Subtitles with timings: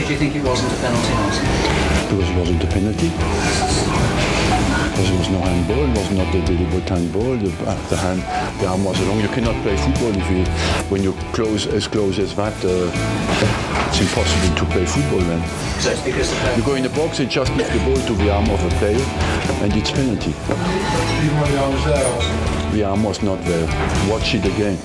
[0.00, 1.44] Why do you think it wasn't a penalty, Martin?
[2.08, 3.08] Because it wasn't a penalty.
[4.88, 7.36] Because there was no handball, it was not a deliberate handball.
[7.36, 8.22] The, uh, the hand,
[8.62, 9.20] the arm was along.
[9.20, 10.46] You cannot play football if you,
[10.88, 12.56] when you're close as close as that.
[12.64, 12.88] Uh,
[13.92, 15.46] it's impossible to play football then.
[15.80, 16.56] So it's because the.
[16.56, 18.70] You go in the box and just give the ball to the arm of a
[18.80, 19.04] player,
[19.60, 20.32] and it's penalty.
[22.72, 23.66] The arm was not there.
[24.08, 24.78] Watch it again.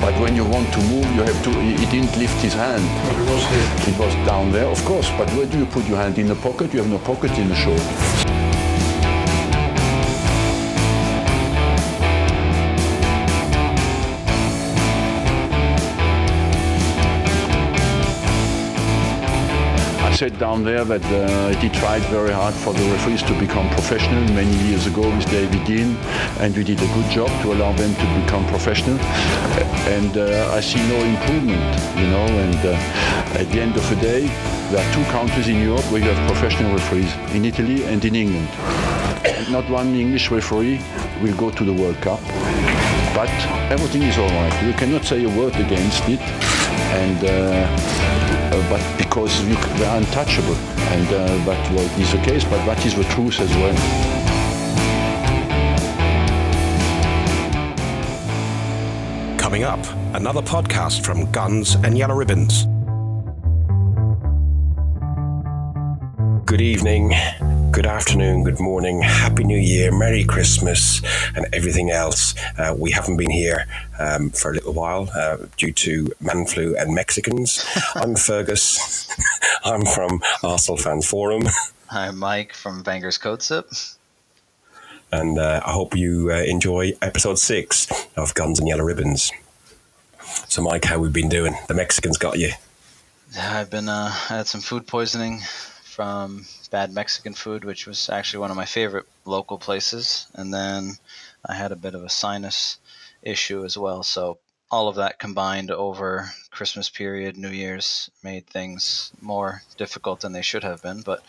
[0.00, 1.50] But when you want to move, you have to.
[1.50, 2.84] He didn't lift his hand.
[3.10, 3.94] It was here.
[3.94, 5.08] It was down there, of course.
[5.16, 6.72] But where do you put your hand in the pocket?
[6.72, 8.31] You have no pocket in the short.
[20.22, 24.22] Said down there that uh, he tried very hard for the referees to become professional
[24.32, 25.96] many years ago with David Dein,
[26.38, 28.96] and we did a good job to allow them to become professional.
[29.90, 31.66] And uh, I see no improvement,
[31.98, 32.26] you know.
[32.44, 34.28] And uh, at the end of the day,
[34.70, 38.14] there are two countries in Europe where you have professional referees: in Italy and in
[38.14, 38.48] England.
[39.26, 40.78] And not one English referee
[41.20, 42.20] will go to the World Cup.
[43.18, 43.34] But
[43.74, 44.54] everything is all right.
[44.62, 46.20] You cannot say a word against it,
[47.02, 48.31] and.
[48.52, 50.54] Uh, but because you, they are untouchable,
[50.92, 53.74] and uh, that is the case, but that is the truth as well.
[59.38, 59.80] Coming up,
[60.14, 62.66] another podcast from Guns and Yellow Ribbons.
[66.44, 67.14] Good evening,
[67.72, 71.00] good afternoon, good morning, Happy New Year, Merry Christmas,
[71.34, 72.34] and everything else.
[72.58, 73.66] Uh, we haven't been here
[73.98, 77.64] um, for a little while uh, due to man flu and Mexicans.
[77.94, 79.08] I'm Fergus.
[79.64, 81.44] I'm from Arsenal Fan Forum.
[81.90, 83.70] I'm Mike from Bangers Code Sip.
[85.10, 89.32] and uh, I hope you uh, enjoy episode six of Guns and Yellow Ribbons.
[90.46, 91.54] So, Mike, how we've been doing?
[91.68, 92.50] The Mexicans got you.
[93.38, 95.40] I've been uh, I had some food poisoning
[95.84, 100.94] from bad Mexican food, which was actually one of my favorite local places, and then
[101.46, 102.78] I had a bit of a sinus
[103.22, 104.02] issue as well.
[104.02, 104.38] So
[104.70, 110.40] all of that combined over Christmas period, New Year's made things more difficult than they
[110.40, 111.02] should have been.
[111.02, 111.22] But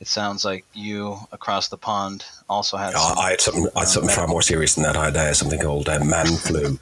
[0.00, 2.94] it sounds like you across the pond also had.
[2.96, 3.68] Oh, some, I had something.
[3.76, 4.96] I had uh, something far more serious than that.
[4.96, 6.78] I had uh, something called uh, man flu.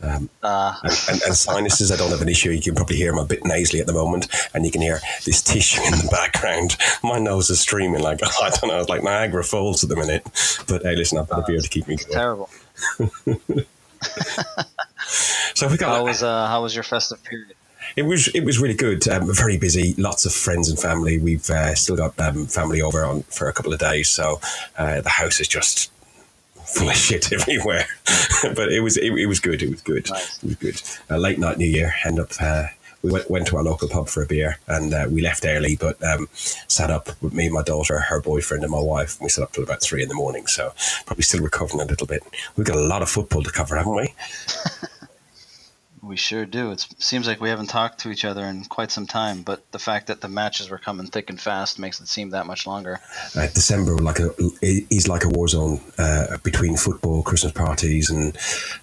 [0.00, 2.50] Uh, and, and sinuses, I don't have an issue.
[2.50, 5.00] You can probably hear I'm a bit nasally at the moment, and you can hear
[5.24, 6.76] this tissue in the background.
[7.02, 10.24] My nose is streaming like I don't know, it's like Niagara Falls at the minute.
[10.68, 12.12] But hey, listen, I've got a beer to keep me going.
[12.12, 12.50] terrible.
[15.58, 17.54] So we got How was uh, how was your festive period?
[17.96, 19.08] It was it was really good.
[19.08, 19.94] Um, very busy.
[19.98, 21.18] Lots of friends and family.
[21.18, 24.40] We've uh, still got um, family over on for a couple of days, so
[24.76, 25.90] uh, the house is just
[26.64, 27.86] full of shit everywhere.
[28.54, 29.62] but it was it, it was good.
[29.62, 30.08] It was good.
[30.10, 30.42] Nice.
[30.42, 30.82] It was good.
[31.08, 31.94] A late night New Year.
[32.04, 32.30] End up.
[32.40, 32.66] Uh,
[33.02, 35.76] we went, went to our local pub for a beer and uh, we left early,
[35.76, 39.18] but um, sat up with me, my daughter, her boyfriend, and my wife.
[39.18, 40.72] And we sat up till about three in the morning, so
[41.06, 42.24] probably still recovering a little bit.
[42.56, 44.14] We've got a lot of football to cover, haven't we?
[46.08, 46.70] We sure do.
[46.70, 49.78] It seems like we haven't talked to each other in quite some time, but the
[49.78, 52.98] fact that the matches were coming thick and fast makes it seem that much longer.
[53.36, 54.30] uh, December like a
[54.62, 58.34] is like a war zone uh, between football, Christmas parties, and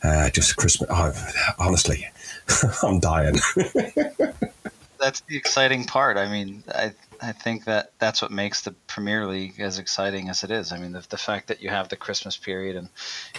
[0.03, 0.87] uh, just Christmas.
[0.93, 1.11] Oh,
[1.57, 2.05] honestly,
[2.83, 3.37] I'm dying.
[4.99, 6.17] That's the exciting part.
[6.17, 6.93] I mean, I
[7.23, 10.71] I think that that's what makes the Premier League as exciting as it is.
[10.71, 12.89] I mean, the, the fact that you have the Christmas period and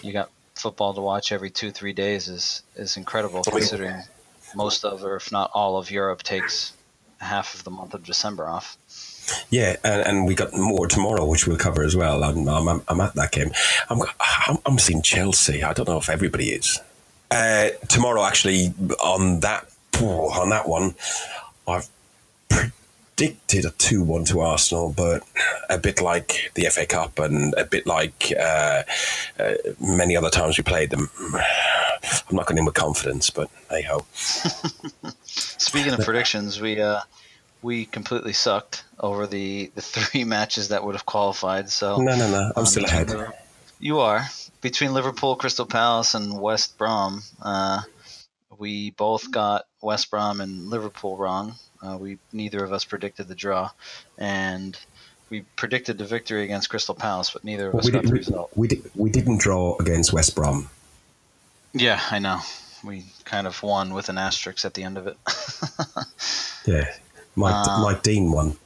[0.02, 4.03] you got football to watch every two three days is is incredible considering
[4.55, 6.72] most of, or if not all of Europe takes
[7.19, 8.77] half of the month of December off.
[9.50, 12.22] yeah, and, and we got more tomorrow, which we'll cover as well.
[12.22, 13.50] I'm, I'm, I'm at that game.
[13.91, 14.00] I'm,
[14.47, 15.62] I'm, I'm seeing Chelsea.
[15.62, 16.81] I don't know if everybody is.
[17.31, 19.69] Uh, tomorrow, actually, on that
[20.00, 20.94] on that one,
[21.67, 21.88] I've
[23.16, 25.23] predicted a two-one to Arsenal, but
[25.70, 28.82] a bit like the FA Cup and a bit like uh,
[29.38, 31.11] uh, many other times we played them.
[32.29, 34.05] I'm not going in with confidence, but hey ho.
[35.25, 37.00] Speaking of predictions, we uh,
[37.62, 41.70] we completely sucked over the, the three matches that would have qualified.
[41.70, 42.52] So No, no, no.
[42.55, 43.14] I'm um, still ahead.
[43.79, 44.26] You are
[44.61, 47.23] between Liverpool, Crystal Palace, and West Brom.
[47.43, 47.82] Uh,
[48.58, 51.55] we both got West Brom and Liverpool wrong.
[51.87, 53.71] Uh, we neither of us predicted the draw,
[54.19, 54.79] and
[55.31, 58.50] we predicted the victory against Crystal Palace, but neither of us We, got the result.
[58.56, 60.69] we, did, we didn't draw against West Brom.
[61.73, 62.41] Yeah, I know.
[62.85, 65.17] We kind of won with an asterisk at the end of it.
[66.67, 66.85] Yeah.
[67.37, 68.56] Mike, Uh, Mike Dean won.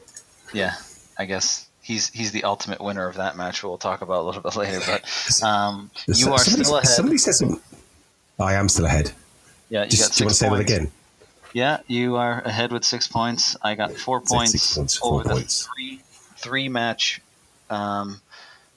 [0.55, 0.75] yeah,
[1.19, 3.63] I guess he's he's the ultimate winner of that match.
[3.63, 6.89] We'll talk about a little bit later, but um, you are somebody, still ahead.
[6.89, 7.61] Somebody said something.
[8.39, 9.13] I am still ahead.
[9.69, 10.93] yeah, you Just, got do you want to six say that again?
[11.53, 13.57] Yeah, you are ahead with six points.
[13.63, 15.67] I got four Six- points, six points, four over the points.
[15.75, 16.01] three
[16.37, 17.21] three match
[17.69, 18.21] um,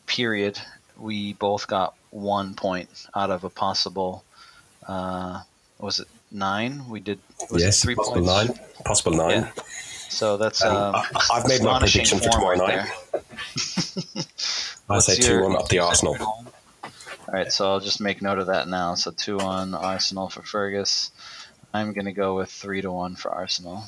[0.08, 0.60] period.
[0.98, 4.24] We both got one point out of a possible.
[4.88, 5.42] Uh,
[5.80, 6.88] was it nine?
[6.90, 7.20] We did.
[7.52, 8.58] Was yes, it three possible points?
[8.58, 8.68] nine.
[8.86, 9.42] Possible nine.
[9.44, 9.52] Yeah.
[10.10, 10.64] So that's.
[10.64, 12.88] Um, Um, I, I've made my prediction for tomorrow night.
[14.90, 16.18] I say 2 1 up the Arsenal.
[16.20, 16.46] All
[17.32, 18.96] right, so I'll just make note of that now.
[18.96, 21.10] So two on Arsenal for Fergus.
[21.74, 23.84] I'm gonna go with three to one for Arsenal.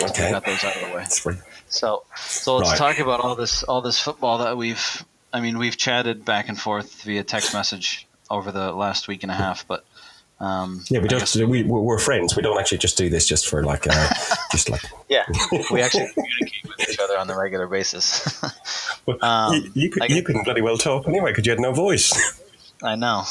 [0.00, 0.30] Okay.
[0.30, 1.04] Got those out of the way.
[1.04, 1.36] Three.
[1.68, 2.78] So, so let's Right.
[2.78, 5.04] talk about all this all this football that we've.
[5.32, 9.32] I mean, we've chatted back and forth via text message over the last week and
[9.32, 9.84] a half, but
[10.40, 11.20] um, Yeah, we don't.
[11.20, 12.36] guess- We, we're friends.
[12.36, 14.08] We don't actually just do this just for like, uh,
[14.50, 14.82] just like.
[15.08, 15.24] yeah,
[15.70, 18.42] we actually communicate with each other on a regular basis.
[19.20, 22.12] Um, you, you, could, you couldn't bloody well talk anyway because you had no voice.
[22.84, 23.24] I know.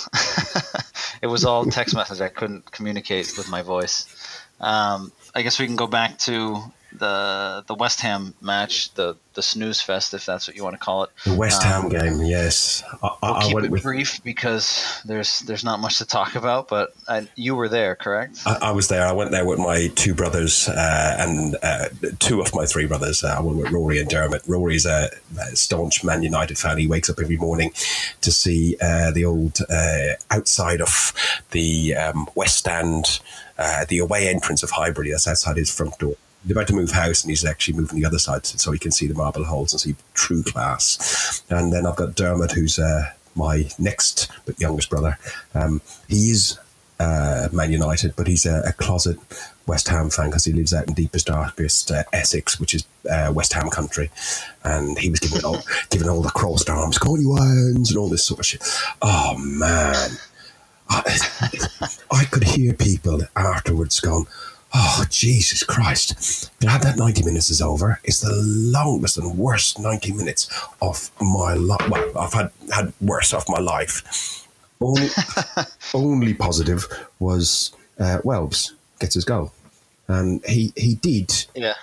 [1.22, 2.22] It was all text message.
[2.22, 4.06] I couldn't communicate with my voice.
[4.60, 6.62] Um, I guess we can go back to
[6.98, 10.80] the the West Ham match, the the snooze fest, if that's what you want to
[10.80, 11.10] call it.
[11.26, 12.84] The West Um, Ham game, yes.
[13.02, 13.84] I, I, We'll I keep it with.
[13.84, 16.68] brief because there's there's not much to talk about.
[16.68, 18.40] But I, you were there, correct?
[18.46, 19.06] I, I was there.
[19.08, 21.86] I went there with my two brothers uh, and uh,
[22.20, 23.24] two of my three brothers.
[23.24, 24.42] Uh, I went with Rory and Dermot.
[24.48, 25.10] Rory's a,
[25.40, 26.78] a staunch Man United fan.
[26.78, 27.72] He wakes up every morning
[28.22, 31.14] to see uh, the old uh, outside of
[31.52, 33.22] the um, West Stand,
[33.58, 35.12] uh, the away entrance of Highbury.
[35.12, 36.16] That's outside his front door.
[36.44, 38.92] He's about to move house, and he's actually moving the other side so he can
[38.92, 41.44] see the marble halls and see true class.
[41.50, 45.18] And then I've got Dermot, who's uh, my next but youngest brother.
[45.54, 46.58] Um, he is
[47.00, 49.18] uh, Man United, but he's a, a closet
[49.68, 53.32] West Ham fan because he lives out in deepest, darkest uh, Essex, which is uh,
[53.34, 54.10] West Ham country.
[54.64, 55.60] And he was giving all,
[55.90, 58.64] giving all the crossed arms, "Come on, you irons," and all this sort of shit.
[59.02, 60.12] Oh man,
[60.90, 61.18] I,
[62.12, 64.28] I could hear people afterwards going.
[64.74, 66.50] Oh Jesus Christ!
[66.62, 68.00] Glad that ninety minutes is over.
[68.06, 70.50] It's the longest and worst ninety minutes
[70.82, 71.90] of my life.
[71.90, 74.48] Well, I've had had worse of my life.
[74.80, 75.10] Only,
[75.94, 76.86] only positive
[77.20, 79.52] was uh, Welbs gets his goal,
[80.08, 81.74] and he he did Yeah.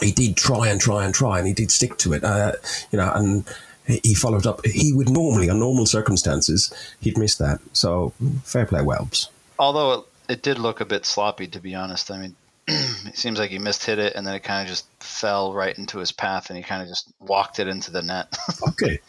[0.00, 2.24] he did try and try and try, and he did stick to it.
[2.24, 2.52] Uh,
[2.90, 3.44] you know, and
[3.86, 4.64] he he followed up.
[4.64, 7.60] He would normally, on normal circumstances, he'd miss that.
[7.74, 8.14] So
[8.44, 9.28] fair play, Welbs.
[9.58, 12.10] Although it, did look a bit sloppy, to be honest.
[12.10, 12.36] I mean,
[12.68, 15.76] it seems like he missed hit it, and then it kind of just fell right
[15.76, 18.36] into his path, and he kind of just walked it into the net.
[18.68, 19.00] Okay,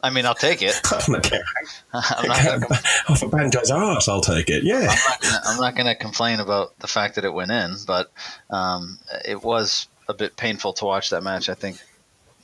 [0.00, 0.80] I mean, I'll take it.
[0.92, 1.44] I'm not care.
[1.92, 2.78] I'm not gonna com-
[3.08, 4.62] Off a banjo's arse, I'll take it.
[4.62, 4.88] Yeah.
[4.88, 7.74] I'm not gonna, I'm not going to complain about the fact that it went in,
[7.86, 8.10] but
[8.50, 11.48] um, it was a bit painful to watch that match.
[11.48, 11.78] I think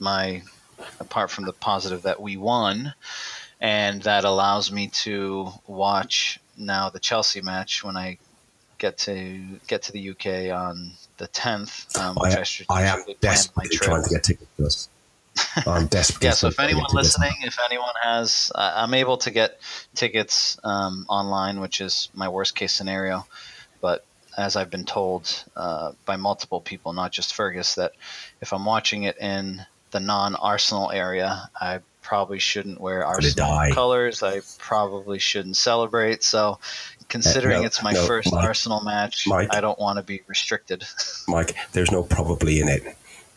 [0.00, 0.42] my,
[0.98, 2.94] apart from the positive that we won,
[3.60, 8.18] and that allows me to watch now the Chelsea match when I
[8.78, 13.04] get to get to the UK on the 10th, um, which I, I, I am
[13.20, 13.88] desperately trip.
[13.88, 14.88] trying to get tickets to us.
[15.66, 16.24] I'm desperate.
[16.24, 19.60] Yeah, so if anyone listening, if anyone has, uh, I'm able to get
[19.94, 23.26] tickets um, online, which is my worst case scenario.
[23.80, 24.04] But
[24.36, 27.92] as I've been told uh, by multiple people, not just Fergus, that
[28.40, 34.23] if I'm watching it in the non-Arsenal area, I probably shouldn't wear Arsenal colors.
[34.23, 36.23] I probably shouldn't celebrate.
[36.23, 36.61] So,
[37.08, 38.44] considering Uh, no, it's my no, first Mike.
[38.44, 39.49] Arsenal match, Mike.
[39.52, 40.84] I don't want to be restricted.
[41.28, 42.82] Mike, there's no probably in it.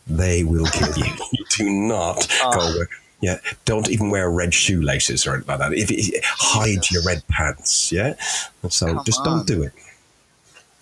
[0.06, 1.06] They will kill you.
[1.32, 2.52] you do not Oh.
[2.52, 2.90] go with.
[3.20, 5.74] Yeah, don't even wear red shoelaces or anything like that.
[5.74, 8.14] If it, hide your red pants, yeah.
[8.70, 9.26] So Come just on.
[9.26, 9.74] don't do it.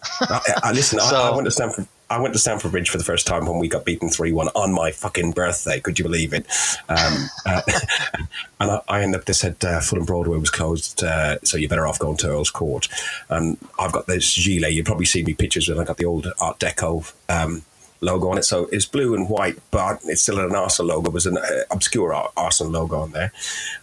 [0.22, 1.88] I, I, listen, I, So- I went to Stamford.
[2.10, 4.50] I went to Stamford Bridge for the first time when we got beaten three one
[4.50, 5.80] on my fucking birthday.
[5.80, 6.46] Could you believe it?
[6.88, 7.62] Um, uh,
[8.60, 9.26] and I, I ended up.
[9.26, 12.52] They said uh, Fulham Broadway was closed, uh, so you're better off going to Earl's
[12.52, 12.88] Court.
[13.30, 14.74] And I've got this gilet.
[14.74, 17.64] You've probably seen me pictures when I got the old Art Deco um,
[18.02, 18.46] logo on it.
[18.46, 21.10] So it's blue and white, but it's still an Arsenal logo.
[21.10, 23.32] It was an uh, obscure Ar- Arsenal logo on there.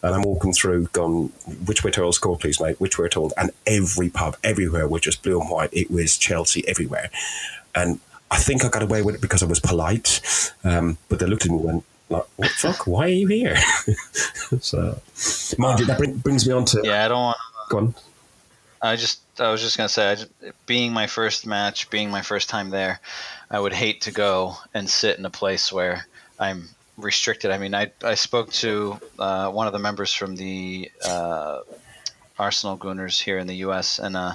[0.03, 1.29] And I'm walking through, going,
[1.67, 2.81] which way to Earl's Court, please, mate?
[2.81, 3.33] Which way to Earl's?
[3.37, 5.71] And every pub, everywhere was just blue and white.
[5.73, 7.11] It was Chelsea everywhere.
[7.75, 8.01] And
[8.33, 10.23] I think I got away with it because I was polite.
[10.65, 12.87] Um, but they looked at me and went, like, what the fuck?
[12.87, 13.57] Why are you here?
[14.61, 14.99] so,
[15.59, 16.81] mind you, that bring, brings me on to.
[16.83, 17.39] yeah, I don't want.
[17.69, 17.95] Go on.
[18.81, 20.31] I just I was just gonna say, I just,
[20.67, 23.01] being my first match, being my first time there,
[23.51, 26.07] I would hate to go and sit in a place where
[26.41, 27.51] I'm restricted.
[27.51, 31.61] I mean, I I spoke to uh, one of the members from the uh,
[32.39, 33.99] Arsenal Gooners here in the U.S.
[33.99, 34.35] and uh,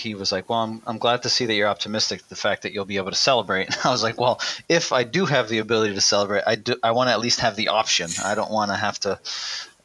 [0.00, 2.26] he was like, "Well, I'm I'm glad to see that you're optimistic.
[2.28, 5.26] The fact that you'll be able to celebrate." I was like, "Well, if I do
[5.26, 8.10] have the ability to celebrate, I do I want to at least have the option.
[8.24, 9.18] I don't want to have to."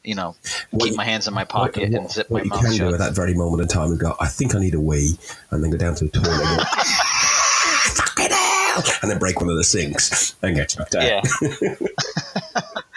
[0.04, 0.36] you know
[0.70, 2.60] What keep you- my hands in my pocket what, and zip what my you mouth
[2.62, 4.80] can do at that very moment in time and go, I think I need a
[4.80, 5.18] wee,
[5.50, 6.64] and then go down to the toilet
[8.76, 11.02] and go, fucking hell, and then break one of the sinks and get chucked out.
[11.02, 11.74] Yeah.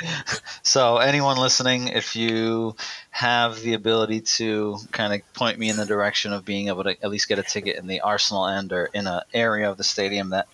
[0.63, 2.75] so anyone listening, if you
[3.09, 6.91] have the ability to kind of point me in the direction of being able to
[7.03, 9.83] at least get a ticket in the Arsenal end or in an area of the
[9.83, 10.47] stadium that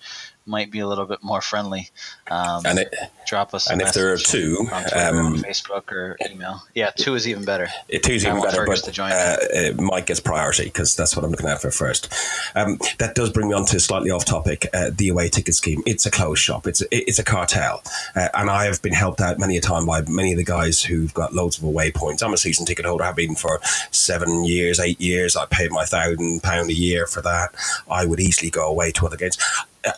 [0.46, 1.90] might be a little bit more friendly,
[2.30, 3.70] um, And it, drop us.
[3.70, 6.62] A and if there are two, um, on Facebook, or email.
[6.76, 7.68] Yeah, two is even better.
[7.90, 10.96] It two's I even better, Fergus but to join uh, uh, Mike gets priority because
[10.96, 12.14] that's what I'm looking at for first.
[12.56, 14.68] Um, that does bring me on to slightly off topic.
[14.74, 15.82] Uh, the away ticket scheme.
[15.86, 16.68] It's a closed shop.
[16.68, 17.82] It's a, it's a cartel,
[18.16, 20.84] uh, and I have been helped out many a time by many of the guys
[20.84, 22.22] who've got loads of away points.
[22.22, 23.04] I'm a season ticket holder.
[23.04, 23.60] I've been for
[23.92, 25.36] seven years, eight years.
[25.36, 27.56] I paid my thousand pound a year for that.
[27.90, 29.38] I would easily go away to other games.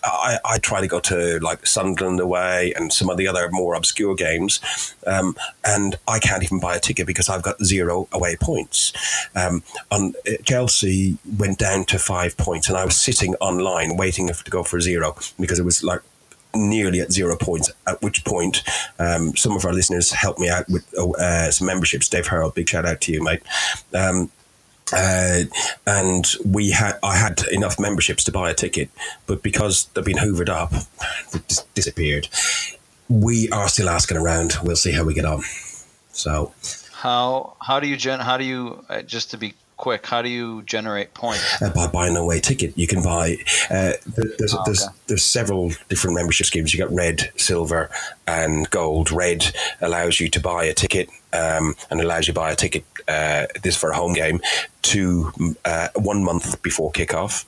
[0.03, 3.74] I, I try to go to like Sunderland away and some of the other more
[3.74, 4.60] obscure games,
[5.06, 8.94] um, and I can't even buy a ticket because I've got zero away points.
[9.36, 14.27] Um, on uh, Chelsea went down to five points, and I was sitting online waiting
[14.27, 16.01] to go for zero because it was like
[16.56, 17.72] nearly at zero points.
[17.86, 18.63] At which point,
[19.00, 22.10] um, some of our listeners helped me out with uh, some memberships.
[22.10, 23.44] Dave Harold, big shout out to you, mate.
[23.94, 24.32] Um,
[24.94, 25.41] uh,
[25.86, 28.89] and we had I had enough memberships to buy a ticket,
[29.25, 30.72] but because they've been hoovered up,
[31.48, 32.27] dis- disappeared.
[33.10, 34.56] We are still asking around.
[34.63, 35.41] We'll see how we get on.
[36.12, 36.53] So
[36.91, 38.20] How how do you gen?
[38.20, 40.05] How do you uh, just to be quick?
[40.07, 41.62] How do you generate points?
[41.62, 43.38] uh, by buying an away ticket, you can buy.
[43.69, 44.93] Uh, there's Oh, there's okay.
[45.07, 46.74] there's several different membership schemes.
[46.74, 47.89] You got red, silver,
[48.27, 49.12] and gold.
[49.12, 52.84] Red allows you to buy a ticket um, and allows you to buy a ticket.
[53.07, 54.41] Uh, this for a home game
[54.81, 55.31] to
[55.63, 57.46] uh, one month before kickoff.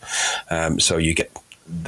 [0.49, 1.31] Um, so you get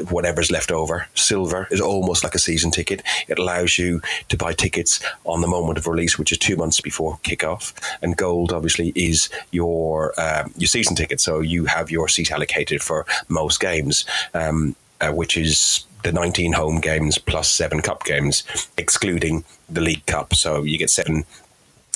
[0.09, 1.07] whatever's left over.
[1.15, 3.01] Silver is almost like a season ticket.
[3.27, 6.81] It allows you to buy tickets on the moment of release, which is two months
[6.81, 7.73] before kickoff.
[8.01, 11.19] And gold, obviously, is your um, your season ticket.
[11.19, 16.53] So you have your seat allocated for most games, um, uh, which is the 19
[16.53, 18.43] home games plus seven cup games,
[18.77, 20.33] excluding the League Cup.
[20.33, 21.25] So you get seven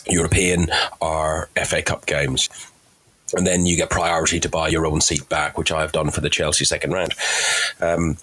[0.08, 0.68] European
[1.02, 2.50] or FA Cup games.
[3.36, 6.22] And then you get priority to buy your own seat back, which I've done for
[6.22, 7.14] the Chelsea second round.
[7.82, 8.18] Um,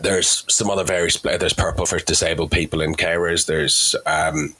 [0.00, 1.20] there's some other various.
[1.20, 3.46] There's purple for disabled people and carers.
[3.46, 4.54] There's um,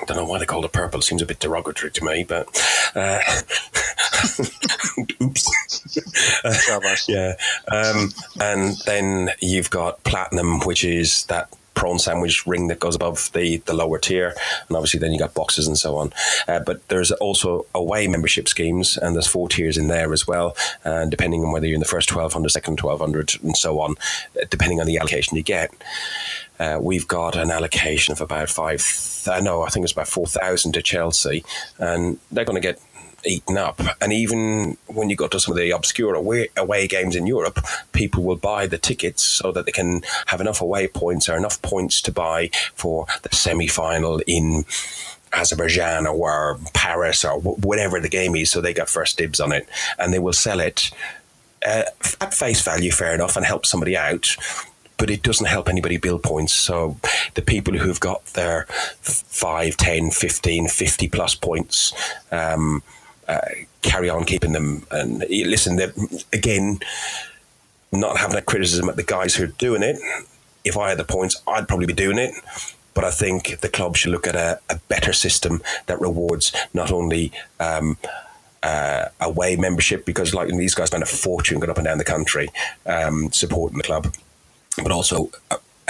[0.00, 1.00] I don't know why they call it purple.
[1.00, 2.46] It seems a bit derogatory to me, but
[2.94, 3.20] uh,
[5.22, 5.50] oops.
[7.08, 7.34] Yeah.
[7.68, 13.30] Um, and then you've got platinum, which is that prawn sandwich ring that goes above
[13.32, 14.34] the, the lower tier.
[14.68, 16.12] And obviously, then you got boxes and so on.
[16.48, 20.56] Uh, but there's also away membership schemes, and there's four tiers in there as well.
[20.84, 23.96] And depending on whether you're in the first 1200, second 1200, and so on,
[24.40, 25.72] uh, depending on the allocation you get.
[26.60, 28.86] Uh, we've got an allocation of about five.
[29.26, 31.44] I know I think it's about four thousand to Chelsea,
[31.78, 32.80] and they're going to get
[33.24, 33.80] eaten up.
[34.00, 37.60] And even when you go to some of the obscure away, away games in Europe,
[37.92, 41.60] people will buy the tickets so that they can have enough away points or enough
[41.62, 44.64] points to buy for the semi final in.
[45.34, 49.66] Azerbaijan or Paris or whatever the game is, so they got first dibs on it,
[49.98, 50.90] and they will sell it
[51.66, 51.84] uh,
[52.20, 54.36] at face value, fair enough, and help somebody out.
[54.98, 56.52] But it doesn't help anybody build points.
[56.52, 56.96] So
[57.34, 58.66] the people who've got their
[59.00, 61.92] 5, 10, 15, 50 plus points
[62.30, 62.82] um,
[63.82, 64.86] carry on keeping them.
[64.90, 65.80] And listen,
[66.32, 66.80] again,
[67.90, 69.98] not having a criticism at the guys who are doing it.
[70.64, 72.34] If I had the points, I'd probably be doing it.
[72.94, 76.92] But I think the club should look at a, a better system that rewards not
[76.92, 77.96] only um,
[78.62, 82.04] uh, away membership, because like these guys spend a fortune going up and down the
[82.04, 82.50] country
[82.86, 84.14] um, supporting the club,
[84.76, 85.30] but also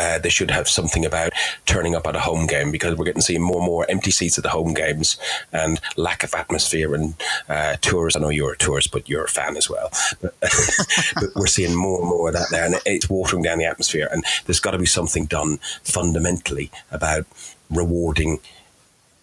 [0.02, 1.32] uh, they should have something about
[1.64, 4.10] turning up at a home game because we're getting to see more and more empty
[4.10, 5.16] seats at the home games
[5.52, 7.14] and lack of atmosphere and
[7.48, 8.16] uh, tours.
[8.16, 9.90] I know you're a tourist, but you're a fan as well.
[10.20, 10.34] But,
[11.14, 14.08] but we're seeing more and more of that there, and it's watering down the atmosphere.
[14.10, 17.24] And there's got to be something done fundamentally about
[17.70, 18.40] rewarding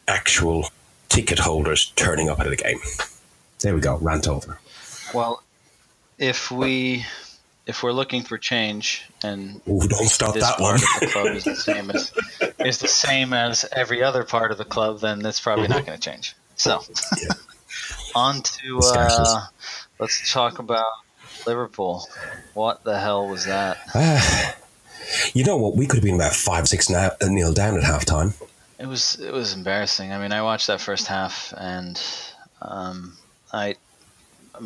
[0.07, 0.69] actual
[1.09, 2.79] ticket holders turning up at a game.
[3.59, 3.97] There we go.
[3.97, 4.59] Rant over.
[5.13, 5.43] Well,
[6.17, 7.05] if we
[7.69, 10.75] if we're looking for change and Ooh, don't start this that part one.
[10.75, 12.11] of the club is the same as
[12.65, 15.97] is the same as every other part of the club, then that's probably not going
[15.97, 16.35] to change.
[16.55, 16.81] So,
[17.21, 17.29] Yeah.
[18.15, 19.45] on to uh,
[19.99, 20.91] let's talk about
[21.45, 22.07] Liverpool.
[22.55, 23.77] What the hell was that?
[25.33, 25.75] You know what?
[25.75, 28.33] We could have been about five, six na- nil down at halftime.
[28.77, 30.13] It was it was embarrassing.
[30.13, 31.99] I mean, I watched that first half, and
[32.61, 33.17] um,
[33.51, 33.75] I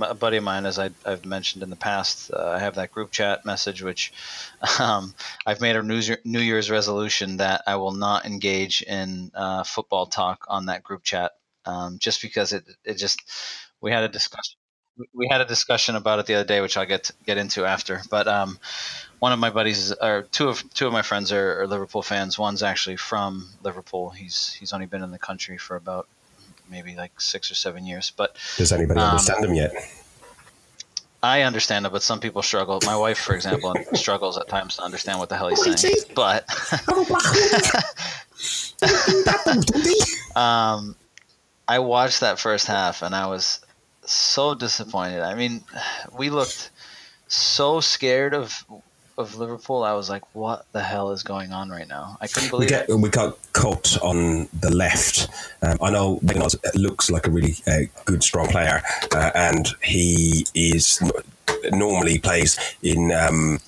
[0.02, 2.92] a buddy of mine, as I, have mentioned in the past, uh, I have that
[2.92, 4.14] group chat message, which
[4.80, 5.14] um,
[5.46, 9.64] I've made a New, Year, New Year's resolution that I will not engage in uh,
[9.64, 11.32] football talk on that group chat,
[11.66, 13.22] um, just because it it just
[13.82, 14.58] we had a discussion
[15.14, 18.02] we had a discussion about it the other day, which I'll get get into after.
[18.10, 18.60] But um,
[19.20, 22.38] one of my buddies, or two of two of my friends, are, are, Liverpool fans.
[22.38, 24.12] One's actually from Liverpool.
[24.12, 26.08] He's he's only been in the country for about
[26.74, 28.12] maybe like six or seven years.
[28.16, 29.72] But does anybody um, understand them yet?
[31.22, 32.80] I understand it, but some people struggle.
[32.86, 35.96] My wife, for example, struggles at times to understand what the hell he's saying.
[36.14, 36.44] But
[40.36, 40.98] um,
[41.66, 43.62] I watched that first half, and I was
[44.02, 45.22] so disappointed.
[45.22, 45.64] I mean,
[46.18, 46.72] we looked
[47.30, 48.66] so scared of
[49.18, 49.84] of Liverpool.
[49.84, 52.18] I was like, what the hell is going on right now?
[52.22, 52.96] I couldn't believe we get, it.
[52.96, 55.30] We got caught on the left.
[55.62, 58.82] Um, I know Bengals looks like a really uh, good, strong player,
[59.14, 61.02] uh, and he is
[61.72, 63.12] normally plays in.
[63.12, 63.60] Um,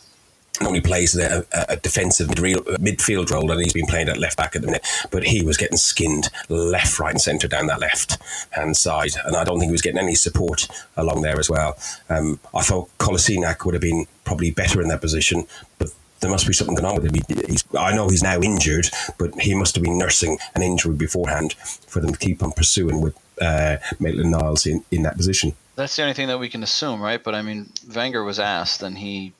[0.61, 4.61] normally plays a, a defensive midfield role, and he's been playing at left back at
[4.61, 4.85] the minute.
[5.11, 8.17] But he was getting skinned left, right, and centre down that left
[8.51, 11.77] hand side, and I don't think he was getting any support along there as well.
[12.09, 15.47] Um, I thought Kolasinac would have been probably better in that position,
[15.77, 15.89] but
[16.21, 17.39] there must be something going on with him.
[17.47, 21.53] He's, I know he's now injured, but he must have been nursing an injury beforehand
[21.53, 25.53] for them to keep on pursuing with uh, Maitland Niles in, in that position.
[25.75, 27.21] That's the only thing that we can assume, right?
[27.21, 29.33] But I mean, Wenger was asked, and he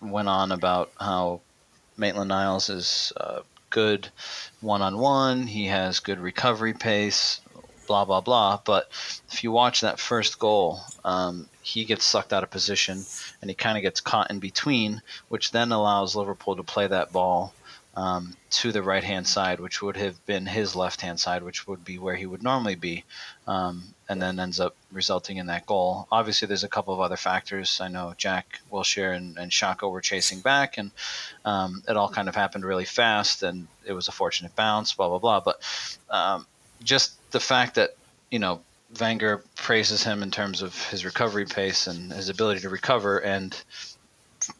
[0.00, 1.40] went on about how
[1.96, 3.40] Maitland Niles is uh,
[3.70, 4.08] good
[4.60, 5.46] one on one.
[5.46, 7.40] He has good recovery pace,
[7.86, 8.60] blah blah blah.
[8.64, 8.88] But
[9.30, 13.04] if you watch that first goal, um, he gets sucked out of position
[13.40, 17.12] and he kind of gets caught in between, which then allows Liverpool to play that
[17.12, 17.54] ball
[17.94, 21.66] um, to the right hand side, which would have been his left hand side, which
[21.66, 23.04] would be where he would normally be,
[23.46, 26.08] um, and then ends up resulting in that goal.
[26.10, 27.80] Obviously, there's a couple of other factors.
[27.80, 30.90] I know Jack Wilshere and, and Xhaka were chasing back, and
[31.44, 35.08] um, it all kind of happened really fast, and it was a fortunate bounce, blah,
[35.08, 35.38] blah, blah.
[35.38, 35.62] But
[36.10, 36.44] um,
[36.82, 37.90] just the fact that,
[38.32, 38.62] you know,
[38.98, 43.56] Wenger praises him in terms of his recovery pace and his ability to recover, and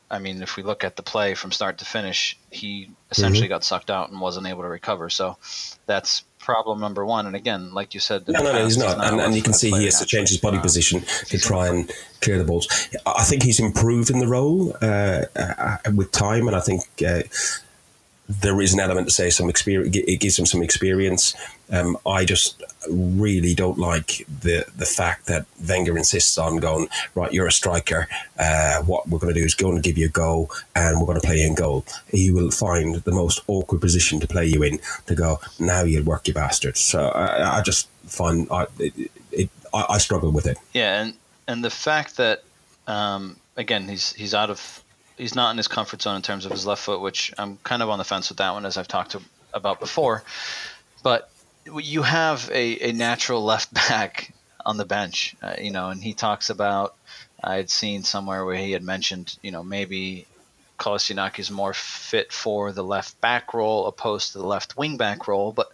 [0.08, 3.54] I mean, if we look at the play from start to finish, he essentially mm-hmm.
[3.54, 5.10] got sucked out and wasn't able to recover.
[5.10, 5.38] So
[5.86, 7.26] that's problem number one.
[7.26, 8.98] And again, like you said, no, no, no, he's not.
[8.98, 11.68] not and, and you can see he has to change his body position to try
[11.68, 12.66] and clear the balls.
[13.06, 16.82] I think he's improved in the role uh, uh, with time, and I think.
[17.06, 17.22] Uh,
[18.30, 19.96] there is an element to say some experience.
[19.96, 21.34] It gives him some experience.
[21.70, 27.32] Um, I just really don't like the the fact that Wenger insists on going right.
[27.32, 28.06] You're a striker.
[28.38, 31.06] Uh, what we're going to do is go and give you a goal, and we're
[31.06, 31.84] going to play in goal.
[32.08, 35.40] He will find the most awkward position to play you in to go.
[35.58, 36.76] Now you'll work, you bastard.
[36.76, 40.56] So I, I just find I, it, it, I, I struggle with it.
[40.72, 41.14] Yeah, and
[41.48, 42.44] and the fact that
[42.86, 44.84] um, again he's he's out of
[45.20, 47.82] he's not in his comfort zone in terms of his left foot, which I'm kind
[47.82, 49.20] of on the fence with that one, as I've talked to,
[49.52, 50.24] about before.
[51.02, 51.30] But
[51.66, 54.32] you have a, a natural left back
[54.64, 56.94] on the bench, uh, you know, and he talks about.
[57.42, 60.26] I had seen somewhere where he had mentioned, you know, maybe
[60.78, 65.26] Kolasinac is more fit for the left back role opposed to the left wing back
[65.26, 65.68] role, but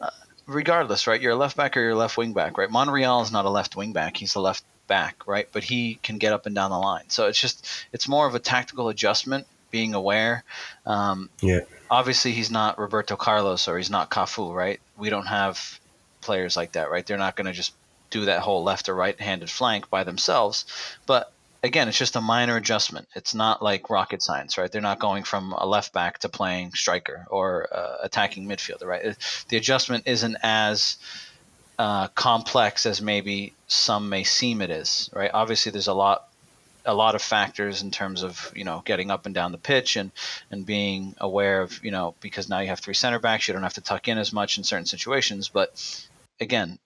[0.00, 0.10] uh,
[0.46, 1.20] regardless, right?
[1.20, 2.70] You're a left back or you're a left wing back, right?
[2.70, 5.48] Monreal is not a left wing back; he's a left back, right?
[5.50, 7.08] But he can get up and down the line.
[7.08, 10.44] So it's just it's more of a tactical adjustment, being aware.
[10.84, 11.60] Um, yeah.
[11.90, 14.80] Obviously, he's not Roberto Carlos or he's not Cafu, right?
[14.98, 15.80] We don't have
[16.20, 17.06] players like that, right?
[17.06, 17.72] They're not going to just
[18.10, 20.66] do that whole left or right-handed flank by themselves.
[21.06, 23.08] But again, it's just a minor adjustment.
[23.14, 24.70] It's not like rocket science, right?
[24.70, 29.16] They're not going from a left back to playing striker or uh, attacking midfielder, right?
[29.48, 30.98] The adjustment isn't as
[31.82, 35.32] uh, complex as maybe some may seem it is, right?
[35.34, 36.28] Obviously, there's a lot
[36.84, 39.96] a lot of factors in terms of you know getting up and down the pitch
[39.96, 40.12] and
[40.52, 43.64] and being aware of you know because now you have three center backs you don't
[43.64, 45.48] have to tuck in as much in certain situations.
[45.48, 46.06] But
[46.38, 46.78] again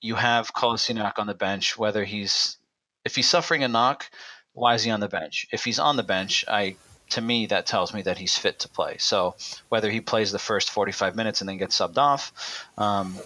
[0.00, 2.56] you have Kolasinac on the bench whether he's
[3.04, 4.10] if he's suffering a knock
[4.54, 5.46] why is he on the bench?
[5.52, 6.74] If he's on the bench I
[7.10, 8.96] to me that tells me that he's fit to play.
[8.98, 9.36] So
[9.68, 13.16] whether he plays the first 45 minutes and then gets subbed off um,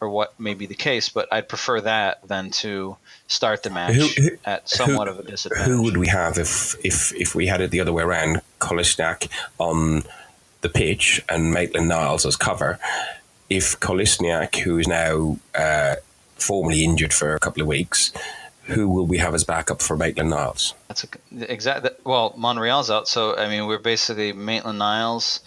[0.00, 2.96] or what may be the case, but I'd prefer that than to
[3.28, 5.66] start the match who, who, at somewhat who, of a disadvantage.
[5.66, 8.40] Who would we have if if if we had it the other way around?
[8.60, 10.04] Kolasinac on
[10.62, 12.78] the pitch and Maitland Niles as cover.
[13.48, 15.96] If Kolasinac, who is now uh,
[16.36, 18.12] formally injured for a couple of weeks,
[18.64, 20.74] who will we have as backup for Maitland Niles?
[20.88, 21.06] That's
[21.40, 21.90] exactly.
[22.04, 25.40] Well, Monreal's out, so I mean we're basically Maitland Niles,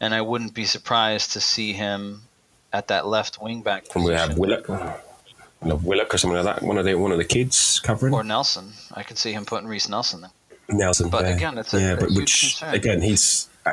[0.00, 2.22] and I wouldn't be surprised to see him
[2.72, 3.86] at that left wing back.
[3.94, 4.68] And we have Willock.
[4.68, 6.62] you know, Willock or something like that.
[6.66, 8.72] One of the one of the kids covering Or Nelson.
[8.94, 10.30] I can see him putting Reiss Nelson there.
[10.70, 11.08] Nelson.
[11.10, 11.36] But yeah.
[11.36, 12.74] again, it's a- yeah, a but huge which concern.
[12.74, 13.48] again he's.
[13.66, 13.72] uh,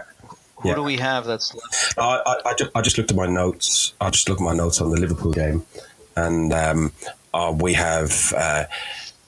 [0.58, 0.76] Who Yeah.
[0.76, 1.94] do we have that's left?
[1.98, 3.94] I, I, I, just, I just looked at my notes.
[4.00, 5.66] I just looked at my notes on the Liverpool game,
[6.16, 6.92] and um,
[7.34, 8.64] uh, we have uh,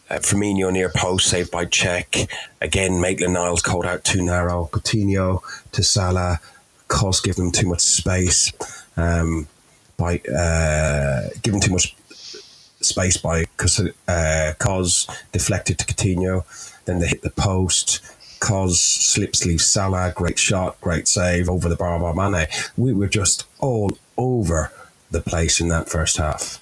[0.09, 2.29] uh, Firmino near post saved by Cech.
[2.61, 4.69] Again, Maitland Niles called out too narrow.
[4.71, 5.41] Coutinho
[5.73, 6.39] to Salah.
[6.87, 8.53] Kos give them too much space.
[8.95, 9.47] Um,
[9.97, 11.95] by uh, giving too much
[12.81, 13.45] space by
[14.07, 16.45] uh, Kos deflected to Coutinho.
[16.85, 18.01] Then they hit the post.
[18.39, 20.13] Kos slips leaves Salah.
[20.15, 22.47] Great shot, great save over the bar by Mane.
[22.77, 24.71] We were just all over
[25.09, 26.61] the place in that first half.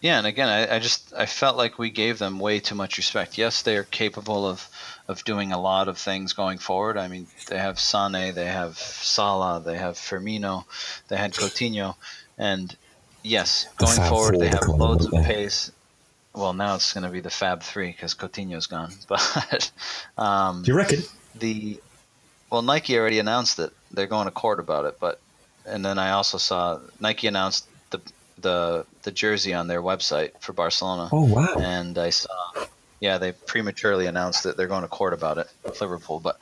[0.00, 2.96] Yeah, and again, I, I just I felt like we gave them way too much
[2.96, 3.36] respect.
[3.36, 4.66] Yes, they are capable of
[5.08, 6.96] of doing a lot of things going forward.
[6.96, 10.64] I mean, they have Sane, they have Salah, they have Firmino,
[11.08, 11.96] they had Coutinho,
[12.40, 12.74] and
[13.22, 15.70] yes, The going forward they have loads of pace.
[16.34, 18.92] Well, now it's going to be the Fab Three because Coutinho's gone.
[19.08, 19.70] But
[20.16, 21.00] um, Do you reckon?
[21.34, 21.80] the
[22.50, 23.70] well Nike already announced it.
[23.92, 25.20] They're going to court about it, but
[25.66, 28.00] and then I also saw Nike announced the
[28.38, 31.08] the the jersey on their website for Barcelona.
[31.12, 31.54] Oh wow!
[31.58, 32.28] And I saw
[33.00, 36.38] yeah, they prematurely announced that they're going to court about it with Liverpool, but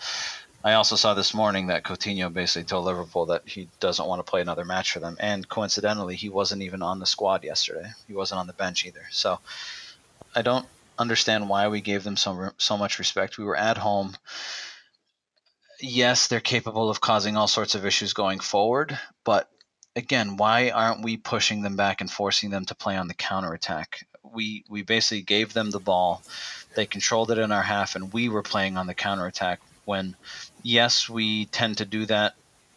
[0.65, 4.29] I also saw this morning that Coutinho basically told Liverpool that he doesn't want to
[4.29, 5.17] play another match for them.
[5.21, 7.91] And coincidentally, he wasn't even on the squad yesterday.
[8.09, 9.07] He wasn't on the bench either.
[9.11, 9.39] So
[10.35, 10.67] I don't
[10.99, 13.39] understand why we gave them so so much respect.
[13.39, 14.17] We were at home.
[15.81, 19.49] Yes, they're capable of causing all sorts of issues going forward, but
[19.95, 24.07] again, why aren't we pushing them back and forcing them to play on the counterattack?
[24.23, 26.23] We we basically gave them the ball.
[26.75, 30.17] They controlled it in our half and we were playing on the counterattack when
[30.63, 32.35] yes, we tend to do that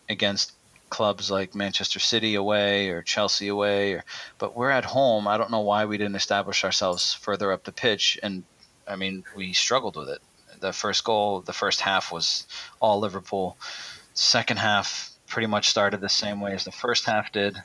[0.09, 0.53] against
[0.89, 4.03] clubs like Manchester City away or Chelsea away or
[4.37, 5.27] but we're at home.
[5.27, 8.43] I don't know why we didn't establish ourselves further up the pitch and
[8.87, 10.21] I mean, we struggled with it.
[10.59, 12.45] The first goal, the first half was
[12.79, 13.57] all Liverpool.
[14.13, 17.57] Second half pretty much started the same way as the first half did.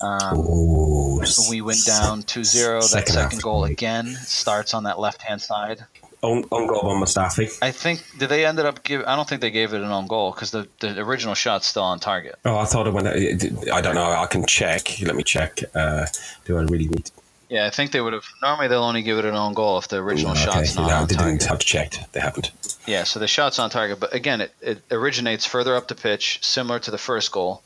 [0.00, 2.80] Um, Ooh, we went down 2-0.
[2.92, 3.42] That second half.
[3.42, 5.84] goal again starts on that left-hand side.
[6.24, 7.56] On, on goal by Mustafi.
[7.62, 9.02] I think did they ended up give?
[9.06, 11.82] I don't think they gave it an own goal because the, the original shot's still
[11.82, 12.38] on target.
[12.44, 13.08] Oh, I thought it went.
[13.08, 14.10] I don't know.
[14.10, 15.00] I can check.
[15.02, 15.60] Let me check.
[15.74, 16.06] Uh,
[16.44, 17.10] do I really need?
[17.50, 18.24] Yeah, I think they would have.
[18.42, 20.94] Normally, they'll only give it an own goal if the original okay, shot's not no,
[20.96, 21.38] on they target.
[21.38, 21.94] didn't have to check.
[22.12, 22.50] They haven't.
[22.86, 26.38] Yeah, so the shot's on target, but again, it, it originates further up the pitch,
[26.42, 27.62] similar to the first goal.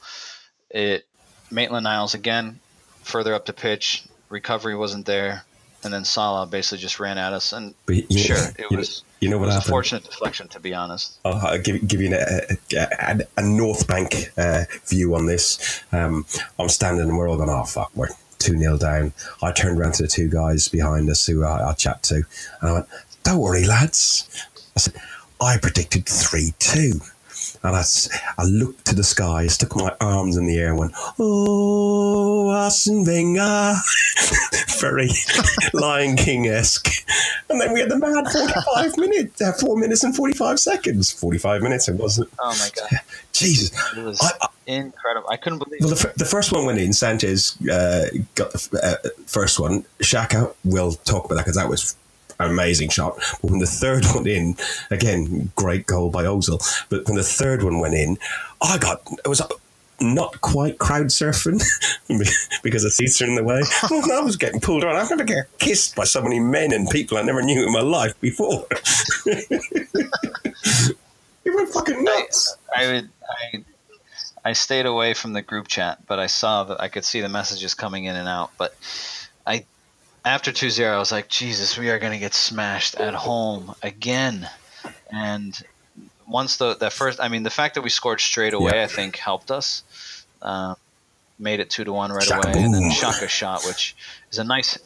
[0.71, 1.07] It
[1.51, 2.61] Maitland Niles again,
[3.03, 4.05] further up the pitch.
[4.29, 5.45] Recovery wasn't there,
[5.85, 7.53] and then Salah basically just ran at us.
[7.53, 9.03] And But you, sure, it you, was.
[9.21, 11.19] You know It what was a fortunate deflection, to be honest.
[11.25, 15.83] I'll, I'll give, give you a, a, a North Bank uh, view on this.
[15.93, 16.25] Um,
[16.59, 19.13] I'm standing and we're all going, oh, fuck, we're 2 0 down.
[19.43, 22.25] I turned around to the two guys behind us who I, I chat to, and
[22.63, 22.87] I went,
[23.25, 24.29] don't worry, lads.
[24.77, 24.95] I said,
[25.41, 27.01] I predicted 3 2.
[27.63, 27.85] And I,
[28.39, 32.51] I looked to the sky, I stuck my arms in the air, and went, Oh,
[32.51, 33.75] Arsene Wenger.
[34.81, 35.09] Very
[35.73, 37.05] Lion King esque.
[37.51, 41.11] And then we had the mad 45 minutes, uh, 4 minutes and 45 seconds.
[41.11, 42.31] 45 minutes, it wasn't.
[42.39, 43.01] Oh my god,
[43.33, 43.73] Jesus.
[43.97, 45.29] it was I, I, incredible.
[45.31, 45.81] I couldn't believe.
[45.81, 46.93] well, the, the first one went in.
[46.93, 49.85] Sanchez uh, got the uh, first one.
[49.99, 51.97] Xhaka, we'll talk about that because that was
[52.39, 53.17] amazing shot.
[53.43, 54.57] But when the third one in,
[54.91, 56.61] again, great goal by Ozil.
[56.89, 58.19] But when the third one went in,
[58.61, 59.43] I got it was
[60.01, 61.63] not quite crowd surfing
[62.63, 63.63] because the seats are in the way.
[63.83, 64.97] I was getting pulled around.
[64.97, 67.81] I've never get kissed by so many men and people I never knew in my
[67.81, 68.67] life before.
[69.27, 70.97] it
[71.45, 72.57] went fucking nuts.
[72.75, 73.11] I would.
[73.55, 73.65] I.
[74.45, 77.29] I stayed away from the group chat, but I saw that I could see the
[77.29, 78.51] messages coming in and out.
[78.57, 79.18] But I,
[80.29, 84.49] after 2-0, I was like, Jesus, we are going to get smashed at home again.
[85.11, 85.59] And
[86.29, 88.83] once the that first, I mean, the fact that we scored straight away.
[88.83, 89.83] I think helped us.
[90.43, 90.75] Uh,
[91.39, 92.91] made it two to one right Xhaka away, and then.
[92.91, 93.97] Xhaka shot, which
[94.31, 94.79] is a nice,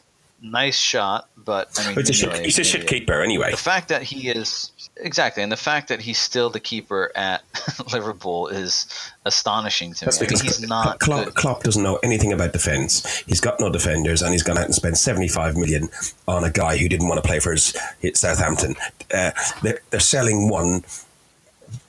[0.43, 1.29] nice shot.
[1.37, 3.51] But I mean, It's a shit, he's a shit keeper anyway.
[3.53, 7.43] the fact that he is exactly, and the fact that he's still the keeper at
[7.93, 8.87] Liverpool is
[9.25, 10.27] astonishing to That's me.
[10.27, 11.35] I mean, because he's not Klopp.
[11.35, 13.23] Klopp doesn't know anything about defence.
[13.27, 15.89] He's got no defenders, and he's gone out and spent seventy-five million
[16.29, 18.77] on a guy who didn't want to play for his, his Southampton.
[19.13, 19.31] Uh,
[19.63, 20.85] they're, they're selling one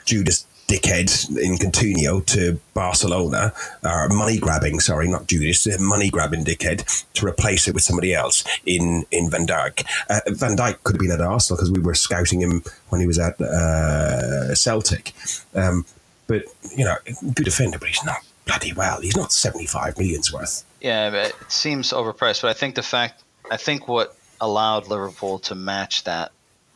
[0.05, 4.79] Judas dickhead in Coutinho to Barcelona, or money grabbing.
[4.79, 9.29] Sorry, not Judas, uh, money grabbing dickhead to replace it with somebody else in in
[9.29, 9.85] Van Dijk.
[10.09, 13.07] Uh, Van Dijk could have been at Arsenal because we were scouting him when he
[13.07, 15.13] was at uh, Celtic.
[15.55, 15.85] Um,
[16.27, 16.43] but
[16.75, 16.95] you know,
[17.33, 20.63] good defender, but he's not bloody well, he's not 75 millions worth.
[20.81, 22.41] Yeah, it seems overpriced.
[22.41, 26.31] But I think the fact, I think what allowed Liverpool to match that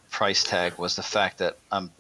[0.10, 1.92] price tag was the fact that I'm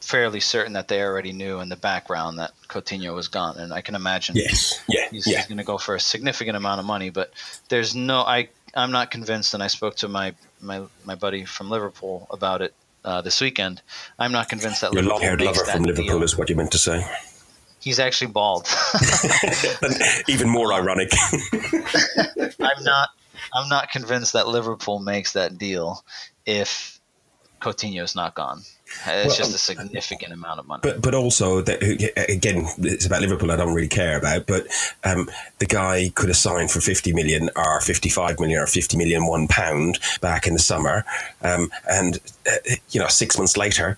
[0.00, 3.80] fairly certain that they already knew in the background that Coutinho was gone, and I
[3.80, 5.38] can imagine Yes, yeah, he's, yeah.
[5.38, 7.10] he's going to go for a significant amount of money.
[7.10, 7.32] But
[7.68, 11.70] there's no, I, I'm not convinced, and I spoke to my my my buddy from
[11.70, 13.82] Liverpool about it uh, this weekend.
[14.18, 16.22] I'm not convinced that Your Liverpool long-haired lover from Liverpool deal.
[16.22, 17.06] is what you meant to say.
[17.80, 18.68] He's actually bald.
[20.28, 21.10] Even more ironic.
[22.60, 23.08] I'm not.
[23.54, 26.04] I'm not convinced that Liverpool makes that deal
[26.44, 27.00] if
[27.60, 28.62] Coutinho's not gone.
[28.90, 30.80] It's Well, just a significant amount of money.
[30.82, 31.82] But but also that
[32.28, 33.50] again, it's about Liverpool.
[33.50, 34.46] I don't really care about.
[34.46, 34.66] But
[35.04, 39.26] um, the guy could have signed for fifty million or fifty-five million or fifty million
[39.26, 41.04] one pound back in the summer,
[41.42, 42.56] um, and uh,
[42.90, 43.96] you know six months later.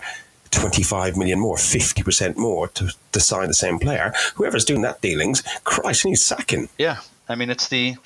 [0.50, 4.12] 25 million more, 50% more to, to sign the same player.
[4.34, 6.68] Whoever's doing that dealings, Christ, he's sacking.
[6.76, 7.96] Yeah, I mean it's the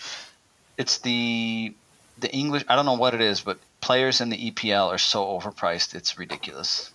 [0.78, 1.74] it's the
[2.18, 2.64] the English.
[2.68, 5.94] I don't know what it is, but players in the EPL are so overpriced.
[5.94, 6.92] It's ridiculous.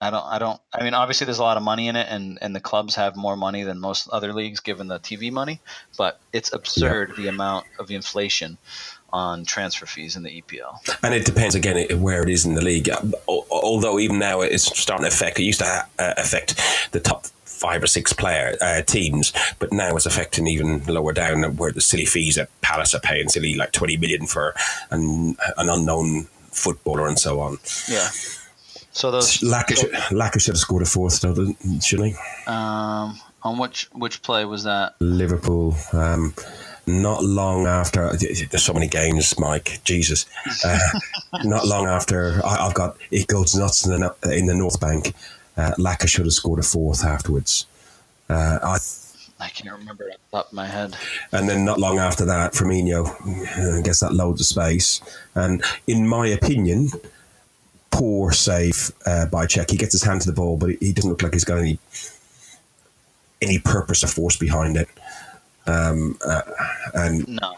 [0.00, 0.24] I don't.
[0.24, 0.60] I don't.
[0.72, 3.14] I mean, obviously, there's a lot of money in it, and and the clubs have
[3.14, 5.60] more money than most other leagues, given the TV money.
[5.96, 8.58] But it's absurd the amount of inflation
[9.12, 10.98] on transfer fees in the EPL.
[11.04, 12.90] And it depends again where it is in the league.
[13.28, 15.38] Although even now it's starting to affect.
[15.38, 19.94] It used to uh, affect the top five or six player uh, teams, but now
[19.96, 23.72] it's affecting even lower down where the silly fees that Palace are paying, silly like
[23.72, 24.54] twenty million for
[24.90, 27.58] an, an unknown footballer and so on.
[27.88, 28.08] Yeah.
[28.92, 32.14] So those Laca, should, Laca should have scored a fourth, shouldn't he?
[32.46, 34.94] um on which which play was that?
[35.00, 35.76] Liverpool.
[35.92, 36.34] Um,
[36.86, 39.80] not long after, there's so many games, Mike.
[39.84, 40.26] Jesus,
[40.64, 40.78] uh,
[41.44, 45.14] not long after, I, I've got it goes nuts in the in the North Bank.
[45.56, 47.66] Uh, Laca should have scored a fourth afterwards.
[48.28, 48.78] Uh, I,
[49.40, 50.96] I can't remember it off the top of my head.
[51.32, 55.00] and then not long after that, Firmino gets that loads of space.
[55.34, 56.88] And in my opinion,
[57.90, 59.70] poor save uh, by Cech.
[59.70, 61.78] He gets his hand to the ball, but he doesn't look like he's got any
[63.42, 64.88] any purpose or force behind it.
[65.66, 66.42] Um, uh,
[66.94, 67.56] and No.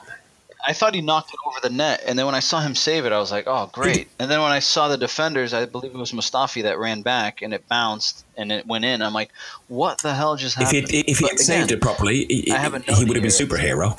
[0.69, 3.07] I thought he knocked it over the net, and then when I saw him save
[3.07, 5.95] it, I was like, "Oh, great!" And then when I saw the defenders, I believe
[5.95, 9.01] it was Mustafi that ran back, and it bounced and it went in.
[9.01, 9.31] I'm like,
[9.69, 12.59] "What the hell just if happened?" he if he had saved it properly, he, I
[12.59, 13.97] have a he would have been superhero.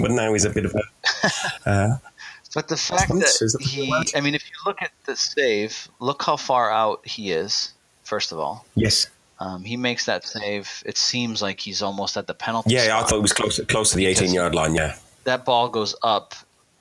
[0.02, 2.00] but now he's a bit of a
[2.54, 6.22] But the fact that that he, I mean, if you look at the save, look
[6.22, 7.74] how far out he is.
[8.04, 9.06] First of all, yes.
[9.38, 10.82] um, he makes that save.
[10.86, 12.74] It seems like he's almost at the penalty.
[12.74, 14.74] Yeah, I thought it was close close to the eighteen yard line.
[14.74, 14.96] Yeah,
[15.28, 16.34] that ball goes up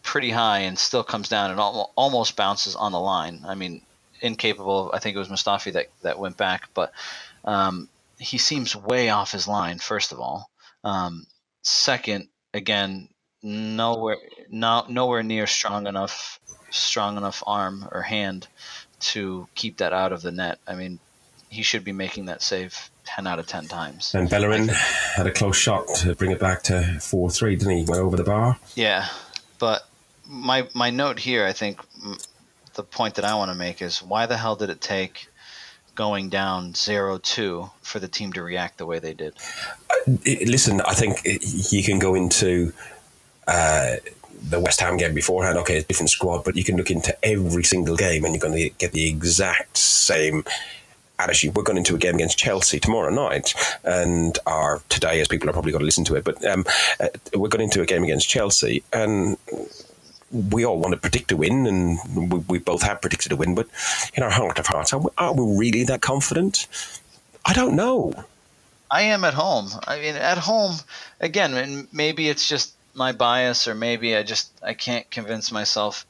[0.04, 3.44] pretty high and still comes down and al- almost bounces on the line.
[3.46, 3.82] I mean,
[4.22, 4.90] incapable.
[4.94, 6.94] I think it was Mustafi that that went back, but
[7.44, 9.80] um, he seems way off his line.
[9.80, 10.50] First of all,
[10.86, 11.28] um,
[11.62, 13.10] second, again,
[13.44, 14.18] nowhere,
[14.50, 18.48] no, nowhere near strong enough, strong enough arm or hand
[19.00, 20.60] to keep that out of the net.
[20.66, 21.00] I mean,
[21.50, 24.14] he should be making that save ten out of ten times.
[24.14, 27.84] and Bellerin had a close shot to bring it back to four three, didn't he?
[27.86, 28.60] Went over the bar.
[28.76, 29.08] Yeah,
[29.60, 29.88] but
[30.28, 31.80] my my note here, I think
[32.74, 35.28] the point that I want to make is why the hell did it take
[35.96, 39.34] going down 0-2 for the team to react the way they did?
[40.26, 42.72] Listen, I think you can go into
[43.48, 43.96] uh,
[44.50, 45.58] the West Ham game beforehand.
[45.58, 48.42] Okay, it's a different squad, but you can look into every single game and you're
[48.42, 50.44] going to get the exact same
[51.20, 51.56] attitude.
[51.56, 53.54] We're going into a game against Chelsea tomorrow night,
[53.84, 56.24] and or today, as people are probably going to listen to it.
[56.24, 56.66] But um,
[57.00, 59.38] uh, we're going into a game against Chelsea, and
[60.32, 63.56] we all want to predict a win, and we, we both have predicted a win.
[63.56, 63.68] But
[64.14, 66.68] in our heart of hearts, are we, are we really that confident?
[67.46, 68.14] I don't know.
[68.90, 69.70] I am at home.
[69.86, 70.76] I mean, at home
[71.20, 76.06] again, and maybe it's just my bias, or maybe I just I can't convince myself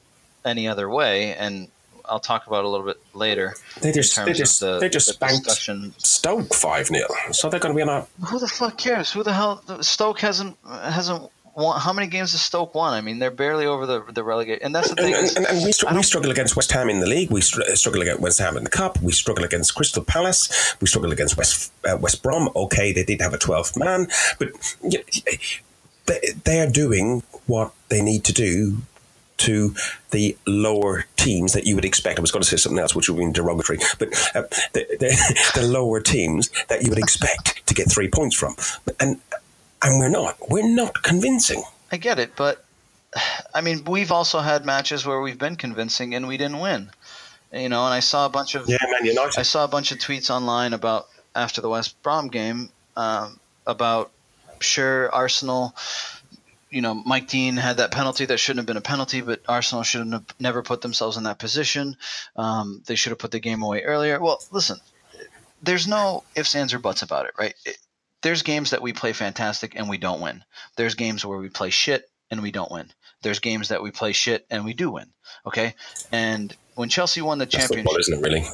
[0.45, 1.67] any other way, and
[2.09, 3.55] I'll talk about it a little bit later.
[3.81, 5.93] They just they just the, they just the spanked discussion.
[5.97, 7.89] Stoke five 0 so they're going to be on
[8.19, 9.11] a Who the fuck cares?
[9.11, 9.61] Who the hell?
[9.81, 11.79] Stoke hasn't hasn't won.
[11.79, 12.93] How many games has Stoke won?
[12.93, 15.13] I mean, they're barely over the the relegate, and that's the thing.
[15.15, 17.31] And, is- and, and we, str- we struggle against West Ham in the league.
[17.31, 19.01] We str- struggle against West Ham in the cup.
[19.01, 20.75] We struggle against Crystal Palace.
[20.81, 22.49] We struggle against West uh, West Brom.
[22.55, 24.07] Okay, they did have a twelfth man,
[24.39, 24.49] but
[24.81, 25.03] y-
[26.05, 28.77] they, they are doing what they need to do
[29.37, 29.75] to
[30.11, 32.19] the lower teams that you would expect.
[32.19, 35.51] I was going to say something else, which would be derogatory, but uh, the, the,
[35.61, 38.55] the lower teams that you would expect to get three points from,
[38.99, 39.19] and
[39.81, 40.37] and we're not.
[40.49, 41.63] We're not convincing.
[41.91, 42.65] I get it, but
[43.53, 46.89] I mean, we've also had matches where we've been convincing and we didn't win.
[47.53, 49.39] You know, and I saw a bunch of Yeah, Man United.
[49.39, 54.11] I saw a bunch of tweets online about after the West Brom game um, about
[54.59, 55.73] sure, Arsenal.
[56.69, 59.83] You know, Mike Dean had that penalty that shouldn't have been a penalty, but Arsenal
[59.83, 61.95] shouldn't have never put themselves in that position.
[62.35, 64.19] Um, they should have put the game away earlier.
[64.19, 64.79] Well, listen,
[65.61, 67.53] there's no ifs, ands, or buts about it, right?
[67.65, 67.77] It,
[68.21, 70.43] there's games that we play fantastic and we don't win.
[70.75, 72.91] There's games where we play shit and we don't win.
[73.21, 75.07] There's games that we play shit and we do win.
[75.45, 75.75] Okay,
[76.11, 78.21] and when Chelsea won the That's championship, football, isn't it?
[78.21, 78.45] Really?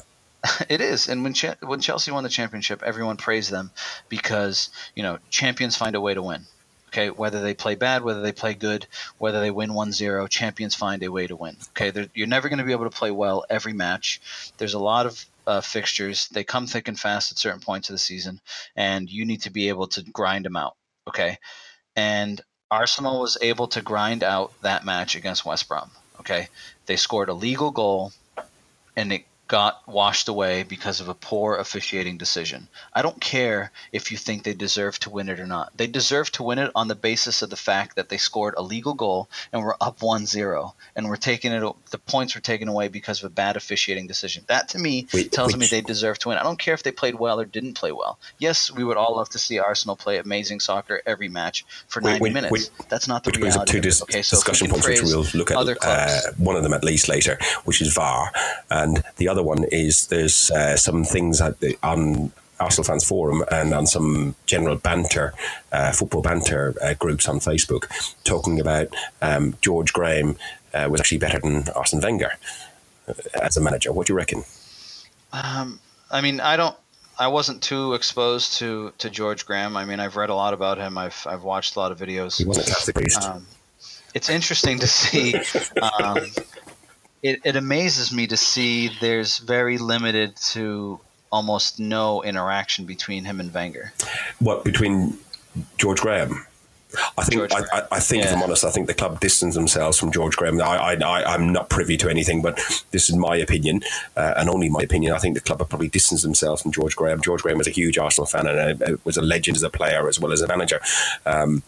[0.68, 1.08] it is.
[1.08, 3.70] And when Ch- when Chelsea won the championship, everyone praised them
[4.08, 6.46] because you know champions find a way to win.
[6.94, 8.86] Okay, whether they play bad, whether they play good,
[9.18, 11.56] whether they win 1-0, champions find a way to win.
[11.70, 14.52] Okay, They're, you're never going to be able to play well every match.
[14.58, 16.28] There's a lot of uh, fixtures.
[16.28, 18.40] They come thick and fast at certain points of the season,
[18.76, 20.76] and you need to be able to grind them out.
[21.08, 21.38] Okay,
[21.96, 25.90] and Arsenal was able to grind out that match against West Brom.
[26.20, 26.46] Okay,
[26.86, 28.12] they scored a legal goal,
[28.94, 29.24] and it
[29.54, 32.66] got washed away because of a poor officiating decision.
[32.92, 35.70] I don't care if you think they deserve to win it or not.
[35.76, 38.62] They deserve to win it on the basis of the fact that they scored a
[38.62, 41.62] legal goal and were up 1-0 and we're taking it
[41.92, 44.42] the points were taken away because of a bad officiating decision.
[44.48, 46.38] That to me Wait, tells which- me they deserve to win.
[46.38, 48.18] I don't care if they played well or didn't play well.
[48.38, 52.10] Yes, we would all love to see Arsenal play amazing soccer every match for Wait,
[52.18, 52.52] 90 wait, minutes.
[52.52, 52.70] wait.
[52.88, 55.52] That's not the Which brings up two dis- okay, so discussion points, which we'll look
[55.52, 58.32] at uh, one of them at least later, which is VAR,
[58.68, 63.44] and the other one is there's uh, some things at the, on Arsenal fans forum
[63.50, 65.34] and on some general banter,
[65.72, 67.86] uh, football banter uh, groups on Facebook,
[68.24, 68.88] talking about
[69.22, 70.36] um, George Graham
[70.72, 72.32] uh, was actually better than Arsene Wenger
[73.08, 73.92] uh, as a manager.
[73.92, 74.44] What do you reckon?
[75.32, 75.80] Um,
[76.10, 76.76] I mean, I don't.
[77.16, 79.76] I wasn't too exposed to, to George Graham.
[79.76, 80.98] I mean, I've read a lot about him.
[80.98, 82.38] I've I've watched a lot of videos.
[82.38, 83.30] He wasn't a.
[83.30, 83.46] Um,
[84.14, 85.34] it's interesting to see.
[87.24, 91.00] It, it amazes me to see there's very limited to
[91.32, 93.94] almost no interaction between him and Wenger.
[94.40, 95.16] what between
[95.78, 96.46] George Graham?
[97.16, 99.98] I think I, I, I think if I'm honest, I think the club distanced themselves
[99.98, 100.60] from George Graham.
[100.60, 102.60] I, I, I'm not privy to anything, but
[102.90, 103.80] this is my opinion
[104.16, 105.14] uh, and only my opinion.
[105.14, 107.22] I think the club have probably distanced themselves from George Graham.
[107.22, 110.08] George Graham was a huge Arsenal fan and uh, was a legend as a player
[110.08, 110.80] as well as a manager.
[111.26, 111.62] Um,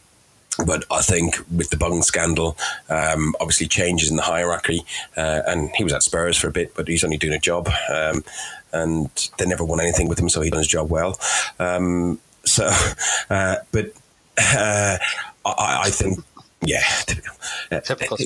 [0.64, 2.56] but I think with the Bung scandal,
[2.88, 4.84] um, obviously changes in the hierarchy,
[5.16, 7.68] uh, and he was at Spurs for a bit, but he's only doing a job,
[7.92, 8.24] um,
[8.72, 11.18] and they never won anything with him, so he done his job well.
[11.58, 12.70] Um, so,
[13.30, 13.92] uh, but
[14.38, 14.98] uh,
[15.44, 16.18] I, I think.
[16.62, 17.36] Yeah, typical.
[17.70, 18.16] Uh, Typical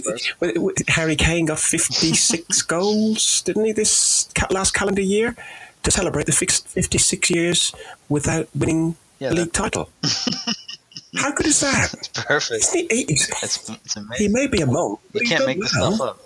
[0.42, 5.36] uh, Harry Kane got 56 goals, didn't he, this last calendar year
[5.82, 7.74] to celebrate the 56 years
[8.08, 9.90] without winning Yeah, the league title?
[11.16, 11.92] How good is that?
[11.98, 12.66] It's perfect.
[12.72, 15.00] He, he's- It's, it's he may be a monk.
[15.12, 15.92] You can't make this well.
[15.92, 16.20] stuff up.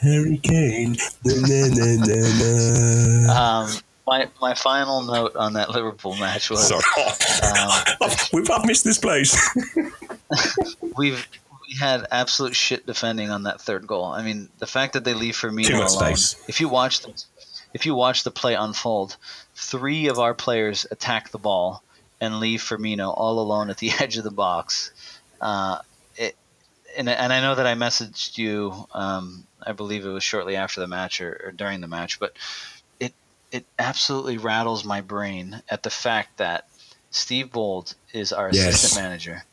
[0.00, 0.96] Harry Kane.
[3.28, 3.68] Um,
[4.06, 6.82] my my final note on that Liverpool match was Sorry.
[7.58, 9.36] um, We've I've missed this place.
[10.96, 11.28] we've
[11.68, 14.06] we had absolute shit defending on that third goal.
[14.06, 16.16] I mean, the fact that they leave Firmino Too much alone.
[16.16, 16.42] space.
[16.48, 17.12] If you watch the
[17.74, 19.16] if you watch the play unfold,
[19.54, 21.82] three of our players attack the ball
[22.20, 24.90] and leave Firmino all alone at the edge of the box.
[25.40, 25.78] Uh,
[26.16, 26.36] it,
[26.96, 28.86] and, and I know that I messaged you.
[28.92, 32.34] Um, I believe it was shortly after the match or, or during the match, but
[32.98, 33.12] it
[33.52, 36.66] it absolutely rattles my brain at the fact that
[37.10, 38.74] Steve Bould is our Yes.
[38.74, 39.44] assistant manager.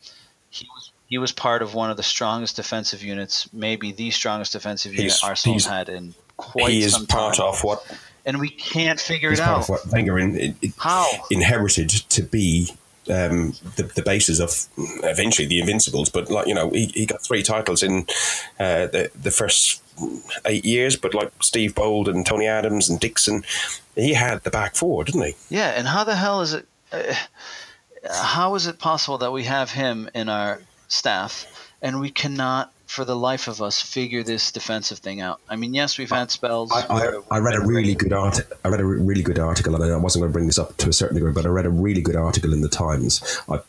[0.50, 4.52] He was he was part of one of the strongest defensive units, maybe the strongest
[4.52, 6.70] defensive unit He's- Arsenal's he's- had in quite some time.
[6.72, 7.84] he is part of what
[8.26, 9.60] and we can't figure he's it out.
[9.60, 11.06] of what Wenger in, in, How?
[11.30, 12.70] inherited to be
[13.08, 14.66] um, the, the basis of
[15.04, 16.10] eventually the Invincibles.
[16.10, 18.06] But like you know, he, he got three titles in
[18.58, 19.82] uh, the the first
[20.44, 20.96] eight years.
[20.96, 23.44] But like Steve Bould and Tony Adams and Dixon,
[23.94, 25.34] he had the back four, didn't he?
[25.48, 26.66] Yeah, and how the hell is it?
[26.92, 27.14] Uh,
[28.10, 31.46] how is it possible that we have him in our staff
[31.82, 35.40] and we cannot, for the life of us, figure this defensive thing out?
[35.48, 36.72] I mean, yes, we've had spells.
[36.72, 38.40] I, I, I read a really good art.
[38.64, 40.76] I read a re- really good article, and I wasn't going to bring this up
[40.78, 43.22] to a certain degree, but I read a really good article in the Times.
[43.48, 43.60] I,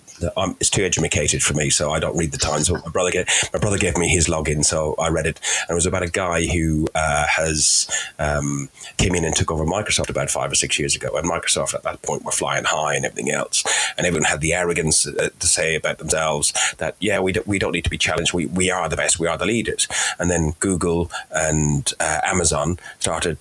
[0.59, 2.69] It's too educated for me, so I don't read the Times.
[2.69, 5.75] My brother, gave, my brother gave me his login, so I read it, and it
[5.75, 7.89] was about a guy who uh, has
[8.19, 11.73] um, came in and took over Microsoft about five or six years ago, and Microsoft
[11.73, 13.63] at that point were flying high and everything else,
[13.97, 17.59] and everyone had the arrogance uh, to say about themselves that yeah, we don't, we
[17.59, 18.33] don't need to be challenged.
[18.33, 19.19] We we are the best.
[19.19, 19.87] We are the leaders.
[20.19, 23.37] And then Google and uh, Amazon started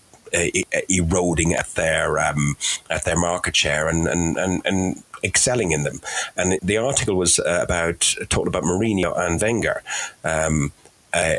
[0.88, 2.56] eroding at their um,
[2.90, 6.00] at their market share and and, and, and excelling in them.
[6.36, 9.82] And the article was uh, about talking about Mourinho and Wenger.
[10.24, 10.72] Um,
[11.14, 11.36] uh,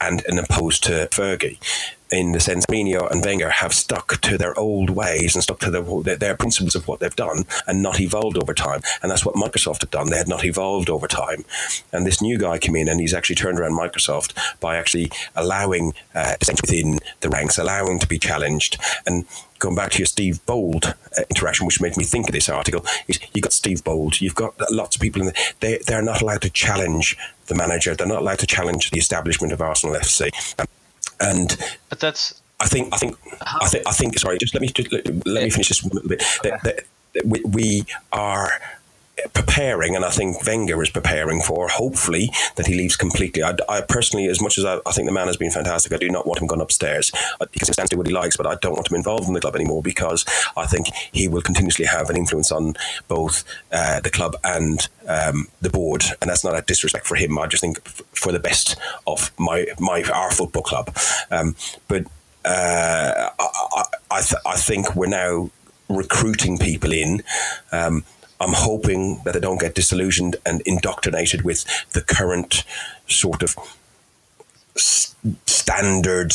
[0.00, 1.58] and, and opposed to Fergie,
[2.10, 5.70] in the sense Mourinho and Wenger have stuck to their old ways and stuck to
[5.70, 8.80] their, their principles of what they've done and not evolved over time.
[9.02, 10.10] And that's what Microsoft had done.
[10.10, 11.44] They had not evolved over time.
[11.92, 15.94] And this new guy came in and he's actually turned around Microsoft by actually allowing
[16.14, 18.78] uh, within the ranks, allowing to be challenged.
[19.06, 19.26] And
[19.58, 22.84] going back to your Steve Bould uh, interaction, which made me think of this article,
[23.08, 26.22] is you've got Steve Bould, you've got lots of people in the, they, they're not
[26.22, 30.30] allowed to challenge the manager, they're not allowed to challenge the establishment of Arsenal FC.
[30.58, 30.66] Um,
[31.20, 31.56] and
[31.88, 33.16] but that's I think I think?
[33.42, 34.38] I think I think sorry.
[34.38, 36.22] Just let me just, let, let me finish this one a little bit.
[36.38, 36.50] Okay.
[36.50, 36.80] That, that,
[37.14, 38.50] that we, we are
[39.32, 43.42] preparing, and I think Wenger is preparing for, hopefully, that he leaves completely.
[43.42, 45.96] I, I personally, as much as I, I, think the man has been fantastic, I
[45.96, 47.10] do not want him gone upstairs.
[47.52, 49.34] He can stand to do what he likes, but I don't want him involved in
[49.34, 50.24] the club anymore because
[50.56, 52.74] I think he will continuously have an influence on
[53.08, 57.38] both uh, the club and um, the board, and that's not a disrespect for him.
[57.38, 60.94] I just think for the best of my my our football club.
[61.30, 61.56] Um,
[61.88, 62.04] but
[62.44, 65.50] uh, I, I, th- I think we're now
[65.88, 67.22] recruiting people in.
[67.72, 68.04] Um,
[68.40, 72.64] I'm hoping that they don't get disillusioned and indoctrinated with the current
[73.08, 73.56] sort of
[75.46, 76.34] standard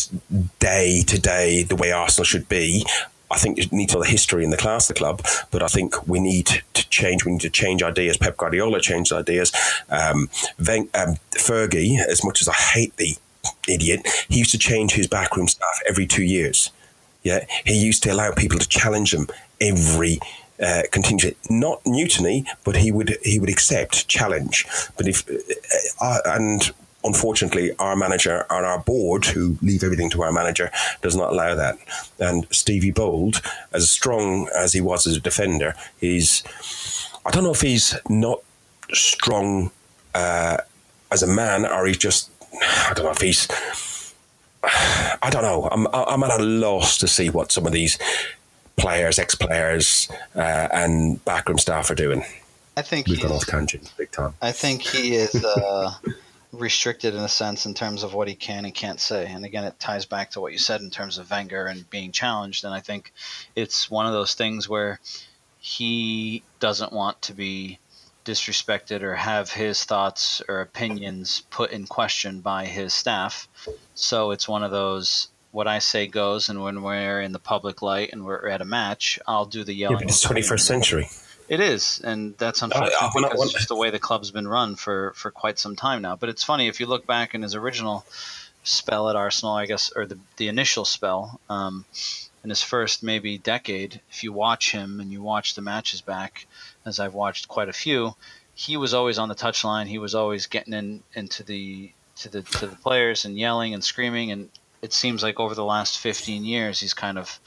[0.59, 2.85] day to day, the way Arsenal should be.
[3.29, 5.21] I think you need to know the history and the class of the club,
[5.51, 7.23] but I think we need to change.
[7.23, 8.17] We need to change ideas.
[8.17, 9.53] Pep Guardiola changed ideas.
[9.89, 13.15] Um, Ven- um, Fergie, as much as I hate the
[13.69, 16.71] idiot, he used to change his backroom staff every two years.
[17.23, 19.27] Yeah, he used to allow people to challenge him
[19.61, 20.19] every
[20.61, 24.65] uh, contingent, not mutiny, but he would he would accept challenge.
[24.97, 25.35] But if uh,
[26.01, 26.71] uh, and
[27.03, 31.55] unfortunately, our manager and our board, who leave everything to our manager, does not allow
[31.55, 31.77] that.
[32.19, 33.37] And Stevie Bould,
[33.73, 36.43] as strong as he was as a defender, he's
[37.25, 38.41] I don't know if he's not
[38.93, 39.71] strong
[40.13, 40.57] uh,
[41.11, 42.29] as a man or he's just
[42.61, 43.47] I don't know if he's
[44.63, 45.67] I don't know.
[45.71, 47.97] I'm I'm at a loss to see what some of these
[48.75, 52.23] players, ex players, uh, and backroom staff are doing.
[52.77, 54.33] I think we've gone off tangent big time.
[54.41, 55.93] I think he is uh,
[56.51, 59.27] restricted in a sense in terms of what he can and can't say.
[59.27, 62.11] And again, it ties back to what you said in terms of Wenger and being
[62.11, 62.63] challenged.
[62.63, 63.13] And I think
[63.55, 64.99] it's one of those things where
[65.59, 67.79] he doesn't want to be
[68.25, 73.47] disrespected or have his thoughts or opinions put in question by his staff.
[73.95, 77.81] So it's one of those what I say goes, and when we're in the public
[77.81, 79.99] light and we're at a match, I'll do the yelling.
[79.99, 81.09] Yeah, it's 21st century.
[81.49, 84.75] It is, and that's unfortunate uh, because it's just the way the club's been run
[84.75, 86.15] for, for quite some time now.
[86.15, 88.05] But it's funny if you look back in his original
[88.63, 91.83] spell at Arsenal, I guess, or the the initial spell, um,
[92.43, 93.99] in his first maybe decade.
[94.09, 96.47] If you watch him and you watch the matches back,
[96.85, 98.15] as I've watched quite a few,
[98.55, 99.87] he was always on the touchline.
[99.87, 103.83] He was always getting in into the to the to the players and yelling and
[103.83, 104.49] screaming and
[104.81, 107.39] it seems like over the last 15 years he's kind of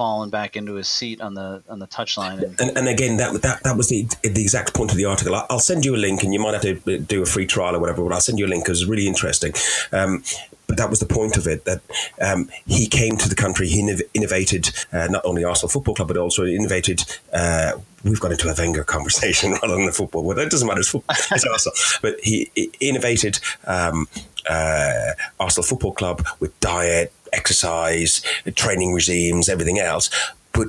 [0.00, 2.42] fallen back into his seat on the on the touchline.
[2.42, 5.34] And, and, and, again, that, that that was the the exact point of the article.
[5.50, 7.80] I'll send you a link, and you might have to do a free trial or
[7.80, 8.02] whatever.
[8.02, 9.52] But I'll send you a link because it's really interesting.
[9.92, 10.24] Um,
[10.66, 11.82] but that was the point of it that
[12.22, 13.80] um, he came to the country, he
[14.14, 17.02] innovated uh, not only Arsenal Football Club, but also innovated.
[17.30, 17.72] Uh,
[18.04, 20.80] we've got into a Wenger conversation rather than the football, but it doesn't matter.
[20.80, 21.74] It's, football, it's Arsenal.
[22.00, 24.08] But he, he innovated um,
[24.48, 28.22] uh, Arsenal Football Club with diet, exercise,
[28.54, 30.10] training regimes, everything else.
[30.52, 30.68] But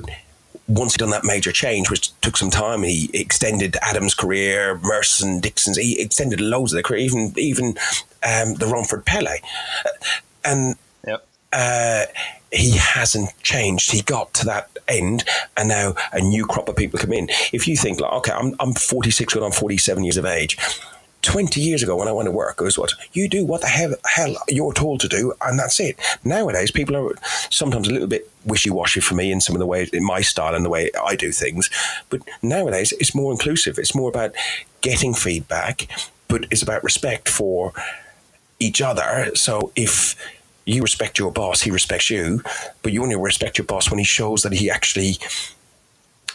[0.68, 5.40] once he'd done that major change, which took some time, he extended Adams' career, Merson,
[5.40, 7.66] Dixon's, he extended loads of their career, even even
[8.22, 9.38] um, the Romford Pele.
[10.44, 11.26] And yep.
[11.52, 12.06] uh,
[12.52, 13.92] he hasn't changed.
[13.92, 15.24] He got to that end,
[15.56, 17.28] and now a new crop of people come in.
[17.52, 20.58] If you think, like, okay, I'm, I'm 46 when I'm 47 years of age.
[21.22, 23.68] 20 years ago when I went to work, it was what you do what the
[23.68, 25.98] hell, hell you're told to do, and that's it.
[26.24, 27.14] Nowadays, people are
[27.50, 30.20] sometimes a little bit wishy washy for me in some of the ways, in my
[30.20, 31.70] style and the way I do things.
[32.10, 33.78] But nowadays, it's more inclusive.
[33.78, 34.32] It's more about
[34.80, 35.88] getting feedback,
[36.28, 37.72] but it's about respect for
[38.58, 39.30] each other.
[39.34, 40.16] So if
[40.64, 42.42] you respect your boss, he respects you,
[42.82, 45.18] but you only respect your boss when he shows that he actually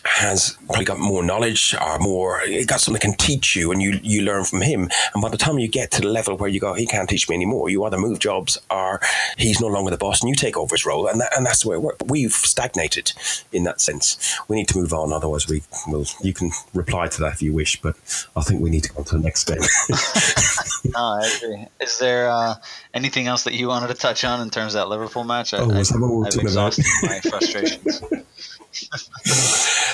[0.08, 3.82] has probably got more knowledge or more he got something that can teach you and
[3.82, 4.90] you you learn from him.
[5.14, 7.30] And by the time you get to the level where you go he can't teach
[7.30, 9.02] me anymore you either move jobs or
[9.38, 11.08] he's no longer the boss and you take over his role.
[11.08, 12.04] And that, and that's the way it works.
[12.06, 13.12] We've stagnated
[13.52, 14.38] in that sense.
[14.48, 17.54] We need to move on otherwise we will you can reply to that if you
[17.54, 17.96] wish but
[18.36, 19.62] I think we need to go on to the next game.
[20.94, 21.66] No, I agree.
[21.82, 22.56] Is there uh,
[22.94, 25.54] anything else that you wanted to touch on in terms of that Liverpool match?
[25.54, 26.78] I, oh, was that what we were talking about?
[27.04, 28.02] my frustrations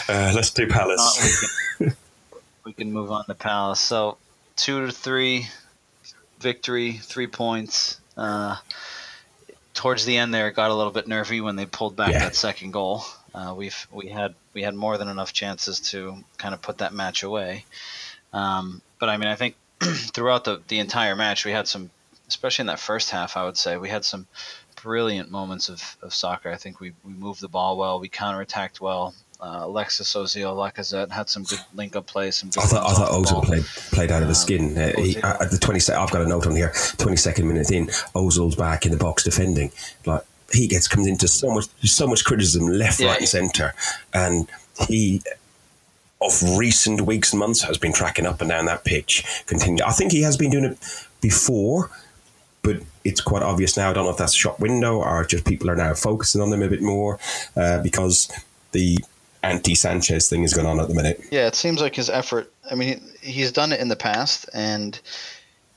[0.09, 1.77] uh, let's do Palace.
[1.79, 1.95] we, can,
[2.65, 3.79] we can move on to Palace.
[3.79, 4.17] So
[4.55, 5.47] two to three
[6.39, 7.99] victory, three points.
[8.17, 8.57] Uh,
[9.73, 12.19] towards the end there, it got a little bit nervy when they pulled back Yeah.
[12.19, 13.03] that second goal.
[13.33, 16.93] Uh, we've we had we had more than enough chances to kind of put that
[16.93, 17.65] match away.
[18.31, 21.89] Um, but I mean, I think throughout the the entire match, we had some,
[22.27, 24.27] especially in that first half, I would say we had some
[24.83, 26.51] brilliant moments of, of soccer.
[26.51, 29.15] I think we, we moved the ball well, we counterattacked well.
[29.39, 32.35] Uh, Alexis Ozil, Lacazette had some good link up plays.
[32.37, 34.77] Some good I thought, I thought Ozil played played out of his skin.
[34.77, 36.71] Uh, he, at the twenty, I've got a note on here.
[36.97, 39.71] Twenty second minute in, Ozil's back in the box defending.
[40.05, 40.21] Like
[40.53, 43.07] he gets comes into so much so much criticism left, Yeah.
[43.07, 43.73] right, and centre,
[44.13, 44.47] and
[44.87, 45.21] he
[46.21, 49.25] of recent weeks and months has been tracking up and down that pitch.
[49.45, 49.83] Continue.
[49.83, 50.77] I think he has been doing it
[51.19, 51.89] before,
[52.63, 53.89] but it's quite obvious now.
[53.89, 56.63] I don't know if that's shop window or just people are now focusing on them
[56.63, 57.19] a bit more
[57.55, 58.31] uh, because
[58.71, 58.97] the
[59.43, 61.21] anti Sanchez thing is going on at the minute.
[61.29, 62.51] Yeah, it seems like his effort.
[62.69, 64.99] I mean, he's done it in the past, and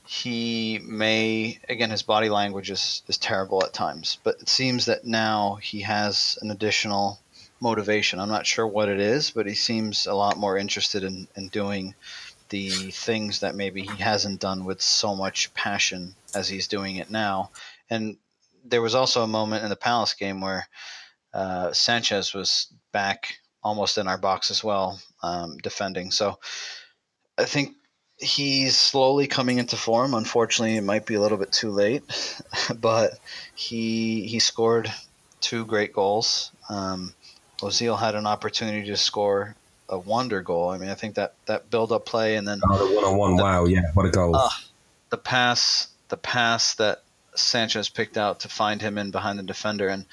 [0.07, 5.05] he may again his body language is, is terrible at times, but it seems that
[5.05, 7.19] now he has an additional
[7.59, 8.19] motivation.
[8.19, 11.49] I'm not sure what it is, but he seems a lot more interested in, in
[11.49, 11.95] doing
[12.49, 17.09] the things that maybe he hasn't done with so much passion as he's doing it
[17.09, 17.51] now.
[17.89, 18.17] And
[18.63, 20.67] there was also a moment in the Palace game where
[21.33, 26.11] uh, Sanchez was back almost in our box as well, um, defending.
[26.11, 26.39] So
[27.37, 27.75] I think
[28.17, 30.13] he's slowly coming into form.
[30.13, 32.03] Unfortunately, it might be a little bit too late,
[32.79, 33.19] but
[33.55, 34.91] he he scored
[35.41, 36.51] two great goals.
[36.69, 37.13] Um,
[37.61, 39.55] Ozil had an opportunity to score
[39.89, 40.69] a wonder goal.
[40.69, 43.17] I mean, I think that that build up play and then Oh, the one on
[43.17, 43.35] one.
[43.37, 44.35] Wow, yeah, what a goal.
[44.35, 44.63] Ah.
[45.09, 47.03] the pass the pass that
[47.35, 50.05] Sanchez picked out to find him in behind the defender and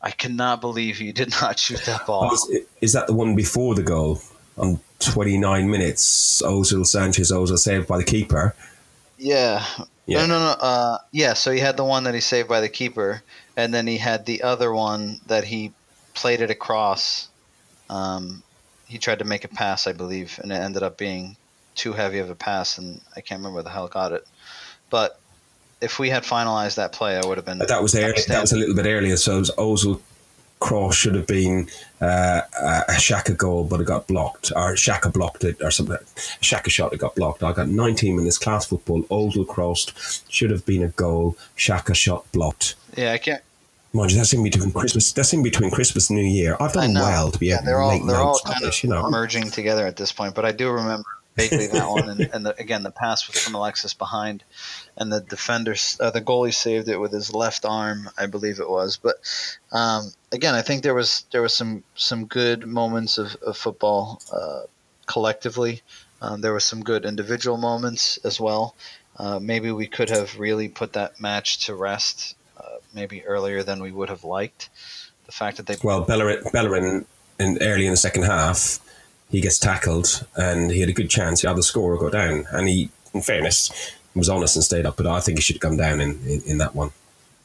[0.00, 2.28] I cannot believe he did not shoot that ball.
[2.28, 4.20] Was- Is that the one before the goal?
[4.56, 8.56] On 29 minutes, Ozil Sanchez, Ozil saved by the keeper.
[9.16, 9.64] Yeah.
[10.06, 10.26] Yeah.
[10.26, 10.50] No, no, no.
[10.60, 13.22] Uh, yeah, so he had the one that he saved by the keeper,
[13.56, 15.70] and then he had the other one that he
[16.14, 17.28] played it across.
[17.88, 18.42] Um,
[18.88, 21.36] he tried to make a pass, I believe, and it ended up being
[21.76, 24.26] too heavy of a pass, and I can't remember where the hell got it.
[24.90, 25.20] But
[25.80, 27.58] if we had finalized that play, I would have been.
[27.58, 30.00] That was early, that was a little bit earlier, so it was Ozil
[30.60, 31.68] cross should have been
[32.00, 32.40] uh,
[32.88, 35.96] a Xhaka goal, but it got blocked, or Xhaka blocked it, or something.
[36.40, 37.42] Xhaka shot it got blocked.
[37.42, 39.02] I got 19 minutes class football.
[39.04, 41.36] Ozil crossed should have been a goal.
[41.56, 42.74] Xhaka shot blocked.
[42.96, 43.42] Yeah, I can't.
[43.92, 45.12] Mind you, that's in between Christmas.
[45.12, 46.56] That's in between Christmas and New Year.
[46.60, 48.52] I've done well to be yeah, able they're to all make they're all notes of
[48.52, 48.78] kind this.
[48.78, 50.34] of You know, merging together at this point.
[50.34, 51.06] But I do remember
[51.38, 54.44] vaguely that one, and, and the, again the pass was from Alexis behind,
[54.96, 58.68] and the defender, uh, the goalie saved it with his left arm, I believe it
[58.68, 58.96] was.
[58.96, 59.16] But
[59.72, 64.20] um, again, I think there was there was some some good moments of, of football
[64.32, 64.62] uh,
[65.06, 65.82] collectively.
[66.20, 68.74] Um, there were some good individual moments as well.
[69.16, 73.82] Uh, maybe we could have really put that match to rest, uh, maybe earlier than
[73.82, 74.68] we would have liked.
[75.26, 77.06] The fact that they Well, Bellerin, Bellerin
[77.38, 78.78] in early in the second half,
[79.30, 81.42] he gets tackled and he had a good chance.
[81.42, 83.70] The other scorer got down, and he, in fairness,
[84.14, 84.96] was honest and stayed up.
[84.96, 86.90] But I think he should have come down in, in, in that one.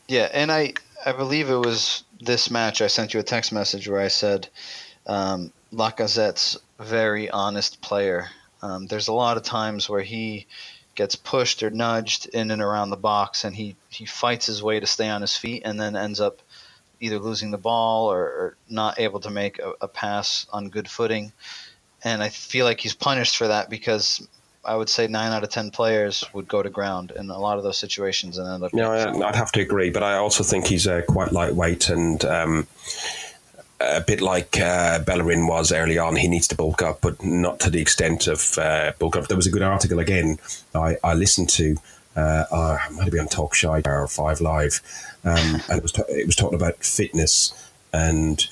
[0.08, 0.74] Yeah, and I
[1.06, 2.82] I believe it was this match.
[2.82, 4.48] I sent you a text message where I said
[5.08, 8.28] um, Lacazette's very honest player.
[8.62, 10.48] Um, there's a lot of times where he
[10.96, 14.80] gets pushed or nudged in and around the box, and he he fights his way
[14.80, 16.42] to stay on his feet, and then ends up
[17.00, 20.90] either losing the ball or, or not able to make a, a pass on good
[20.90, 21.34] footing.
[22.04, 24.28] And I feel like he's punished for that because
[24.66, 27.58] I would say nine out of ten players would go to ground in a lot
[27.58, 28.74] of those situations and end up.
[28.74, 32.24] No, I- I'd have to agree, but I also think he's uh, quite lightweight and
[32.26, 32.68] um,
[33.80, 36.16] a bit like uh, Bellerin was early on.
[36.16, 39.28] He needs to bulk up, but not to the extent of uh, bulk up.
[39.28, 40.40] There was a good article again
[40.76, 41.76] I, I listened to.
[42.16, 44.82] Uh, uh, it might have been on Talk Shy or Five Live,
[45.26, 47.54] um, and it was ta- it was talking about fitness
[47.92, 48.46] and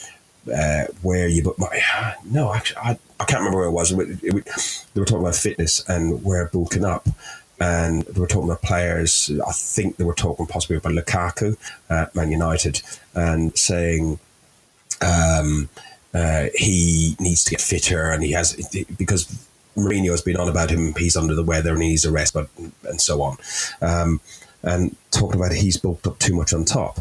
[0.48, 1.44] uh, where you.
[1.44, 3.92] But my, no, actually, I, I can't remember where it was.
[3.92, 7.08] It, it, they were talking about fitness and where bulking up
[7.62, 9.32] and they were talking about players.
[9.48, 11.56] I think they were talking possibly about Lukaku
[11.90, 12.82] at Man United
[13.14, 14.20] and saying
[15.02, 15.70] um,
[16.14, 18.56] uh, he needs to get fitter and he has
[18.98, 19.28] because
[19.78, 20.96] Mourinho has been on about him.
[20.98, 23.38] He's under the weather and he needs a rest, but and so on.
[23.82, 24.22] Um,
[24.64, 27.00] and talking about he's bulked up too much on top.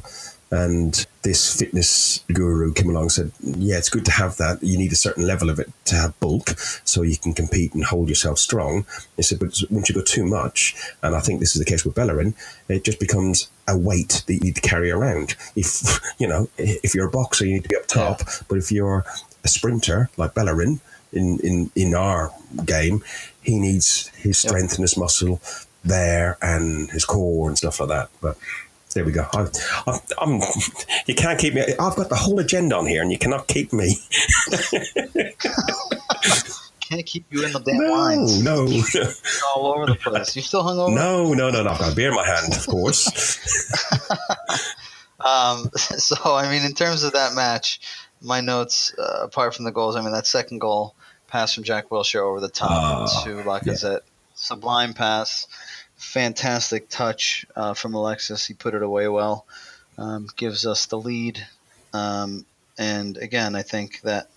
[0.53, 4.63] And this fitness guru came along and said, Yeah, it's good to have that.
[4.63, 6.51] You need a certain level of it to have bulk
[6.85, 8.85] so you can compete and hold yourself strong.
[9.17, 11.85] He said, But once you go too much, and I think this is the case
[11.85, 12.35] with Bellerin,
[12.69, 15.37] it just becomes a weight that you need to carry around.
[15.55, 18.23] If, you know, if you're a boxer, you need to be up top.
[18.49, 19.05] But if you're
[19.45, 20.81] a sprinter like Bellerin
[21.13, 22.33] in, in, in our
[22.65, 23.05] game,
[23.41, 25.41] he needs his strength and his muscle
[25.85, 28.09] there and his core and stuff like that.
[28.21, 28.37] But
[28.95, 29.27] There we go.
[29.33, 29.49] I,
[30.21, 30.41] I'm.
[31.07, 31.63] You can't keep me.
[31.79, 33.97] I've got the whole agenda on here, and you cannot keep me.
[36.81, 38.43] Can't keep you in the damn No, lines.
[38.43, 39.05] no, You're
[39.55, 40.35] all over the place.
[40.35, 40.93] You still hungover?
[40.93, 41.71] no, no, no, no.
[41.71, 43.07] I've got a beer in my hand, of course.
[45.23, 47.79] Um, so I mean, in terms of that match,
[48.23, 50.95] my notes uh, apart from the goals, I mean that second goal
[51.29, 54.01] pass from Jack Wilshere over the top Ah, to Lacazette,
[54.35, 55.47] sublime pass,
[56.01, 58.47] fantastic touch uh, from Alexis.
[58.47, 59.47] He put it away well,
[59.99, 61.47] um, gives us the lead,
[61.93, 62.47] um,
[62.79, 64.31] and again, I think that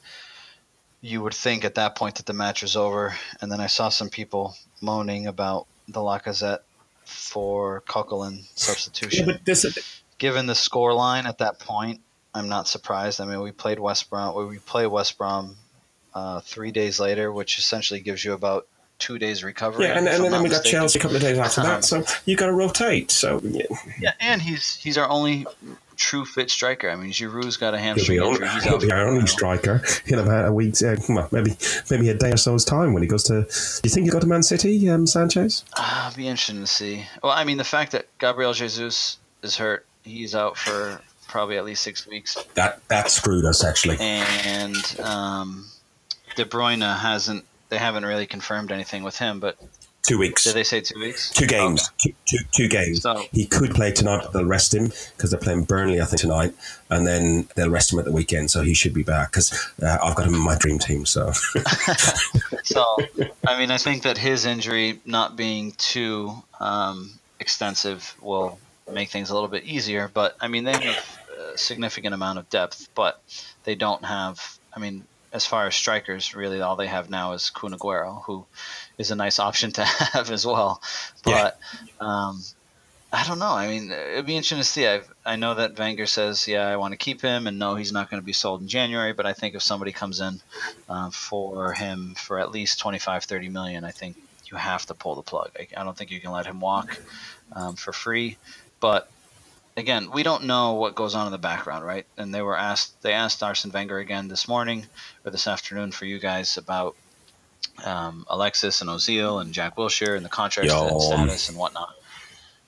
[1.01, 3.89] you would think at that point that the match was over, and then I saw
[3.89, 6.59] some people moaning about the Lacazette
[7.05, 9.65] for Coquelin substitution but this,
[10.17, 12.01] given the score line at that point,
[12.33, 13.21] I'm not surprised.
[13.21, 14.47] I mean, we played West Brom.
[14.49, 15.55] We play West Brom
[16.13, 18.67] uh, three days later, which essentially gives you about
[19.03, 19.85] two days recovery.
[19.85, 20.71] yeah, and, if and then we got mistaken.
[20.71, 23.11] Chelsea a couple of days after Um, that, so you got to rotate.
[23.11, 23.65] So yeah,
[23.99, 25.45] Yeah, and he's he's our only
[25.95, 26.89] true fit striker.
[26.89, 28.47] I mean, Giroud's got a he'll hamstring be, injury.
[28.49, 31.55] He's he'll out be our only striker in about a week's, uh, well, maybe
[31.91, 33.41] maybe a day or so's time when he goes to.
[33.43, 33.47] Do
[33.83, 35.63] you think he got to Man City, um, Sanchez?
[35.77, 37.05] Ah, it'll be interesting to see.
[37.21, 41.65] Well, I mean, the fact that Gabriel Jesus is hurt, he's out for probably at
[41.65, 42.37] least six weeks.
[42.55, 43.97] That that screwed us actually.
[43.99, 45.65] and um,
[46.35, 47.45] De Bruyne hasn't.
[47.73, 49.57] They haven't really confirmed anything with him, but
[50.03, 50.43] Two weeks.
[50.43, 51.31] did they say two weeks?
[51.31, 51.89] Two games.
[51.97, 53.01] Two, two, two games.
[53.01, 56.21] So- he could play tonight, but they'll rest him because they're playing Burnley, I think,
[56.21, 56.53] tonight,
[56.91, 59.51] and then they'll rest him at the weekend, so he should be back because
[59.81, 61.07] uh, I've got him in my dream team.
[61.07, 61.31] So
[62.63, 62.85] So,
[63.47, 68.59] I mean, I think that his injury not being too um, extensive will
[68.91, 70.11] make things a little bit easier.
[70.13, 71.19] But I mean, they have
[71.53, 73.19] a significant amount of depth, but
[73.63, 74.59] they don't have.
[74.75, 78.45] I mean, as far as strikers, really, all they have now is Kun Aguero, who
[78.97, 80.81] is a nice option to have as well.
[81.25, 81.51] Yeah.
[81.99, 82.41] But um,
[83.11, 83.51] I don't know.
[83.51, 84.87] I mean, it'd be interesting to see.
[84.87, 87.91] I I know that Wenger says, yeah, I want to keep him, and no, he's
[87.91, 89.13] not going to be sold in January.
[89.13, 90.39] But I think if somebody comes in
[90.87, 94.17] uh, for him for at least 25, 30 million, I think
[94.47, 95.51] you have to pull the plug.
[95.59, 96.99] I, I don't think you can let him walk
[97.53, 98.37] um, for free.
[98.79, 99.09] But
[99.75, 102.05] again, we don't know what goes on in the background, right?
[102.17, 104.85] And they were asked, they asked Arsene Wenger again this morning
[105.25, 106.95] or this afternoon for you guys about
[107.83, 110.99] um, Alexis and Ozil and Jack Wilshere and the contract Yo.
[110.99, 111.93] status and whatnot.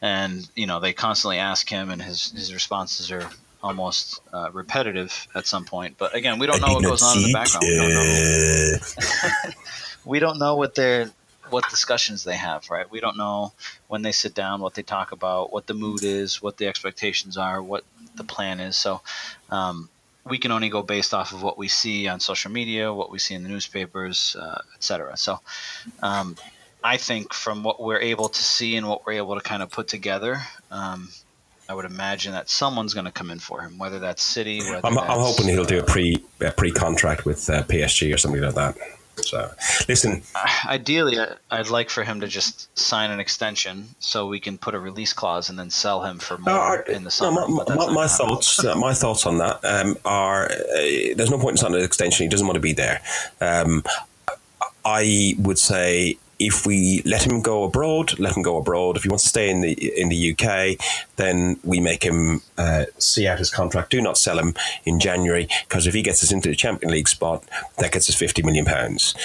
[0.02, 3.28] And you know, they constantly ask him, and his his responses are
[3.64, 5.98] almost uh, repetitive at some point.
[5.98, 7.66] But again, we don't know what goes on in the background.
[7.66, 9.52] We don't know
[10.06, 11.10] we don't know what their
[11.50, 12.90] what discussions they have, right?
[12.90, 13.54] We don't know
[13.88, 17.38] when they sit down, what they talk about, what the mood is, what the expectations
[17.38, 17.84] are, what
[18.16, 18.76] the plan is.
[18.76, 19.02] So
[19.50, 19.90] um,
[20.26, 23.20] we can only go based off of what we see on social media, what we
[23.20, 25.18] see in the newspapers, uh, etc.
[25.18, 25.40] So
[26.02, 26.36] um,
[26.84, 29.72] I think from what we're able to see and what we're able to kind of
[29.72, 30.42] put together.
[30.72, 31.10] Um,
[31.68, 34.60] I would imagine that someone's going to come in for him, whether that's City.
[34.60, 38.14] Whether I'm, I'm hoping he'll do a uh, pre a pre contract with uh, PSG
[38.14, 38.78] or something like that.
[39.22, 39.50] So
[39.88, 40.22] listen,
[40.66, 44.76] Ideally, I- I'd like for him to just sign an extension so we can put
[44.76, 47.48] a release clause and then sell him for more Uh, in the no, summer.
[47.48, 50.56] my, my, my thoughts, uh, my thoughts on that um, are: uh,
[51.16, 52.24] there's no point in signing an extension.
[52.26, 53.02] He doesn't want to be there.
[53.42, 53.84] Um,
[54.84, 58.98] I would say if we let him go abroad, let him go abroad.
[58.98, 60.78] If he wants to stay in the in the UK,
[61.16, 63.92] then we make him uh, see out his contract.
[63.92, 64.54] Do not sell him
[64.86, 67.44] in January because if he gets us into the Champions League spot,
[67.78, 69.16] that gets us fifty million pounds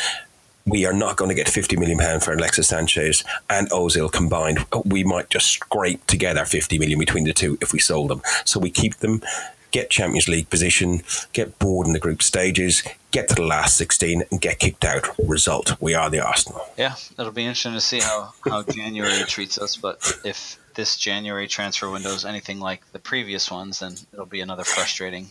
[0.66, 4.64] we are not going to get 50 million pound for Alexis Sanchez and Ozil combined.
[4.84, 8.22] We might just scrape together 50 million between the two if we sold them.
[8.44, 9.22] So we keep them,
[9.70, 11.02] get Champions League position,
[11.32, 15.08] get bored in the group stages, get to the last 16 and get kicked out.
[15.18, 16.64] Result, we are the Arsenal.
[16.76, 19.76] Yeah, it'll be interesting to see how, how January treats us.
[19.76, 24.40] But if this January transfer window is anything like the previous ones, then it'll be
[24.40, 25.30] another frustrating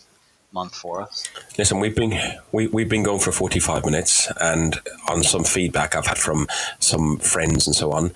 [0.51, 1.27] month for us.
[1.57, 2.19] Listen, we've been
[2.51, 6.47] we, we've been going for 45 minutes and on some feedback I've had from
[6.79, 8.11] some friends and so on,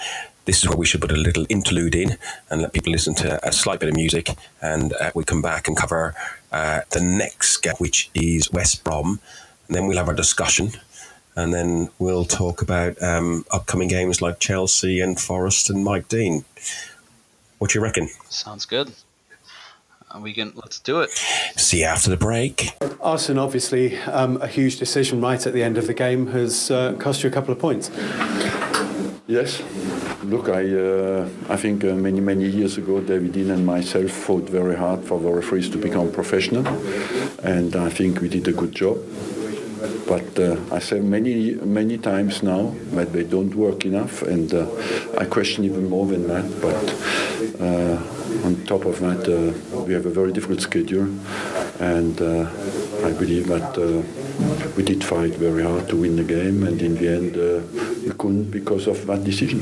[0.45, 2.17] this is where we should put a little interlude in
[2.49, 4.29] and let people listen to a slight bit of music
[4.61, 6.13] and uh, we come back and cover
[6.51, 9.19] uh, the next game, which is West Brom.
[9.67, 10.71] And then we'll have our discussion
[11.35, 16.45] and then we'll talk about um, upcoming games like Chelsea and Forest and Mike Dean.
[17.57, 18.09] What do you reckon?
[18.29, 18.91] Sounds good.
[20.11, 21.09] Uh, we can let's do it.
[21.55, 22.69] See you after the break.
[23.01, 26.93] Arsenal, obviously, um, a huge decision right at the end of the game has uh,
[26.99, 27.89] cost you a couple of points.
[29.25, 29.63] Yes.
[30.25, 34.49] Look, I, uh, I think uh, many, many years ago, David Dein and myself fought
[34.49, 36.67] very hard for the referees to become professional,
[37.41, 38.97] and I think we did a good job.
[40.07, 44.67] But uh, I say many, many times now that they don't work enough, and uh,
[45.17, 46.45] I question even more than that.
[46.61, 47.97] But uh,
[48.43, 49.53] On top of that, uh,
[49.85, 51.07] we have a very difficult schedule,
[51.79, 52.19] and
[53.07, 53.77] I believe that
[54.75, 57.35] we did fight very hard to win the game, and in the end,
[58.11, 59.59] couldn't because of that decision.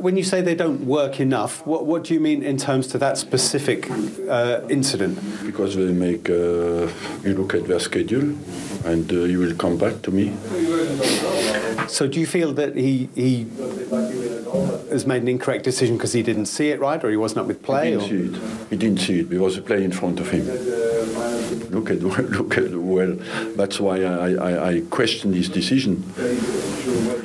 [0.00, 2.98] When you say they don't work enough, what, what do you mean in terms to
[2.98, 3.90] that specific
[4.28, 5.18] uh, incident?
[5.44, 6.88] Because they make, uh,
[7.24, 8.34] you look at their schedule,
[8.84, 10.32] and uh, you will come back to me.
[11.88, 13.46] So do you feel that he he
[14.90, 17.46] has made an incorrect decision because he didn't see it right, or he wasn't up
[17.46, 17.90] with He play?
[17.90, 18.08] didn't Or?
[18.08, 18.68] see it.
[18.70, 19.30] He didn't see it.
[19.30, 20.46] There was a play in front of him.
[21.70, 22.00] Look at
[22.38, 23.16] look at well.
[23.56, 26.02] That's why I, I, I questioned his decision.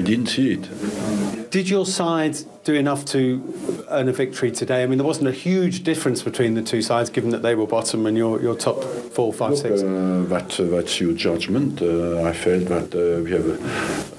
[0.02, 1.52] Didn't see it.
[1.52, 4.84] Did your side do enough to earn a victory today?
[4.84, 7.68] I mean, there wasn't a huge difference between the two sides, given that they were
[7.68, 9.82] bottom and you're, you're top four, five, six.
[9.82, 11.82] Uh, that, uh, that's your judgment.
[11.82, 13.46] Uh, I felt that uh, we have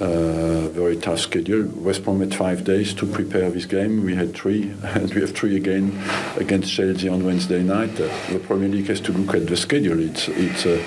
[0.01, 1.67] a uh, very tough schedule.
[1.77, 4.05] West Brom had five days to prepare this game.
[4.05, 5.99] We had three, and we have three again
[6.37, 7.99] against Chelsea on Wednesday night.
[7.99, 10.01] Uh, the Premier League has to look at the schedule.
[10.01, 10.83] It's, it's uh,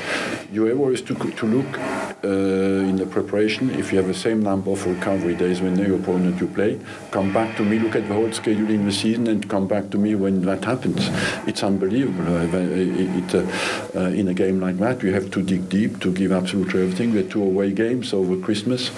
[0.52, 1.80] you have always to, to look
[2.26, 3.70] in the preparation.
[3.72, 6.80] If you have the same number of recovery days when the opponent you play,
[7.12, 9.90] come back to me, look at the whole schedule in the season, and come back
[9.92, 11.10] to me when that happens.
[11.48, 12.28] It's unbelievable.
[12.28, 16.12] Uh, it, uh, uh, in a game like that, we have to dig deep to
[16.12, 17.12] give absolutely everything.
[17.12, 18.92] We had two away games over Christmas,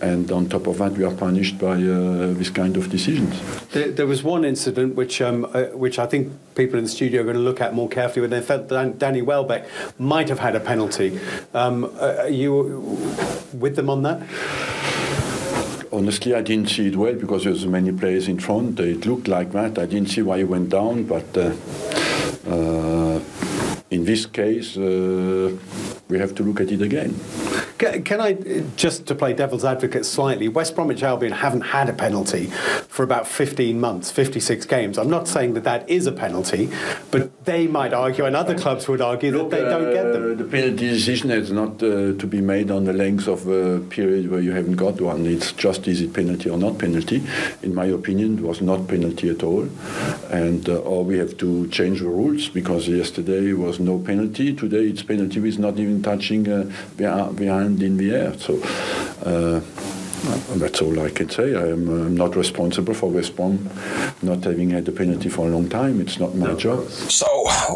[0.00, 3.34] and on top of that, we are punished by uh, this kind of decisions.
[3.72, 7.20] There, there was one incident which, um, uh, which I think people in the studio
[7.20, 9.66] are going to look at more carefully when they felt Dan- Danny Welbeck
[9.98, 11.18] might have had a penalty.
[11.52, 12.52] Um, uh, are you
[13.52, 14.22] with them on that?
[15.92, 18.80] Honestly, I didn't see it well because there's many players in front.
[18.80, 19.78] It looked like that.
[19.78, 21.52] I didn't see why he went down, but uh,
[22.48, 23.20] uh,
[23.90, 25.56] in this case, uh,
[26.14, 27.12] we have to look at it again.
[27.78, 31.88] Can, can I, uh, just to play devil's advocate slightly, West Bromwich Albion haven't had
[31.88, 32.46] a penalty
[32.88, 34.96] for about 15 months, 56 games.
[34.96, 36.70] I'm not saying that that is a penalty,
[37.10, 40.36] but they might argue, and other clubs would argue, that they don't get Uh, them.
[40.36, 44.30] The penalty decision is not uh, to be made on the length of a period
[44.30, 45.26] where you haven't got one.
[45.26, 47.18] It's just is it penalty or not penalty.
[47.64, 49.66] In my opinion, it was not penalty at all,
[50.30, 54.54] and uh, or we have to change the rules because yesterday was no penalty.
[54.54, 57.48] Today it's penalty with not even touching uh, the, the
[57.84, 58.38] in the air.
[58.38, 58.60] So.
[59.24, 59.60] Uh,
[60.56, 61.54] that's all I can say.
[61.54, 63.68] I am uh, not responsible for West Brom
[64.22, 66.00] not having had a penalty for a long time.
[66.00, 66.88] It's not my job.
[66.88, 67.26] So,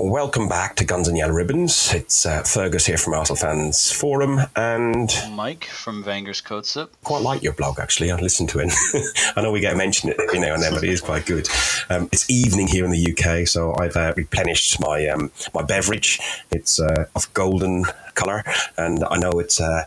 [0.01, 1.93] welcome back to Guns and Yellow Ribbons.
[1.93, 6.91] It's uh, Fergus here from Arsenal Fans Forum, and Mike from Vanger's Code Sip.
[7.05, 8.11] quite like your blog actually.
[8.11, 8.72] I listened to it.
[9.37, 11.49] I know we get mentioned it every now and then, but it is quite good.
[11.91, 16.18] Um, it's evening here in the UK, so I've uh, replenished my um, my beverage.
[16.51, 17.85] It's uh, of golden
[18.19, 18.43] colour,
[18.77, 19.85] and I know it's uh,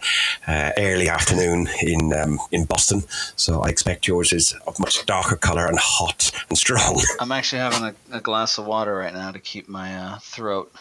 [0.47, 3.03] uh, early afternoon in um, in Boston,
[3.35, 7.01] so I expect yours is of much darker colour and hot and strong.
[7.19, 10.71] I'm actually having a, a glass of water right now to keep my uh, throat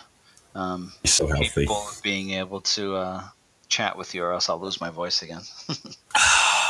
[0.54, 1.66] um, so healthy.
[1.68, 3.22] of being able to uh,
[3.68, 5.42] chat with you, or else I'll lose my voice again.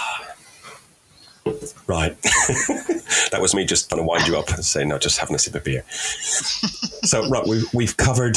[1.86, 2.20] Right.
[2.22, 5.38] that was me just trying to wind you up and say, no, just having a
[5.38, 5.84] sip of beer.
[5.90, 8.36] so, right, we've, we've covered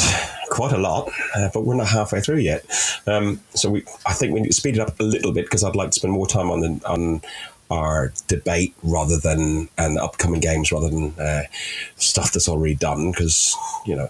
[0.50, 2.64] quite a lot, uh, but we're not halfway through yet.
[3.06, 5.62] Um, so, we, I think we need to speed it up a little bit because
[5.62, 7.22] I'd like to spend more time on the, on
[7.70, 11.42] our debate rather than and upcoming games rather than uh,
[11.96, 14.08] stuff that's already done because you know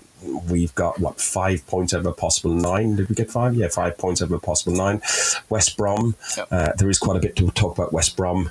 [0.50, 3.68] we've got what five points out of a possible nine did we get five yeah
[3.68, 5.00] five points out of a possible nine
[5.50, 6.48] west brom Yep.
[6.50, 8.50] uh, there is quite a bit to talk about west brom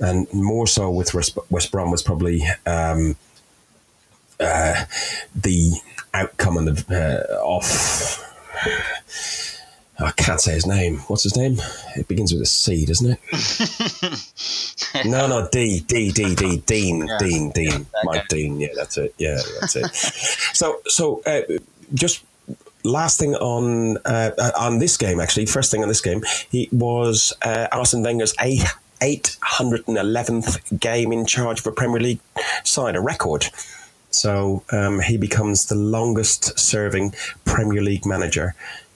[0.00, 3.16] and more so with West Brom was probably um,
[4.40, 4.84] uh,
[5.34, 5.72] the
[6.14, 8.22] outcome and the uh, off.
[9.98, 10.98] I can't say his name.
[11.08, 11.56] What's his name?
[11.96, 15.04] It begins with a C, doesn't it?
[15.06, 17.18] no, no, D, D, D, D, Dean, Yeah.
[17.18, 18.36] Dean, Dean, that Mike guy.
[18.36, 18.60] Dean.
[18.60, 19.14] Yeah, that's it.
[19.16, 19.94] Yeah, that's it.
[20.54, 21.40] so, so uh,
[21.94, 22.24] just
[22.82, 26.68] last thing on uh, uh, on this game, actually, first thing on this game, he
[26.72, 28.64] was uh, Arsene Wenger's eight.
[29.00, 32.20] 811th game in charge of a Premier League
[32.64, 33.46] side, a record.
[34.10, 38.54] So um, he becomes the longest serving Premier League manager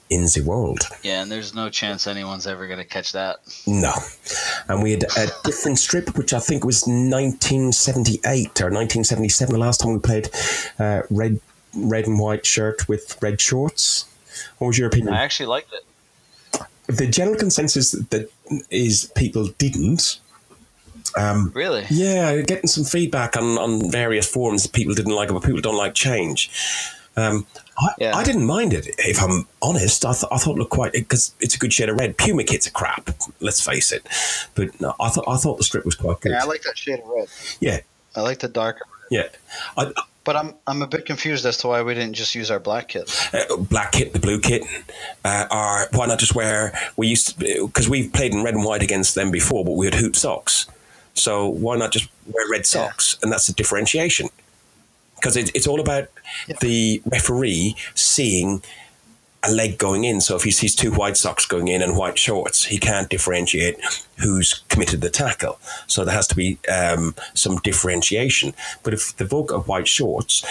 [0.08, 0.88] in the world.
[1.02, 3.38] yeah, and there's no chance anyone's ever going to catch that.
[3.66, 3.92] No.
[4.68, 9.80] And we had a different strip, which I think was 1978 or 1977, the last
[9.80, 10.28] time we played
[10.80, 11.40] uh, red,
[11.76, 14.06] red and white shirt with red shorts.
[14.58, 15.14] What was your opinion?
[15.14, 15.84] I actually liked it.
[16.90, 18.30] The general consensus that
[18.70, 20.20] is people didn't.
[21.18, 21.86] Um, Really?
[21.90, 25.60] yeah, getting some feedback on, on various forums that people didn't like it, but people
[25.60, 26.50] don't like change.
[27.16, 27.46] Um,
[27.78, 28.16] I, Yeah.
[28.16, 30.04] I didn't mind it, if I'm honest.
[30.04, 32.16] I, th- I thought it looked quite because it's a good shade of red.
[32.16, 33.10] Puma kits are crap,
[33.40, 34.06] let's face it.
[34.54, 36.30] But no, I thought I thought the strip was quite good.
[36.32, 37.28] Yeah, I like that shade of red.
[37.60, 37.80] Yeah,
[38.14, 38.84] I like the darker.
[39.10, 39.28] yeah.
[39.76, 39.92] I,
[40.22, 42.88] But I'm I'm a bit confused as to why we didn't just use our black
[42.88, 43.32] kits.
[43.32, 44.62] Uh, black kit, the blue kit,
[45.24, 46.78] uh, or why not just wear?
[46.96, 49.94] We used because we've played in red and white against them before, but we had
[49.94, 50.66] hoop socks.
[51.14, 53.16] So why not just wear red socks?
[53.22, 54.28] And that's the differentiation.
[55.16, 56.08] Because it, it's all about
[56.60, 58.62] the referee seeing
[59.42, 60.20] a leg going in.
[60.20, 63.78] So if he sees two white socks going in and white shorts, he can't differentiate
[64.18, 65.58] who's committed the tackle.
[65.86, 68.54] So there has to be um, some differentiation.
[68.82, 70.44] But if the both got white shorts,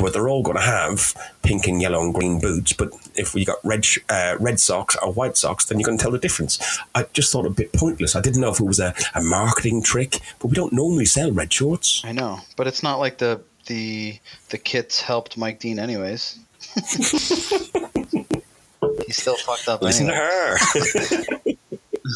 [0.00, 2.72] but they're all going to have pink and yellow and green boots.
[2.72, 6.10] But if we got red uh, red socks or white socks, then you can tell
[6.10, 6.58] the difference.
[6.94, 8.16] I just thought a bit pointless.
[8.16, 11.30] I didn't know if it was a, a marketing trick, but we don't normally sell
[11.30, 12.02] red shorts.
[12.04, 14.18] I know, but it's not like the the
[14.48, 16.38] the kits helped Mike Dean anyways.
[19.06, 19.82] he still fucked up.
[19.82, 20.18] Listen anyway.
[20.18, 20.56] to her.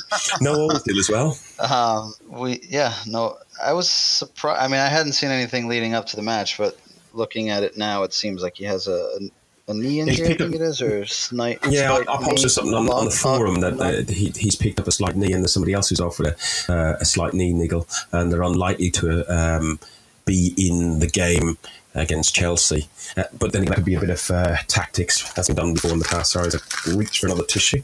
[0.40, 1.38] no, did as well.
[1.58, 4.62] Um, we yeah no, I was surprised.
[4.62, 6.78] I mean, I hadn't seen anything leading up to the match, but
[7.12, 9.30] looking at it now, it seems like he has a a,
[9.68, 10.34] a knee injury.
[10.34, 11.60] I think it is, or snipe.
[11.68, 14.80] Yeah, I, slight I posted something on, on the forum that uh, he, he's picked
[14.80, 17.52] up a slight knee, and there's somebody else who's offered a, uh, a slight knee
[17.52, 19.78] niggle, and they're unlikely to um,
[20.24, 21.58] be in the game
[21.94, 22.88] against Chelsea.
[23.16, 25.92] Uh, but then it could be a bit of uh, tactics, as been done before
[25.92, 26.32] in the past.
[26.32, 27.82] Sorry, I reached for another tissue.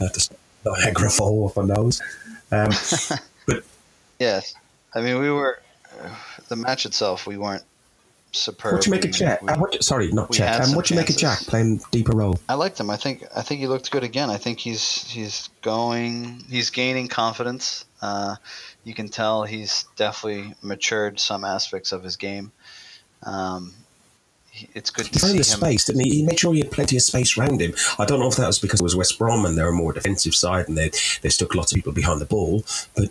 [0.00, 2.00] Uh, to stop Niagara fall off my nose.
[2.50, 2.70] Um,
[3.46, 3.64] but
[4.18, 4.54] Yes,
[4.94, 5.60] I mean we were
[6.48, 7.26] the match itself.
[7.26, 7.62] We weren't
[8.32, 8.72] superb.
[8.74, 9.42] what you make of We- Jack?
[9.42, 10.62] we- what, sorry, not Jack.
[10.66, 12.38] Um, what you make of Jack playing deeper role?
[12.48, 12.90] I liked him.
[12.90, 14.30] I think I think he looked good again.
[14.30, 17.84] I think he's he's going he's gaining confidence.
[18.04, 18.36] Uh,
[18.84, 22.52] you can tell he's definitely matured some aspects of his game.
[23.22, 23.72] Um,
[24.74, 25.42] it's good to see him.
[25.42, 26.16] space, didn't he?
[26.16, 27.72] He made sure he had plenty of space around him.
[27.98, 29.94] I don't know if that was because it was West Brom and they're a more
[29.94, 30.90] defensive side and they
[31.22, 32.62] they stuck lots of people behind the ball,
[32.94, 33.08] but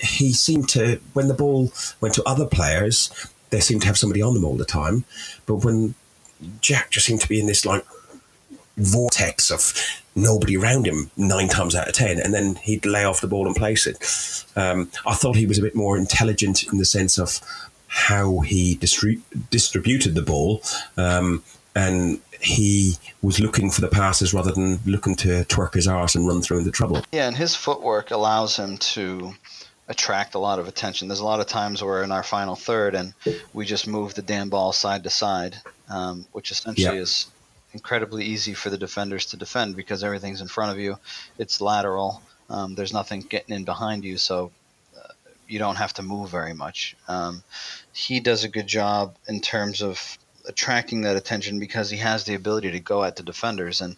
[0.00, 1.72] he seemed to when the ball
[2.02, 3.10] went to other players,
[3.48, 5.06] they seemed to have somebody on them all the time.
[5.46, 5.94] But when
[6.60, 7.84] Jack just seemed to be in this like
[8.78, 9.72] vortex of
[10.14, 13.46] nobody around him nine times out of ten, and then he'd lay off the ball
[13.46, 13.98] and place it.
[14.56, 17.40] Um, I thought he was a bit more intelligent in the sense of
[17.86, 19.20] how he distri-
[19.50, 20.62] distributed the ball,
[20.96, 21.42] um,
[21.74, 26.26] and he was looking for the passes rather than looking to twerk his arse and
[26.26, 27.02] run through into trouble.
[27.12, 29.34] Yeah, and his footwork allows him to
[29.88, 31.08] attract a lot of attention.
[31.08, 33.14] There's a lot of times where in our final third, and
[33.54, 35.56] we just move the damn ball side to side,
[35.88, 37.02] um, which essentially Yeah.
[37.02, 37.26] is
[37.72, 40.96] incredibly easy for the defenders to defend because everything's in front of you.
[41.38, 42.22] It's lateral.
[42.50, 44.50] Um, there's nothing getting in behind you, so
[44.96, 45.12] uh,
[45.46, 46.96] you don't have to move very much.
[47.06, 47.42] Um,
[47.92, 52.34] he does a good job in terms of attracting that attention because he has the
[52.34, 53.94] ability to go at the defenders and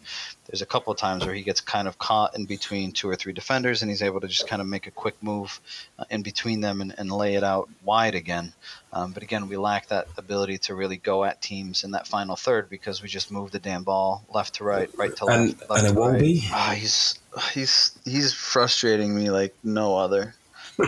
[0.47, 3.15] there's a couple of times where he gets kind of caught in between two or
[3.15, 5.59] three defenders and he's able to just kind of make a quick move
[5.97, 8.51] uh, in between them and, and lay it out wide again
[8.93, 12.35] um, but again we lack that ability to really go at teams in that final
[12.35, 15.69] third because we just move the damn ball left to right right to And- left,
[15.69, 16.21] left and to right.
[16.21, 16.43] Iwobi?
[16.51, 17.17] Ah, he's
[17.53, 20.35] he's he's frustrating me like no other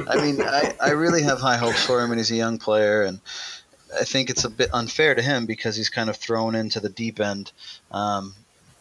[0.07, 3.03] I mean, I, I really have high hopes for him, and he's a young player,
[3.03, 3.20] and
[4.00, 6.89] I think it's a bit unfair to him because he's kind of thrown into the
[6.89, 7.52] deep end
[7.91, 8.34] um,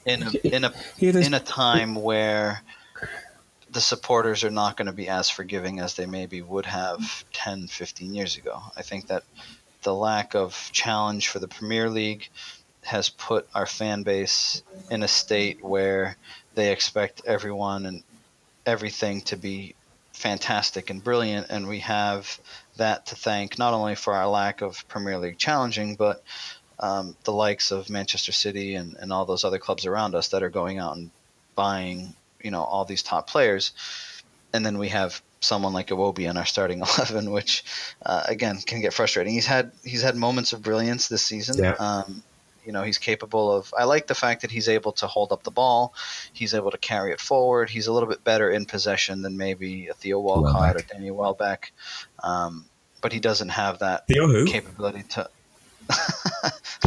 [0.04, 2.62] in a in a in a time where
[3.70, 7.68] the supporters are not going to be as forgiving as they maybe would have 10,
[7.68, 8.60] 15 years ago.
[8.76, 9.24] I think that
[9.82, 12.28] the lack of challenge for the Premier League
[12.82, 16.16] has put our fan base in a state where
[16.54, 18.02] they expect everyone and
[18.66, 19.74] everything to be
[20.12, 22.38] fantastic and brilliant, and we have
[22.76, 26.22] that to thank not only for our lack of Premier League challenging, but
[26.78, 30.42] um, the likes of Manchester City and, and all those other clubs around us that
[30.42, 31.10] are going out and
[31.54, 33.72] buying, you know, all these top players.
[34.52, 37.64] And then we have someone like Iwobi in our starting eleven, which
[38.04, 39.34] uh, again can get frustrating.
[39.34, 41.62] He's had he's had moments of brilliance this season.
[41.62, 41.74] Yeah.
[41.78, 42.22] Um,
[42.64, 43.72] you know, he's capable of.
[43.76, 45.94] I like the fact that he's able to hold up the ball.
[46.32, 47.70] He's able to carry it forward.
[47.70, 50.76] He's a little bit better in possession than maybe a Theo Walcott Welbeck.
[50.76, 51.72] or Danny Welbeck.
[52.22, 52.64] Um,
[53.00, 55.28] but he doesn't have that Theo capability to.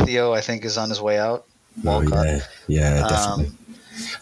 [0.06, 1.46] Theo, I think, is on his way out.
[1.86, 3.48] Oh, yeah, yeah, definitely.
[3.48, 3.58] Um,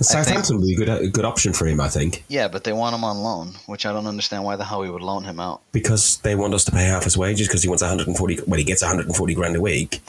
[0.02, 2.74] Southampton would be a good, a good option for him, I think, yeah, but they
[2.74, 5.40] want him on loan, which I don't understand why the hell we would loan him
[5.40, 5.62] out.
[5.72, 8.40] because they want us to pay half his wages because he wants 140.
[8.46, 10.02] Well, he gets 140 grand a week,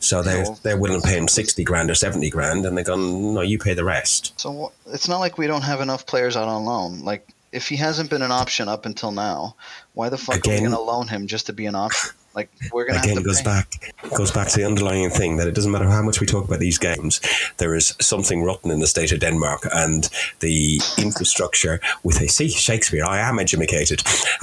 [0.00, 0.58] so they're Cool.
[0.62, 3.58] they're willing to pay him 60 grand or 70 grand, and they're going, no, you
[3.58, 4.32] pay the rest.
[4.40, 7.00] So it's not like we don't have enough players out on loan.
[7.00, 9.56] Like if he hasn't been an option up until now,
[9.94, 12.10] why the fuck are Again- we going to loan him just to be an option?
[12.34, 13.44] Like we're going to Again, to goes pay.
[13.44, 16.44] back goes back to the underlying thing that it doesn't matter how much we talk
[16.44, 17.18] about these games,
[17.56, 22.50] there is something rotten in the state of Denmark and the infrastructure with a see
[22.50, 23.06] Shakespeare.
[23.06, 24.02] I am educated.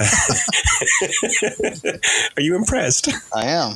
[2.36, 3.08] Are you impressed?
[3.32, 3.74] I am.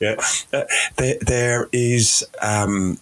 [0.00, 0.16] Yeah.
[0.52, 0.64] Uh,
[0.96, 2.98] there, there is um,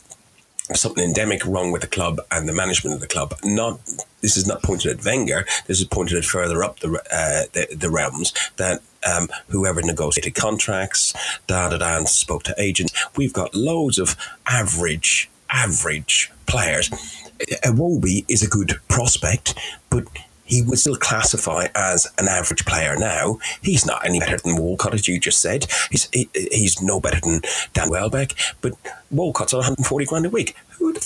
[0.75, 3.35] something endemic wrong with the club and the management of the club.
[3.45, 3.81] Not
[4.21, 5.47] this is not pointed at Wenger.
[5.67, 10.35] This is pointed at further up the uh, the, the, realms that um, whoever negotiated
[10.35, 11.15] contracts,
[11.47, 12.93] da da da, and spoke to agents.
[13.17, 14.17] We've got loads of
[14.47, 16.91] average average players.
[17.65, 19.59] Iwobi is a good prospect,
[19.89, 20.05] but
[20.51, 23.39] he would still classify as an average player now.
[23.63, 25.67] He's not any better than Walcott, as you just said.
[25.91, 27.43] He's he, he's no better than
[27.73, 28.73] Dan Welbeck, but
[29.11, 30.57] Walcott's on 140 grand a week.
[30.79, 31.01] Who the,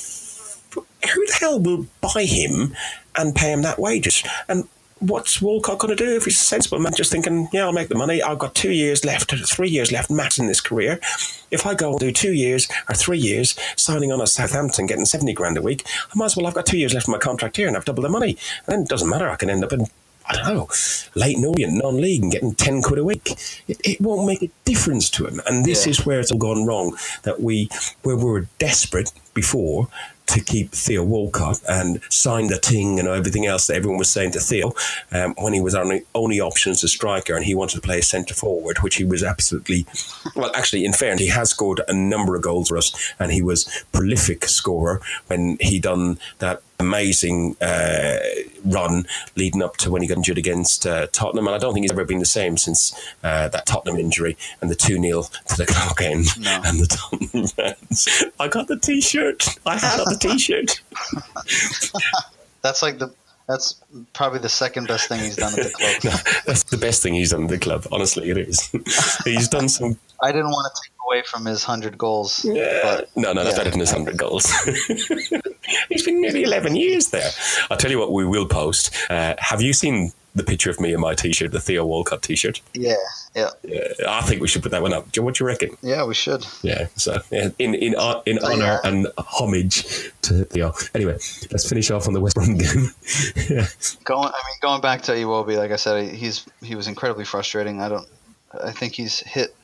[0.74, 2.74] who the hell will buy him
[3.16, 4.24] and pay him that wages?
[4.49, 4.66] And
[5.01, 7.88] what's Walcott going to do if he's a sensible man, just thinking, yeah, I'll make
[7.88, 8.22] the money.
[8.22, 10.99] I've got two years left, three years left max in this career.
[11.51, 15.05] If I go and do two years or three years signing on at Southampton, getting
[15.05, 17.18] 70 grand a week, I might as well, I've got two years left of my
[17.18, 18.36] contract here and I've doubled the money.
[18.66, 19.86] And then it doesn't matter, I can end up in
[20.26, 20.68] I don't know,
[21.14, 23.32] Leyton Orient, non-league, and getting ten quid a week.
[23.68, 25.90] It, it, won't make a difference to him, and this yeah.
[25.90, 26.97] is where it's all gone wrong.
[27.24, 27.68] That we,
[28.05, 29.88] where we were desperate before
[30.27, 34.33] to keep Theo Walcott and sign the ting and everything else that everyone was saying
[34.33, 34.72] to Theo
[35.12, 38.01] um, when he was our only option as a striker and he wanted to play
[38.01, 39.87] centre forward, which he was absolutely
[40.35, 40.51] well.
[40.55, 43.85] Actually, in fairness, he has scored a number of goals for us, and he was
[43.93, 48.18] prolific scorer when he done that amazing uh,
[48.64, 49.07] run
[49.37, 51.47] leading up to when he got injured against uh, Tottenham.
[51.47, 54.70] And I don't think he's ever been the same since uh, that Tottenham injury and
[54.70, 56.51] the 2 0 to the clock end no.
[56.64, 58.25] and the Tottenham fans.
[58.39, 59.47] I got the t shirt.
[59.66, 60.81] I had the t shirt.
[62.62, 63.12] That's like the.
[63.47, 63.75] That's
[64.14, 66.05] probably the second best thing he's done at the club.
[66.05, 67.87] no, that's the best thing he's done at the club.
[67.93, 68.70] Honestly, it is.
[69.27, 69.99] he's done some.
[70.25, 72.45] I didn't want to take away from his hundred goals.
[72.45, 72.81] Yeah.
[72.83, 73.61] But, no, no, that's yeah.
[73.61, 74.51] better than his hundred goals.
[75.89, 77.31] He's been nearly 11 years there.
[77.70, 78.95] I'll tell you what, we will post.
[79.11, 82.61] Uh, have you seen the picture of me in my t-shirt, the Theo Walcott t-shirt.
[82.75, 82.95] Yeah,
[83.37, 83.51] yeah.
[83.62, 85.16] yeah I think we should put that one up.
[85.16, 85.77] What do you reckon?
[85.81, 86.45] Yeah, we should.
[86.62, 86.89] Yeah.
[86.97, 88.81] So yeah, in in uh, in oh, honor yeah.
[88.85, 90.72] and homage to Theo.
[90.95, 91.12] Anyway,
[91.53, 92.91] let's finish off on the West Brom game.
[93.49, 93.66] yeah.
[94.05, 97.81] Going, I mean, going back to Iwobi, like I said, he's he was incredibly frustrating.
[97.81, 98.09] I don't.
[98.62, 99.55] I think he's hit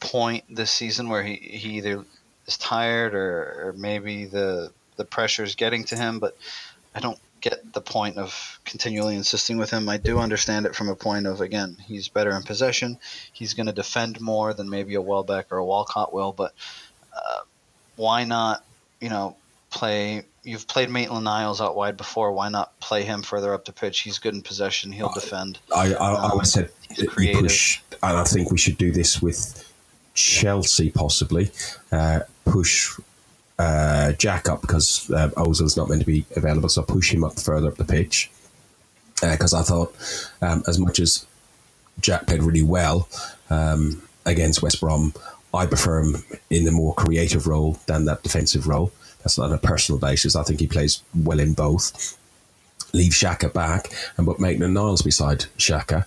[0.00, 2.04] point this season where he, he either
[2.46, 6.36] is tired or, or maybe the the pressure is getting to him, but
[6.94, 9.88] I don't get the point of continually insisting with him.
[9.88, 12.98] I do understand it from a point of again, he's better in possession.
[13.32, 16.54] He's going to defend more than maybe a Welbeck or a Walcott will, but
[17.14, 17.40] uh,
[17.96, 18.64] why not?
[19.00, 19.36] You know,
[19.70, 20.24] play.
[20.42, 22.32] You've played Maitland Niles out wide before.
[22.32, 24.00] Why not play him further up the pitch?
[24.00, 24.92] He's good in possession.
[24.92, 25.58] He'll defend.
[25.74, 26.70] I I, um, I said
[27.34, 29.73] push, and I think we should do this with
[30.14, 31.50] Chelsea possibly.
[31.92, 32.98] Uh, push
[33.58, 37.38] uh, Jack up because uh, Ozil's not meant to be available, so push him up
[37.38, 38.30] further up the pitch.
[39.20, 39.94] Because uh, I thought,
[40.42, 41.24] um, as much as
[42.00, 43.08] Jack played really well
[43.50, 45.14] um, against West Brom,
[45.52, 48.92] I prefer him in the more creative role than that defensive role.
[49.18, 50.36] That's not on a personal basis.
[50.36, 52.18] I think he plays well in both.
[52.92, 56.06] Leave Xhaka back and put Maitland Niles beside Xhaka.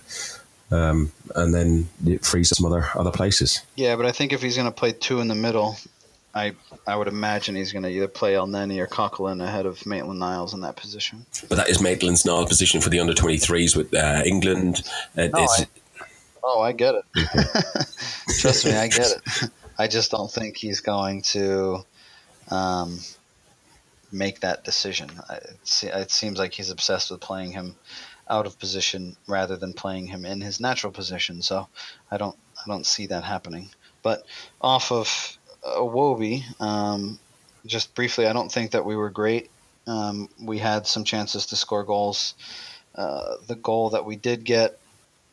[0.70, 3.62] Um, and then it frees some other other places.
[3.74, 5.76] Yeah, but I think if he's going to play two in the middle,
[6.34, 6.54] I
[6.86, 10.20] I would imagine he's going to either play El Elneny or Coquelin ahead of Maitland
[10.20, 11.24] Niles in that position.
[11.48, 14.82] But that is Maitland Niles' position for the under 23s with uh, England.
[15.16, 15.66] Uh, oh, I,
[16.44, 17.04] oh, I get it.
[18.40, 19.50] Trust me, I get it.
[19.78, 21.84] I just don't think he's going to
[22.50, 22.98] um,
[24.12, 25.10] make that decision.
[25.30, 27.74] It, it seems like he's obsessed with playing him
[28.30, 31.42] out of position rather than playing him in his natural position.
[31.42, 31.68] So
[32.10, 33.70] I don't I don't see that happening.
[34.02, 34.24] But
[34.60, 37.18] off of Iwobi, um,
[37.66, 39.50] just briefly, I don't think that we were great.
[39.86, 42.34] Um, we had some chances to score goals.
[42.94, 44.78] Uh, the goal that we did get,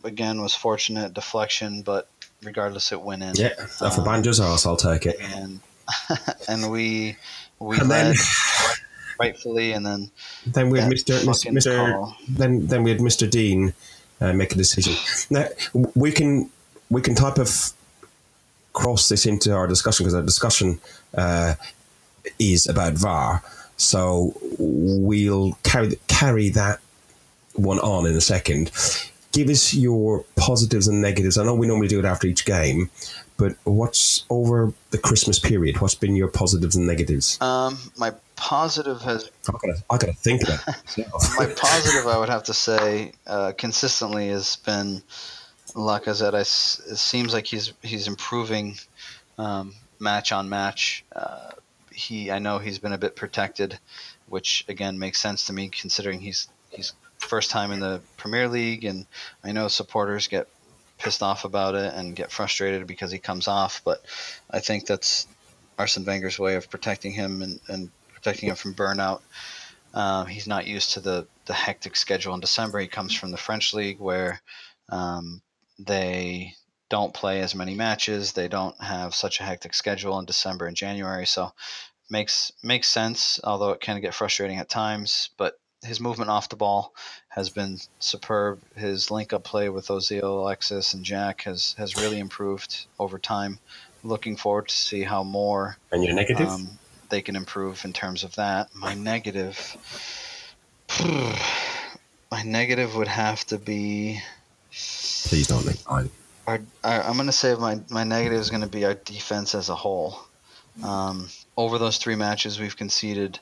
[0.03, 2.07] again, was fortunate deflection, but
[2.43, 3.35] regardless, it went in.
[3.35, 5.17] Yeah, um, for Banjo's house, I'll take it.
[5.19, 5.59] And
[6.47, 7.17] and we
[7.59, 8.15] we and led then,
[9.19, 10.11] rightfully, and then
[10.45, 11.19] then we had Mr.
[11.23, 12.13] Mr.
[12.29, 13.29] Then then we had Mr.
[13.29, 13.73] Dean
[14.21, 14.93] uh, make a decision.
[15.29, 15.47] Now
[15.95, 16.49] we can
[16.89, 17.73] we can type of
[18.73, 20.79] cross this into our discussion because our discussion
[21.15, 21.55] uh,
[22.39, 23.43] is about VAR.
[23.77, 26.79] So we'll carry carry that
[27.53, 28.71] one on in a second.
[29.31, 31.37] Give us your positives and negatives.
[31.37, 32.89] I know we normally do it after each game,
[33.35, 35.81] but what's over the Christmas period?
[35.81, 37.37] What's been your positives and negatives?
[37.41, 39.29] Um, my positive has.
[39.47, 40.59] I gotta, I gotta think about.
[41.37, 45.01] my positive, I would have to say, uh, consistently has been
[45.75, 48.77] Lacazette, I, it seems like he's he's improving
[49.37, 51.03] um, match on match.
[51.13, 51.51] Uh,
[51.91, 53.77] he, I know he's been a bit protected,
[54.27, 58.85] which again makes sense to me considering he's he's first time in the Premier League,
[58.85, 59.05] and
[59.43, 60.47] I know supporters get
[60.97, 63.81] pissed off about it and get frustrated because he comes off.
[63.83, 64.01] But
[64.49, 65.27] I think that's
[65.77, 67.91] Arsene Wenger's way of protecting him and, and
[68.25, 69.21] protecting him from burnout.
[69.93, 72.79] Um, he's not used to the, the hectic schedule in December.
[72.79, 74.41] He comes from the French league where
[74.89, 75.41] um,
[75.77, 76.53] they
[76.89, 78.33] don't play as many matches.
[78.33, 81.25] They don't have such a hectic schedule in December and January.
[81.27, 81.51] So
[82.09, 85.29] makes makes sense, although it can get frustrating at times.
[85.37, 86.93] But his movement off the ball
[87.29, 88.59] has been superb.
[88.75, 93.59] His link up play with Ozil, Alexis, and Jack has has really improved over time.
[94.03, 96.49] Looking forward to see how more And your negative?
[96.49, 96.79] um,
[97.09, 98.73] they can improve in terms of that.
[98.75, 99.77] My negative,
[102.31, 104.21] my negative would have to be.
[104.71, 105.65] Please don't.
[106.47, 109.55] Our, our, I'm going to say my, my negative is going to be our defense
[109.55, 110.19] as a whole.
[110.83, 113.39] Um, over those three matches, we've conceded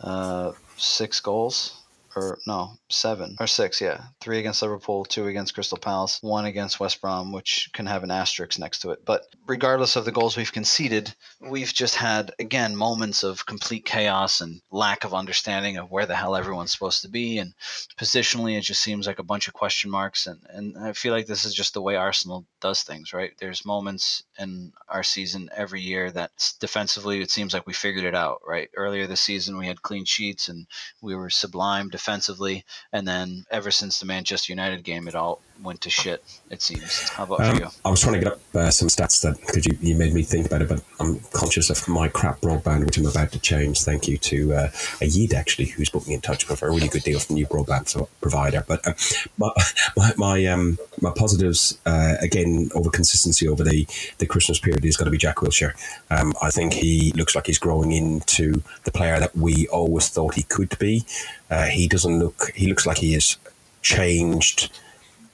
[0.00, 1.77] uh, six goals.
[2.18, 4.02] Or no, seven or six, yeah.
[4.20, 8.10] Three against Liverpool, two against Crystal Palace, one against West Brom, which can have an
[8.10, 9.04] asterisk next to it.
[9.04, 14.40] But regardless of the goals we've conceded, we've just had again moments of complete chaos
[14.40, 17.54] and lack of understanding of where the hell everyone's supposed to be and
[17.98, 21.26] positionally it just seems like a bunch of question marks and, and I feel like
[21.26, 23.32] this is just the way Arsenal does things, right?
[23.38, 28.14] There's moments in our season every year that defensively it seems like we figured it
[28.14, 28.68] out, right?
[28.76, 30.66] Earlier this season we had clean sheets and
[31.00, 35.80] we were sublime defensively and then ever since the Manchester United game it all went
[35.82, 37.08] to shit, it seems.
[37.10, 37.66] How about Um, you?
[37.84, 40.22] I was trying to get up uh, some stats that because you, you made me
[40.22, 43.82] think about it, but I'm conscious of my crap broadband, which I'm about to change.
[43.82, 44.68] Thank you to uh,
[45.00, 48.08] Ayid actually, who's put me in touch with a really good deal from new broadband
[48.20, 48.64] provider.
[48.66, 48.94] But uh,
[49.36, 49.50] my
[49.96, 53.86] my my, um, my positives uh, again over consistency over the
[54.18, 55.74] the Christmas period is going to be Jack Wilshere.
[56.10, 60.34] Um, I think he looks like he's growing into the player that we always thought
[60.34, 61.04] he could be.
[61.50, 62.52] Uh, he doesn't look.
[62.54, 63.36] He looks like he is
[63.82, 64.70] changed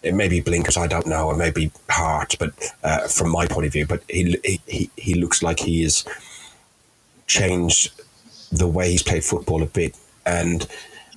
[0.05, 2.53] it may be blinkers, I don't know, or maybe heart, but
[2.85, 6.05] uh, from my point of view, but he, he he looks like he is
[7.27, 7.91] changed
[8.53, 9.97] the way he's played football a bit,
[10.27, 10.69] and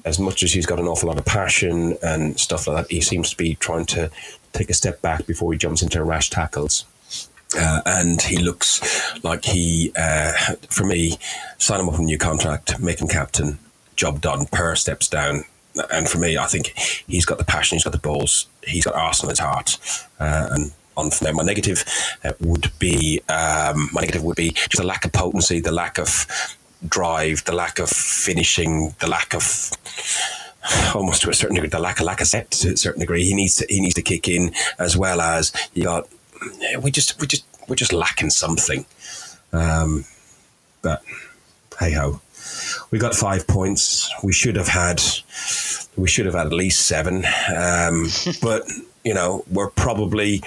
[0.05, 3.01] as much as he's got an awful lot of passion and stuff like that, he
[3.01, 4.09] seems to be trying to
[4.53, 6.85] take a step back before he jumps into rash tackles.
[7.57, 8.81] Uh, and he looks
[9.23, 10.31] like he, uh,
[10.69, 11.17] for me,
[11.57, 13.57] sign him up on a new contract, make him captain,
[13.97, 14.45] job done.
[14.45, 15.43] Per steps down,
[15.91, 16.67] and for me, I think
[17.07, 19.77] he's got the passion, he's got the balls, he's got Arsenal in his heart.
[20.19, 21.85] Uh, and on from there, my negative
[22.23, 25.99] uh, would be um, my negative would be just the lack of potency, the lack
[25.99, 26.25] of
[26.87, 29.71] drive, the lack of finishing, the lack of
[30.95, 33.23] almost to a certain degree, the lack of lack of set to a certain degree.
[33.23, 36.07] He needs to he needs to kick in as well as you got.
[36.81, 38.85] We just we just we're just lacking something.
[39.53, 40.05] Um,
[40.81, 41.03] but
[41.79, 42.21] hey ho,
[42.91, 44.09] we got five points.
[44.23, 45.01] We should have had
[45.95, 47.25] we should have had at least seven.
[47.55, 48.07] Um,
[48.41, 48.63] but
[49.03, 50.41] you know we're probably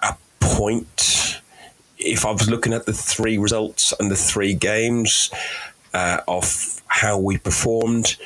[0.00, 1.40] a point.
[1.98, 5.30] If I was looking at the three results and the three games
[5.92, 8.16] uh, of how we performed,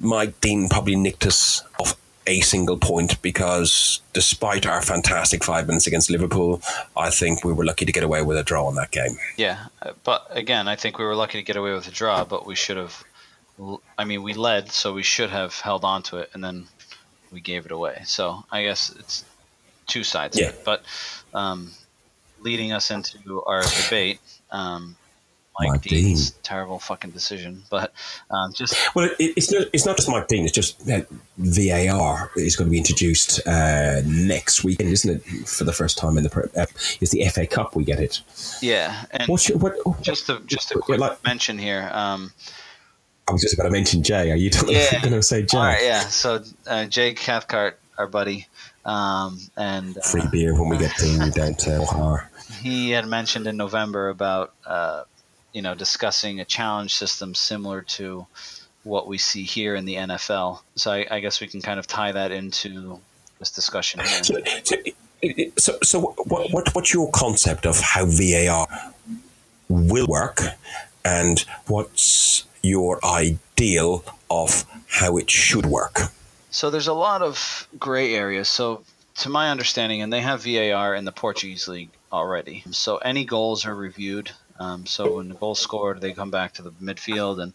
[0.00, 1.94] Mike Dean probably nicked us off
[2.28, 6.60] a single point because despite our fantastic five minutes against Liverpool,
[6.96, 9.16] I think we were lucky to get away with a draw in that game.
[9.36, 12.24] Yeah, uh, but again, I think we were lucky to get away with a draw,
[12.24, 13.02] but we should have.
[13.98, 16.68] I mean, we led, so we should have held on to it, and then
[17.32, 18.02] we gave it away.
[18.04, 19.24] So I guess it's
[19.88, 20.38] two sides.
[20.38, 20.50] Yeah.
[20.50, 20.62] It.
[20.64, 20.84] But
[21.34, 21.72] um,
[22.40, 24.20] leading us into our debate,
[24.50, 24.96] um,
[25.60, 26.40] Mike, Dean's Dean.
[26.42, 27.62] terrible fucking decision.
[27.70, 27.92] But
[28.30, 30.44] um, just Well, it, it's not it's not just Mike Dean.
[30.44, 31.06] It's just that
[31.38, 35.48] VAR is going to be introduced uh, next weekend, isn't it?
[35.48, 36.66] For the first time in the uh,
[37.00, 37.74] it's the FA Cup.
[37.76, 38.20] We get it.
[38.62, 40.02] yeah, and your, what?
[40.02, 41.88] just to just a quick like- mention here.
[41.92, 42.32] Um,
[43.28, 44.30] I was just about to mention Jay.
[44.32, 45.00] Are you Yeah.
[45.02, 45.58] going to say Jay?
[45.58, 46.00] all right, yeah.
[46.00, 48.46] So uh, Jay Cathcart, our buddy,
[48.86, 52.26] um, and uh, Free beer when we get to down to O'Hara.
[52.62, 55.02] he had mentioned in November about uh,
[55.52, 58.26] you know discussing a challenge system similar to
[58.84, 60.60] what we see here in the NFL.
[60.76, 63.00] So I, I guess we can kind of tie that into
[63.38, 64.24] this discussion here.
[64.24, 64.76] So, so,
[65.56, 68.66] so, so what, what, what's your concept of how VAR
[69.68, 70.40] will work,
[71.04, 76.00] and what's your ideal of how it should work?
[76.50, 78.48] So there's a lot of gray areas.
[78.48, 78.82] So
[79.16, 82.64] to my understanding, and they have VAR in the Portuguese league already.
[82.70, 84.30] So any goals are reviewed.
[84.58, 87.52] Um, so when the goal's scored, they come back to the midfield, and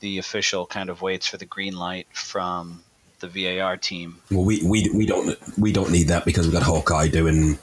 [0.00, 2.82] the official kind of waits for the green light from
[3.20, 4.18] the VAR team.
[4.30, 7.58] Well, we, we, we don't we don't need that because we've got Hawkeye doing.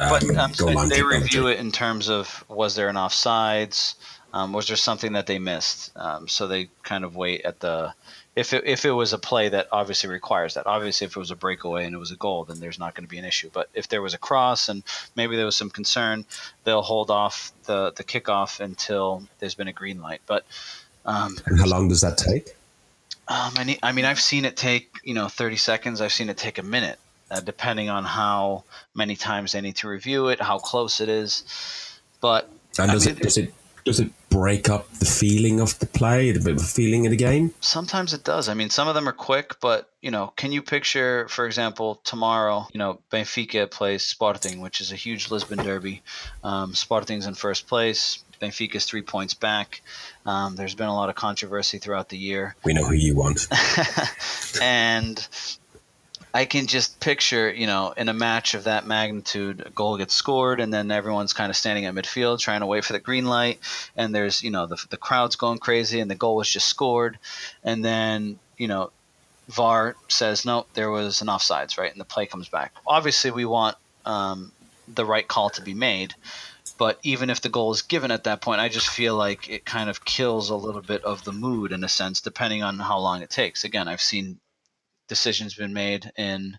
[0.00, 3.94] Um, But um, goal line they review it in terms of was there an offsides,
[4.34, 5.92] Um, was there something that they missed?
[5.96, 7.94] Um, so they kind of wait at the
[8.36, 10.66] if it, if it was a play that obviously requires that.
[10.66, 13.04] Obviously, if it was a breakaway and it was a goal, then there's not going
[13.04, 13.48] to be an issue.
[13.52, 14.82] But if there was a cross and
[15.14, 16.24] maybe there was some concern,
[16.64, 20.20] they'll hold off the the kickoff until there's been a green light.
[20.26, 20.44] But
[21.06, 22.56] um, and how long does that take?
[23.26, 26.00] Um, I, need, I mean, I've seen it take you know 30 seconds.
[26.00, 26.98] I've seen it take a minute,
[27.30, 31.44] uh, depending on how many times they need to review it, how close it is.
[32.20, 33.54] But and does mean, it does it
[33.84, 37.10] does it break up the feeling of the play, the bit of a feeling of
[37.10, 37.54] the game?
[37.60, 38.48] Sometimes it does.
[38.48, 42.00] I mean, some of them are quick, but you know, can you picture, for example,
[42.04, 46.02] tomorrow, you know, Benfica plays Sporting, which is a huge Lisbon derby.
[46.42, 48.24] Um, Sporting's in first place.
[48.40, 49.82] Benfica's three points back.
[50.26, 52.56] Um, there's been a lot of controversy throughout the year.
[52.64, 53.46] We know who you want.
[54.60, 55.26] and
[56.34, 60.14] I can just picture, you know, in a match of that magnitude, a goal gets
[60.14, 63.24] scored, and then everyone's kind of standing at midfield trying to wait for the green
[63.24, 63.60] light,
[63.96, 67.20] and there's, you know, the, the crowd's going crazy, and the goal was just scored,
[67.62, 68.90] and then, you know,
[69.48, 72.74] VAR says no, there was an offsides, right, and the play comes back.
[72.84, 74.50] Obviously, we want um,
[74.92, 76.14] the right call to be made,
[76.78, 79.64] but even if the goal is given at that point, I just feel like it
[79.64, 82.98] kind of kills a little bit of the mood in a sense, depending on how
[82.98, 83.62] long it takes.
[83.62, 84.40] Again, I've seen
[85.08, 86.58] decisions been made in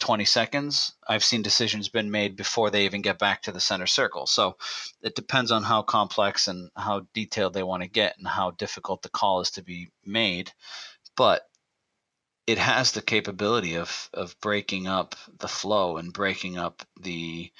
[0.00, 0.92] 20 seconds.
[1.06, 4.26] I've seen decisions been made before they even get back to the center circle.
[4.26, 4.56] So
[5.02, 9.02] it depends on how complex and how detailed they want to get and how difficult
[9.02, 10.52] the call is to be made.
[11.16, 11.42] But
[12.46, 17.52] it has the capability of of breaking up the flow and breaking up the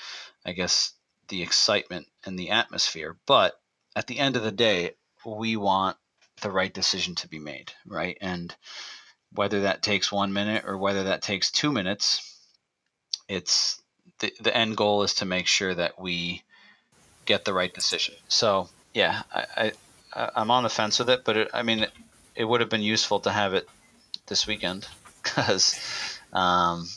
[0.44, 0.94] I guess
[1.28, 3.16] the excitement and the atmosphere.
[3.26, 3.54] But
[3.94, 5.96] at the end of the day, we want
[6.40, 8.16] the right decision to be made, right?
[8.20, 8.54] And
[9.32, 12.38] whether that takes one minute or whether that takes two minutes,
[13.28, 13.80] it's
[14.18, 16.42] the, the end goal is to make sure that we
[17.26, 18.14] get the right decision.
[18.28, 19.72] So yeah, I, I
[20.34, 21.90] I'm on the fence with it, but it, I mean, it,
[22.34, 23.68] it, would have been useful to have it
[24.26, 24.88] this weekend
[25.22, 25.78] because
[26.32, 26.88] um,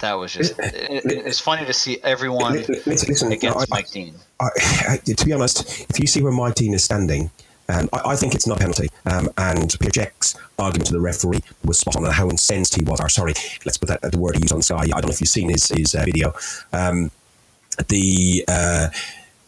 [0.00, 4.14] that was just it, it's funny to see everyone listen, against I, Mike Dean.
[4.40, 7.30] I, to be honest, if you see where Mike Dean is standing,
[7.68, 8.88] um, I, I, think it's not a penalty.
[9.04, 13.00] Um, and Peter Cech's argument to the referee was spot on how incensed he was.
[13.00, 13.34] Or sorry,
[13.64, 14.76] let's put that the word he used on Sky.
[14.76, 16.32] I don't know if you've seen his, his uh, video.
[16.72, 17.10] Um,
[17.88, 18.88] the uh,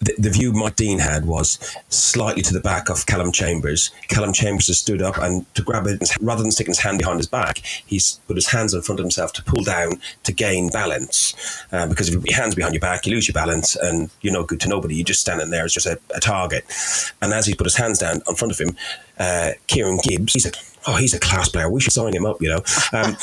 [0.01, 1.59] the, the, view Mike Dean had was
[1.91, 3.91] slightly to the back of Callum Chambers.
[4.09, 7.19] Callum Chambers has stood up and to grab it, rather than sticking his hand behind
[7.19, 10.71] his back, he's put his hands in front of himself to pull down to gain
[10.71, 11.35] balance.
[11.71, 14.11] Uh, because if you put your hands behind your back, you lose your balance and
[14.23, 14.95] you're no good to nobody.
[14.95, 16.65] You're just standing there as just a, a target.
[17.21, 18.77] And as he put his hands down in front of him,
[19.19, 20.53] uh, Kieran Gibbs, he's a
[20.87, 21.71] oh, he's a class player.
[21.71, 22.63] We should sign him up, you know.
[22.93, 23.17] Um,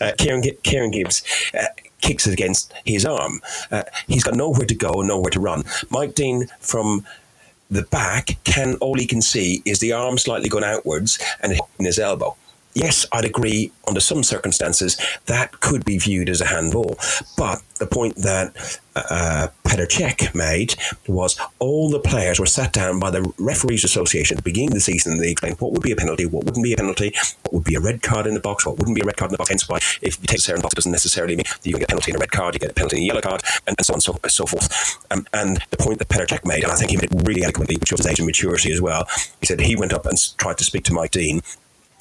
[0.00, 1.22] uh, Kieran, Kieran Gibbs
[1.52, 1.66] uh,
[2.00, 3.40] kicks it against his arm.
[3.70, 5.64] Uh, he's got nowhere to go nowhere to run.
[5.90, 7.04] Mike Dean from
[7.70, 11.86] the back can all he can see is the arm slightly going outwards and hitting
[11.86, 12.36] his elbow
[12.74, 16.98] yes, I'd agree under some circumstances that could be viewed as a handball.
[17.36, 20.74] But the point that uh, Petr Cech made
[21.06, 24.74] was all the players were sat down by the Referees Association at the beginning of
[24.74, 27.14] the season and they explained what would be a penalty, what wouldn't be a penalty,
[27.42, 29.30] what would be a red card in the box, what wouldn't be a red card
[29.30, 29.50] in the box.
[29.50, 31.84] Hence why if you take a certain box, it doesn't necessarily mean that you get
[31.84, 33.76] a penalty in a red card, you get a penalty in a yellow card, and,
[33.78, 34.98] and so on and so, so forth.
[35.10, 37.42] Um, and the point that Petr Cech made, and I think he made it really
[37.42, 39.06] eloquently, which was his age and maturity as well,
[39.40, 41.40] he said he went up and tried to speak to Mike Dean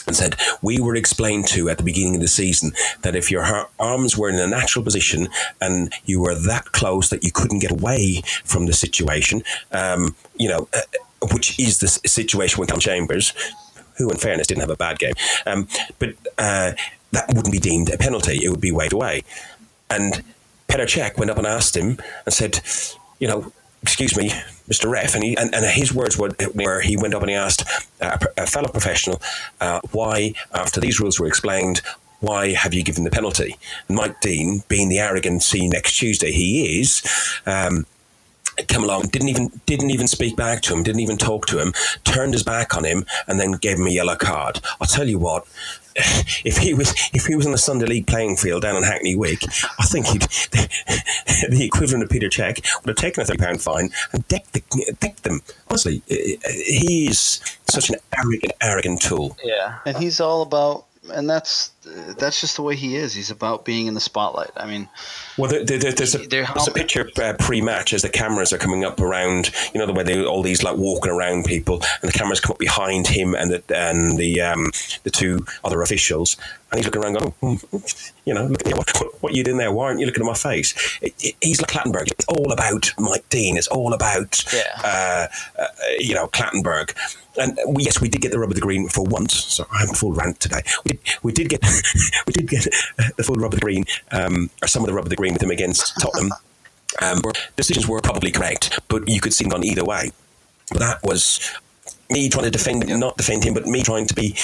[0.07, 2.71] and said, We were explained to at the beginning of the season
[3.01, 5.27] that if your arms were in a natural position
[5.61, 10.49] and you were that close that you couldn't get away from the situation, um, you
[10.49, 10.81] know, uh,
[11.33, 13.33] which is the situation with Callum Chambers,
[13.97, 15.13] who, in fairness, didn't have a bad game,
[15.45, 15.67] um,
[15.99, 16.71] but uh,
[17.11, 18.39] that wouldn't be deemed a penalty.
[18.43, 19.23] It would be waved away.
[19.89, 20.23] And
[20.67, 22.61] Petr Cech went up and asked him and said,
[23.19, 23.51] You know,
[23.81, 24.29] excuse me,
[24.69, 24.89] Mr.
[24.89, 27.63] Ref, and, he, and, and his words were where he went up and he asked
[28.01, 29.21] a, fellow professional
[29.61, 31.81] uh, why, after these rules were explained,
[32.19, 33.55] why have you given the penalty?
[33.87, 37.01] Mike Dean, being the arrogant see next Tuesday he is,
[37.45, 37.85] um,
[38.67, 41.73] come along, didn't even didn't even speak back to him, didn't even talk to him,
[42.03, 44.59] turned his back on him, and then gave him a yellow card.
[44.81, 45.47] I'll tell you what,
[46.45, 49.15] if he was if he was on the Sunday League playing field down in Hackney
[49.15, 49.43] Wick,
[49.79, 50.21] I think he'd
[51.49, 54.95] the equivalent of Peter Cech would have taken a thirty pound fine and decked, the,
[54.99, 55.41] decked them.
[55.69, 59.37] Honestly, he's such an arrogant, arrogant tool.
[59.43, 61.71] Yeah, and he's all about, and that's
[62.17, 63.13] that's just the way he is.
[63.13, 64.51] He's about being in the spotlight.
[64.55, 64.89] I mean,
[65.37, 68.83] well, there, there, there's, a, there's a picture uh, pre-match as the cameras are coming
[68.83, 69.51] up around.
[69.73, 72.53] You know the way they all these like walking around people, and the cameras come
[72.53, 74.71] up behind him and the and the um,
[75.03, 76.37] the two other officials,
[76.71, 77.81] and he's looking around going, oh,
[78.25, 79.71] you know, look at what, what you doing there?
[79.71, 80.99] Why aren't you looking at my face?
[81.01, 82.11] It, it, he's like Clattenburg.
[82.11, 83.57] It's all about Mike Dean.
[83.57, 84.81] It's all about, yeah.
[84.83, 85.27] uh,
[85.61, 85.67] uh,
[85.97, 86.95] you know, Clattenburg.
[87.37, 89.45] And we, yes, we did get the rub of the green for once.
[89.45, 90.61] So I'm full rant today.
[90.83, 91.61] We did, we did get
[92.27, 92.67] we did get
[93.17, 95.33] the full rub of the green, um, or some of the rub of the green
[95.33, 96.31] with him against Tottenham.
[97.01, 97.21] Um,
[97.55, 100.11] decisions were probably correct, but you could see them gone either way.
[100.71, 101.39] But that was
[102.09, 104.35] me trying to defend, not defend him, but me trying to be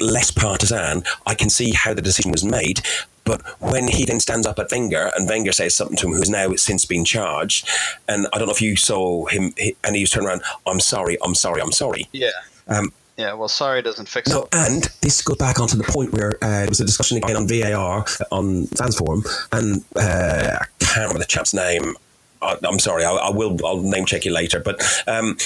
[0.00, 1.02] less partisan.
[1.26, 2.80] I can see how the decision was made,
[3.24, 6.30] but when he then stands up at Wenger and Wenger says something to him, who's
[6.30, 7.68] now since been charged,
[8.08, 9.52] and I don't know if you saw him,
[9.84, 12.08] and he was turned around, I'm sorry, I'm sorry, I'm sorry.
[12.12, 12.30] Yeah.
[12.68, 14.48] Um, yeah, well, sorry doesn't fix no, it.
[14.52, 17.48] and this goes back onto the point where uh, there was a discussion again on
[17.48, 21.94] VAR on fans forum, and uh, I can't remember the chap's name.
[22.42, 23.58] I, am sorry, I, I, will.
[23.64, 24.60] I'll name check you later.
[24.60, 25.38] But um,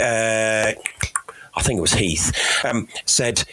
[0.00, 0.72] uh,
[1.54, 2.32] I think it was Heath
[2.64, 3.44] um, said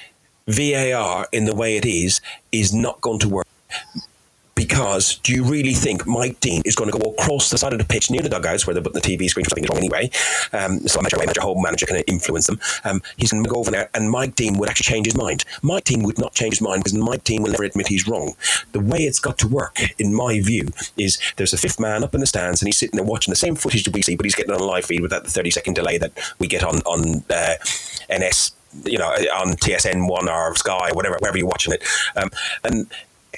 [0.47, 2.21] VAR in the way it is
[2.51, 3.47] is not going to work
[4.57, 7.79] because do you really think Mike Dean is going to go across the side of
[7.79, 9.69] the pitch near the dugouts where they're putting the TV screen, which I think is
[9.69, 10.09] wrong anyway?
[10.51, 12.59] Um, so manager, manager, home manager can influence them.
[12.84, 15.45] Um, he's going to go over there, and Mike Dean would actually change his mind.
[15.61, 18.34] Mike Dean would not change his mind because Mike Dean will never admit he's wrong.
[18.71, 22.15] The way it's got to work, in my view, is there's a fifth man up
[22.15, 24.25] in the stands, and he's sitting there watching the same footage that we see, but
[24.25, 26.79] he's getting on a live feed without the 30 second delay that we get on
[26.79, 27.53] on uh,
[28.11, 28.53] NS
[28.84, 31.84] you know, on TSN one or Sky, whatever, wherever you're watching it.
[32.15, 32.29] Um,
[32.63, 32.88] and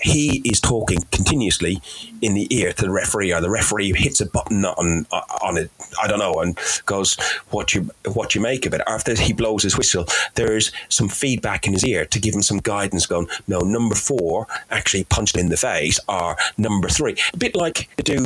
[0.01, 1.81] he is talking continuously
[2.21, 5.05] in the ear to the referee, or the referee hits a button on
[5.41, 5.71] on it.
[6.01, 7.17] I don't know, and goes,
[7.49, 10.05] "What you what you make of it?" After he blows his whistle,
[10.35, 13.05] there's some feedback in his ear to give him some guidance.
[13.05, 17.89] Going, no, number four actually punched in the face, or number three, a bit like
[17.97, 18.25] they do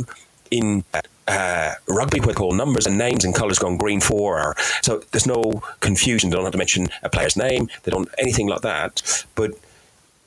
[0.50, 0.84] in
[1.26, 5.26] uh, rugby with all numbers and names and colours going green four or so there's
[5.26, 9.24] no confusion they don't have to mention a player's name they don't anything like that
[9.34, 9.52] but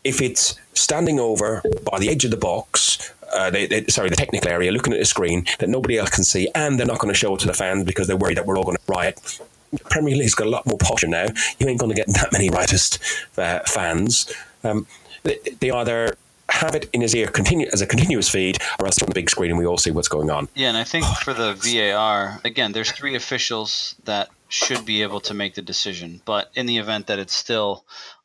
[0.07, 1.61] if it's standing over
[1.91, 4.99] by the edge of the box uh, they, they, sorry, the technical area, looking at
[4.99, 7.47] the screen that nobody else can see, and they're not going to show it to
[7.47, 9.41] the fans because they're worried that we're all going to riot.
[9.89, 11.25] Premier League's got a lot more posture now.
[11.59, 12.97] You ain't going to get that many riotous
[13.38, 14.34] uh, fans.
[14.63, 14.88] Um,
[15.23, 16.15] they, they either
[16.49, 19.29] have it in his ear continue as a continuous feed, or else on the big
[19.29, 20.47] screen and we all see what's going on.
[20.55, 25.19] Yeah, and I think for the VAR, again, there's three officials that should be able
[25.21, 27.84] to make the decision, but in the event that it's still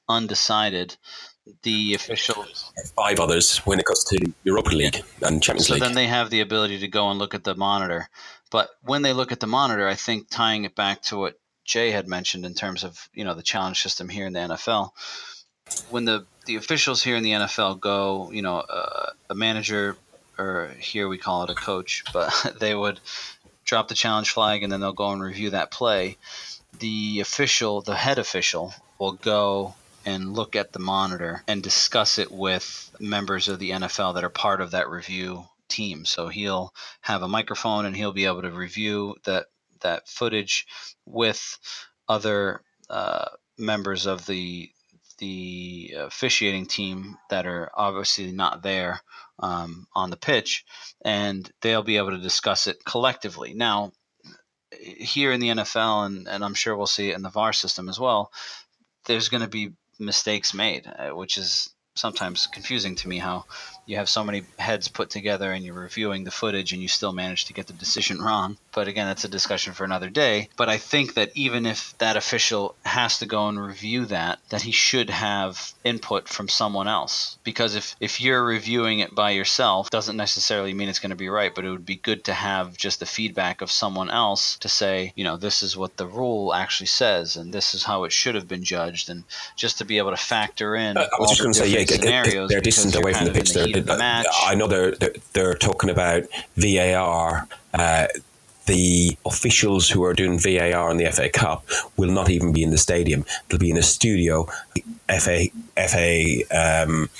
[0.09, 0.97] undecided,
[1.63, 5.83] the officials five others when it goes to Europa League and Champions so League.
[5.83, 8.09] So then they have the ability to go and look at the monitor.
[8.51, 11.91] But when they look at the monitor, I think tying it back to what Jay
[11.91, 14.91] had mentioned in terms of you know the challenge system here in the NFL,
[15.91, 19.97] when the the officials here in the NFL go, you know, uh, a manager
[20.39, 23.01] or here we call it a coach, but they would
[23.65, 26.17] drop the challenge flag and then they'll go and review that play.
[26.79, 29.75] The official, the head official, will go
[30.05, 34.31] and look at the monitor and discuss it with members of the NFL that are
[34.31, 36.05] part of that review team.
[36.05, 39.47] So he'll have a microphone and he'll be able to review that
[39.81, 40.67] that footage
[41.07, 41.59] with
[42.09, 43.27] other uh,
[43.59, 44.71] members of the
[45.19, 49.01] the officiating team that are obviously not there
[49.39, 50.65] um, on the pitch,
[51.05, 53.55] and they'll be able to discuss it collectively.
[53.55, 53.93] Now,
[54.81, 57.89] here in the NFL, and, and I'm sure we'll see it in the VAR system
[57.89, 58.33] as well,
[59.07, 59.73] there's going to be
[60.03, 63.45] mistakes made, uh, which is sometimes confusing to me how
[63.87, 67.13] you have so many heads put together and you're reviewing the footage and you still
[67.13, 68.57] manage to get the decision wrong.
[68.73, 70.49] But again, that's a discussion for another day.
[70.57, 74.63] But I think that even if that official has to go and review that, that
[74.63, 77.39] he should have input from someone else.
[77.45, 81.29] Because if, if you're reviewing it by yourself, doesn't necessarily mean it's going to be
[81.29, 84.69] right, but it would be good to have just the feedback of someone else to
[84.69, 88.13] say, you know, this is what the rule actually says and this is how it
[88.13, 89.25] should have been judged and
[89.57, 91.85] just to be able to factor in uh, I was just going to say, yeah,
[91.85, 93.53] scenarios they're distant away from the pitch.
[93.53, 94.27] The they're, match.
[94.45, 96.25] I know they're, they're, they're talking about
[96.57, 97.47] VAR.
[97.75, 98.07] Uh,
[98.67, 101.65] the officials who are doing VAR in the FA Cup
[101.97, 103.25] will not even be in the stadium.
[103.49, 104.47] They'll be in a studio,
[105.09, 107.11] FA FA um,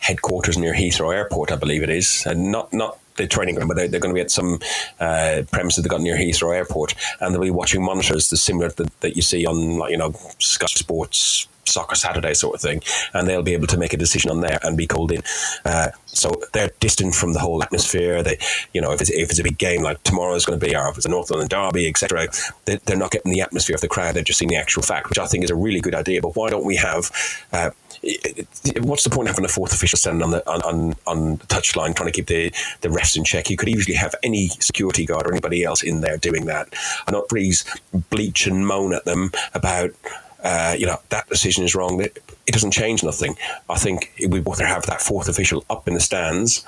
[0.00, 3.76] headquarters near Heathrow Airport, I believe it is, and not not the training ground, but
[3.76, 4.60] they're, they're going to be at some
[5.00, 9.00] uh, premises they've got near Heathrow Airport, and they'll be watching monitors, the similar that,
[9.00, 11.48] that you see on like you know Sky Sports
[11.78, 12.82] Soccer Saturday sort of thing,
[13.14, 15.22] and they'll be able to make a decision on there and be called in.
[15.64, 18.22] Uh, so they're distant from the whole atmosphere.
[18.22, 18.38] They,
[18.74, 20.74] you know, if it's, if it's a big game like tomorrow is going to be,
[20.74, 22.26] or if it's a North London derby, etc.,
[22.64, 24.14] they, are not getting the atmosphere of the crowd.
[24.14, 26.20] They're just seeing the actual fact, which I think is a really good idea.
[26.20, 27.10] But why don't we have
[27.52, 27.70] uh,
[28.80, 31.46] what's the point of having a fourth official standing on the on, on, on the
[31.46, 32.50] touchline trying to keep the,
[32.80, 33.50] the refs in check?
[33.50, 36.68] You could easily have any security guard or anybody else in there doing that,
[37.06, 37.64] and not please
[38.10, 39.90] bleach and moan at them about.
[40.48, 42.00] Uh, you know that decision is wrong.
[42.00, 43.36] It, it doesn't change nothing.
[43.68, 46.64] I think we'd rather have that fourth official up in the stands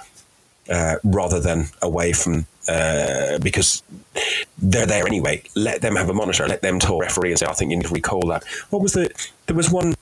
[0.69, 3.83] uh, rather than away from uh, because
[4.59, 5.43] they're there anyway.
[5.57, 6.47] Let them have a monitor.
[6.47, 8.93] Let them tell referee and say, "I think you need to recall that." What was
[8.93, 9.11] the?
[9.47, 9.95] There was one.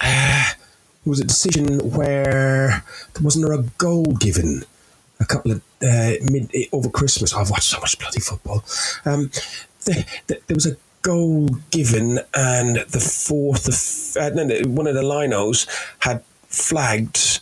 [0.00, 0.44] Uh,
[1.04, 2.84] it was a decision where
[3.14, 4.64] there wasn't there a goal given
[5.18, 7.34] a couple of uh, mid over Christmas.
[7.34, 8.64] I've watched so much bloody football.
[9.04, 9.30] Um,
[9.84, 10.76] the, the, there was a
[11.06, 15.68] goal given, and the fourth, uh, no, one of the linos
[16.00, 17.40] had flagged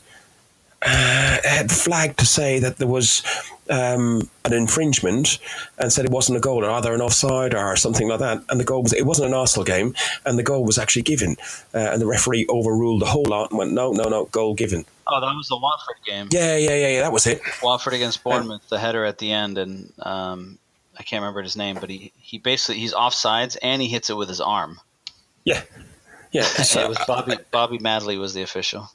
[0.82, 3.22] uh, had flagged to say that there was
[3.70, 5.38] um, an infringement
[5.78, 8.42] and said it wasn't a goal or either an offside or something like that.
[8.50, 9.94] And the goal was it wasn't an Arsenal game,
[10.26, 11.36] and the goal was actually given.
[11.72, 14.84] Uh, and the referee overruled the whole lot and went, no, no, no, goal given.
[15.06, 16.28] Oh, that was the Watford game.
[16.30, 17.00] Yeah, yeah, yeah, yeah.
[17.00, 17.40] That was it.
[17.62, 20.58] Watford against Bournemouth, the header at the end, and um,
[20.98, 24.16] I can't remember his name, but he, he basically he's offsides and he hits it
[24.16, 24.80] with his arm.
[25.44, 25.62] Yeah,
[26.32, 26.42] yeah.
[26.64, 28.90] So, it was Bobby Bobby Madley was the official.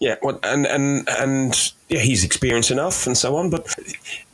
[0.00, 3.50] Yeah, well, and and and yeah, he's experienced enough and so on.
[3.50, 3.74] But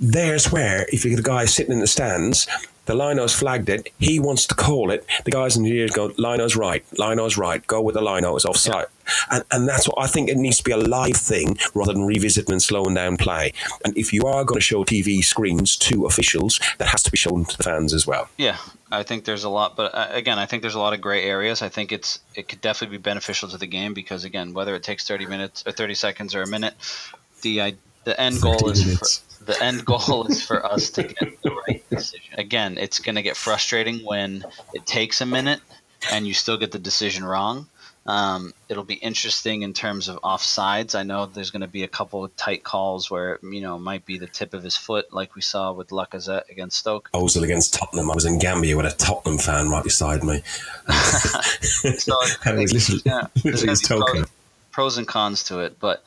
[0.00, 2.48] there's where if you get a guy sitting in the stands,
[2.86, 3.92] the Lino's flagged it.
[3.98, 5.06] He wants to call it.
[5.26, 6.82] The guys in the ears go, Lino's right.
[6.98, 7.64] Lino's right.
[7.66, 8.34] Go with the Lino.
[8.34, 8.86] It's offside.
[9.30, 12.04] And, and that's what I think it needs to be a live thing rather than
[12.04, 13.52] revisiting and slowing down play.
[13.84, 17.16] And if you are going to show TV screens to officials, that has to be
[17.16, 18.28] shown to the fans as well.
[18.36, 18.58] Yeah,
[18.90, 21.24] I think there's a lot, but uh, again, I think there's a lot of gray
[21.24, 21.62] areas.
[21.62, 24.82] I think it's it could definitely be beneficial to the game because again, whether it
[24.82, 26.74] takes 30 minutes or 30 seconds or a minute,
[27.42, 27.74] the
[28.04, 31.84] the end goal is for, the end goal is for us to get the right
[31.90, 32.34] decision.
[32.38, 35.60] Again, it's going to get frustrating when it takes a minute
[36.10, 37.66] and you still get the decision wrong.
[38.08, 40.94] Um, it'll be interesting in terms of offsides.
[40.94, 43.80] I know there's going to be a couple of tight calls where you know it
[43.80, 47.10] might be the tip of his foot, like we saw with Lacazette against Stoke.
[47.12, 48.10] Ozil against Tottenham.
[48.10, 50.40] I was in Gambia with a Tottenham fan right beside me.
[50.88, 54.22] so and was literally, yeah, literally token.
[54.22, 54.30] pros,
[54.70, 56.02] pros and cons to it, but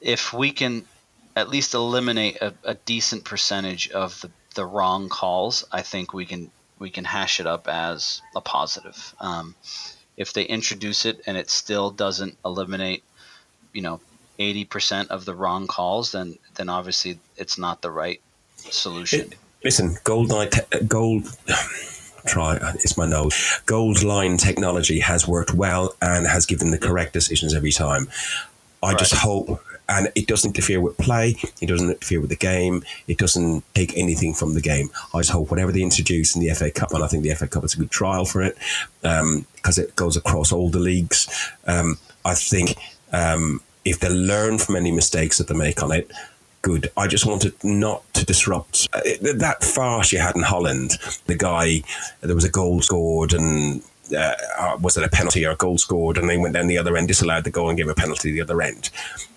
[0.00, 0.86] if we can
[1.36, 6.24] at least eliminate a, a decent percentage of the, the wrong calls, I think we
[6.24, 9.14] can we can hash it up as a positive.
[9.20, 9.54] Um,
[10.16, 13.02] if they introduce it and it still doesn't eliminate,
[13.72, 14.00] you know,
[14.38, 18.20] eighty percent of the wrong calls, then then obviously it's not the right
[18.56, 19.32] solution.
[19.62, 21.24] Listen, uh, gold line, te- gold.
[22.26, 23.60] Try uh, it's my nose.
[23.66, 28.08] Goal line technology has worked well and has given the correct decisions every time.
[28.82, 31.36] I just hope, and it doesn't interfere with play.
[31.60, 32.82] It doesn't interfere with the game.
[33.06, 34.90] It doesn't take anything from the game.
[35.12, 37.48] I just hope whatever they introduce in the FA Cup, and I think the FA
[37.48, 38.56] Cup is a good trial for it
[39.02, 41.28] because it goes across all the leagues.
[41.66, 42.76] Um, I think
[43.12, 46.10] um, if they learn from any mistakes that they make on it,
[46.62, 46.90] good.
[46.96, 49.00] I just wanted not to disrupt uh,
[49.34, 50.92] that farce you had in Holland.
[51.26, 51.82] The guy,
[52.22, 53.82] there was a goal scored and.
[54.12, 56.76] Uh, uh, was it a penalty or a goal scored and they went down the
[56.76, 58.90] other end, disallowed the goal and gave a penalty the other end?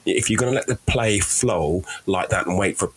[0.06, 2.92] If you're going to let the play flow like that and wait for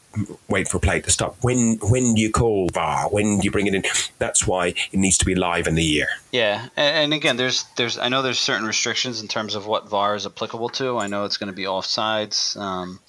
[0.48, 3.09] wait for play to stop, when when do you call VAR?
[3.09, 3.84] When do you bring it in?
[4.18, 6.09] That's why it needs to be live in the ear.
[6.32, 9.88] Yeah, and, and again, there's there's I know there's certain restrictions in terms of what
[9.88, 10.98] VAR is applicable to.
[10.98, 13.01] I know it's going to be offsides um,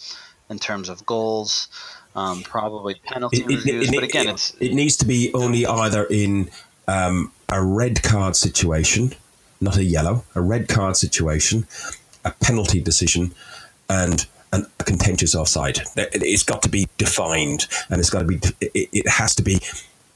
[0.49, 1.67] in terms of goals,
[2.15, 3.89] um, probably penalty reviews.
[3.91, 6.49] but again, it, it's it needs to be only either in
[6.88, 9.14] um, a red card situation,
[9.60, 11.68] not a yellow, a red card situation,
[12.26, 13.34] a penalty decision,
[13.90, 15.82] and an, a contentious offside.
[15.95, 18.40] It's got to be defined, and it's got to be.
[18.61, 19.60] It, it has to be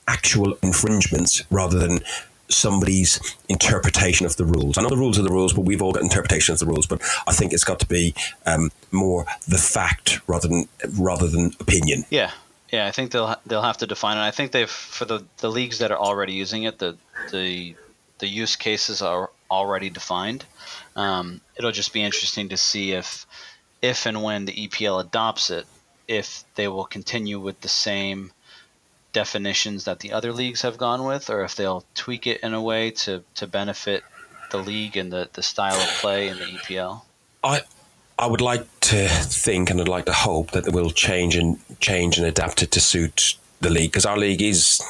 [0.07, 1.99] actual infringements rather than
[2.47, 4.77] somebody's interpretation of the rules.
[4.77, 6.85] I know the rules are the rules, but we've all got interpretation of the rules.
[6.85, 8.13] But I think it's got to be
[8.45, 10.67] um, more the fact rather than
[10.97, 12.05] rather than opinion.
[12.09, 12.31] Yeah,
[12.75, 12.87] yeah.
[12.87, 14.21] I think they'll they'll have to define it.
[14.21, 16.97] I think they've for the the leagues that are already using it, the
[17.31, 17.75] the
[18.19, 20.45] the use cases are already defined.
[20.95, 23.25] Um, it'll just be interesting to see if
[23.81, 25.65] if and when the EPL adopts it,
[26.07, 28.31] if they will continue with the same
[29.13, 32.61] definitions that the other leagues have gone with, or if they'll tweak it in a
[32.61, 34.03] way to, to benefit
[34.51, 37.01] the league and the, the style of play in the EPL.
[37.43, 37.61] I
[38.17, 41.59] I would like to think and I'd like to hope that they will change and
[41.79, 44.81] change and adapt it to suit the league because our league is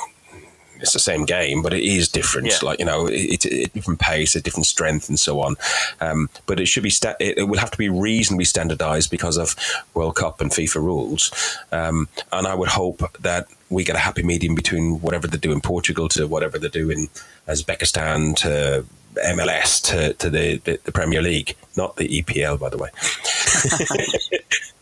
[0.80, 2.48] it's the same game, but it is different.
[2.48, 2.58] Yeah.
[2.62, 5.56] Like you know, it's it, a different pace, a different strength, and so on.
[6.02, 9.38] Um, but it should be sta- it, it will have to be reasonably standardised because
[9.38, 9.56] of
[9.94, 11.32] World Cup and FIFA rules.
[11.72, 15.52] Um, and I would hope that we get a happy medium between whatever they do
[15.52, 17.08] in Portugal to whatever they do in
[17.48, 18.86] Uzbekistan to
[19.16, 22.90] MLS to, to the, the, the Premier League, not the EPL, by the way.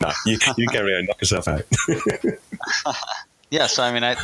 [0.00, 1.62] no, you, you carry on, knock yourself out.
[3.50, 4.16] yeah, so I mean, I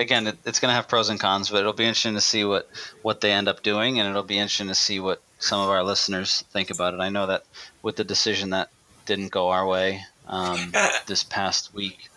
[0.00, 2.44] again, it, it's going to have pros and cons, but it'll be interesting to see
[2.44, 2.68] what
[3.02, 5.84] what they end up doing, and it'll be interesting to see what some of our
[5.84, 7.00] listeners think about it.
[7.00, 7.44] I know that
[7.82, 8.70] with the decision that
[9.06, 10.72] didn't go our way um,
[11.06, 12.10] this past week,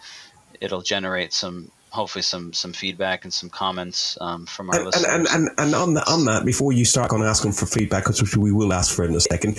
[0.59, 5.13] it'll generate some hopefully some some feedback and some comments um, from our and, listeners.
[5.13, 7.67] And, and, and on, that, on that, before you start going to ask them for
[7.67, 9.57] feedback, which we will ask for in a second,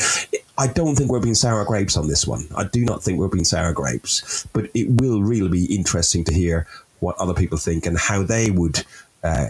[0.59, 2.47] I don't think we're being sour grapes on this one.
[2.57, 6.35] I do not think we're being sour grapes, but it will really be interesting to
[6.35, 6.67] hear
[7.01, 8.85] what other people think and how they would
[9.23, 9.49] uh,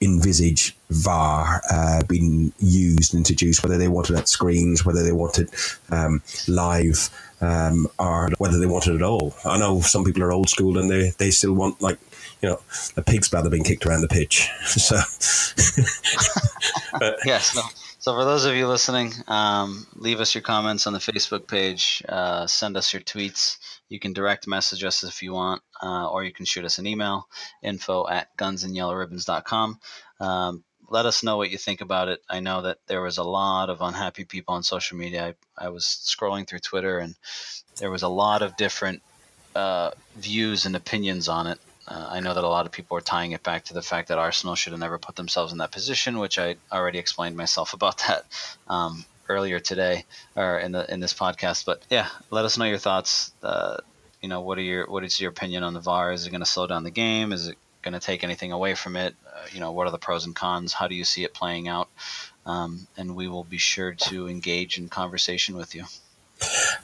[0.00, 5.50] envisage VAR uh, being used, introduced, whether they wanted at screens, whether they wanted
[5.90, 9.34] um, live, um, or whether they wanted it all.
[9.44, 11.98] I know some people are old school and they, they still want like
[12.42, 12.60] you know
[12.96, 14.48] a pig's bladder being kicked around the pitch.
[14.68, 14.96] So
[17.24, 17.56] yes.
[17.56, 17.62] No.
[17.98, 22.02] So for those of you listening, um, leave us your comments on the Facebook page.
[22.08, 23.56] Uh, send us your tweets.
[23.88, 26.86] You can direct message us if you want, uh, or you can shoot us an
[26.86, 27.28] email,
[27.62, 29.80] info at gunsandyellowribbons.com.
[30.20, 32.22] Um, let us know what you think about it.
[32.28, 35.34] I know that there was a lot of unhappy people on social media.
[35.58, 37.14] I, I was scrolling through Twitter and
[37.76, 39.02] there was a lot of different
[39.54, 41.58] uh, views and opinions on it.
[41.88, 44.08] Uh, I know that a lot of people are tying it back to the fact
[44.08, 47.72] that Arsenal should have never put themselves in that position, which I already explained myself
[47.78, 48.24] about that
[48.68, 50.04] um, earlier today
[50.36, 51.64] or in the in this podcast.
[51.64, 53.32] But yeah, let us know your thoughts.
[53.42, 53.78] Uh,
[54.20, 56.12] you know, what are your what is your opinion on the VAR?
[56.12, 57.32] Is it going to slow down the game?
[57.32, 59.14] Is it going to take anything away from it?
[59.26, 60.74] Uh, you know, what are the pros and cons?
[60.74, 61.88] How do you see it playing out?
[62.44, 65.84] Um, and we will be sure to engage in conversation with you.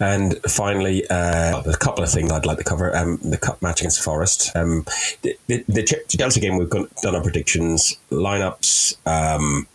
[0.01, 2.95] And finally, uh, a couple of things I'd like to cover.
[2.97, 4.51] Um, the cup match against Forest.
[4.55, 4.85] Um,
[5.23, 8.97] the, the, the, Chelsea game, we've done our predictions, lineups.
[9.07, 9.67] Um,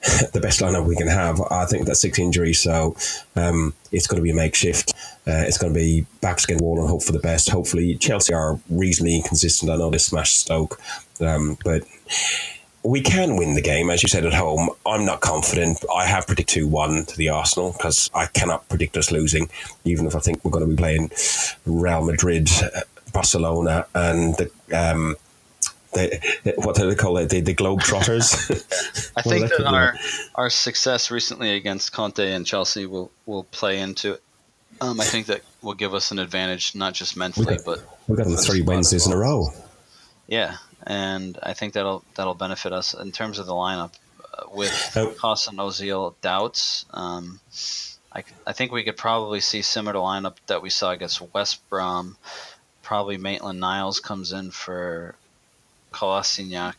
[0.32, 1.40] the best lineup we can have.
[1.50, 2.96] I think that's six injuries, so
[3.34, 4.94] um, it's going to be a makeshift.
[5.26, 7.50] Uh, it's going to be backs against wall and hope for the best.
[7.50, 9.72] Hopefully, Chelsea are reasonably inconsistent.
[9.72, 10.80] I know they smashed Stoke,
[11.20, 11.82] um, but
[12.82, 14.70] we can win the game, as you said at home.
[14.86, 15.84] I'm not confident.
[15.94, 19.50] I have predicted 2 1 to the Arsenal because I cannot predict us losing,
[19.84, 21.10] even if I think we're going to be playing
[21.66, 22.48] Real Madrid,
[23.12, 24.50] Barcelona, and the.
[24.72, 25.16] Um,
[25.94, 27.30] the, what do they call it?
[27.30, 29.12] The, the Globetrotters.
[29.16, 29.96] I think that our
[30.34, 34.22] our success recently against Conte and Chelsea will, will play into it.
[34.82, 38.18] Um, I think that will give us an advantage, not just mentally, got, but we've
[38.18, 39.48] got them three Wednesdays in a row.
[40.28, 40.56] Yeah,
[40.86, 43.92] and I think that'll that'll benefit us in terms of the lineup.
[44.32, 45.14] Uh, with oh.
[45.20, 47.40] Haas and Ozil doubts, um,
[48.12, 52.16] I, I think we could probably see similar lineup that we saw against West Brom.
[52.82, 55.14] Probably Maitland Niles comes in for
[55.92, 56.74] Kolasinac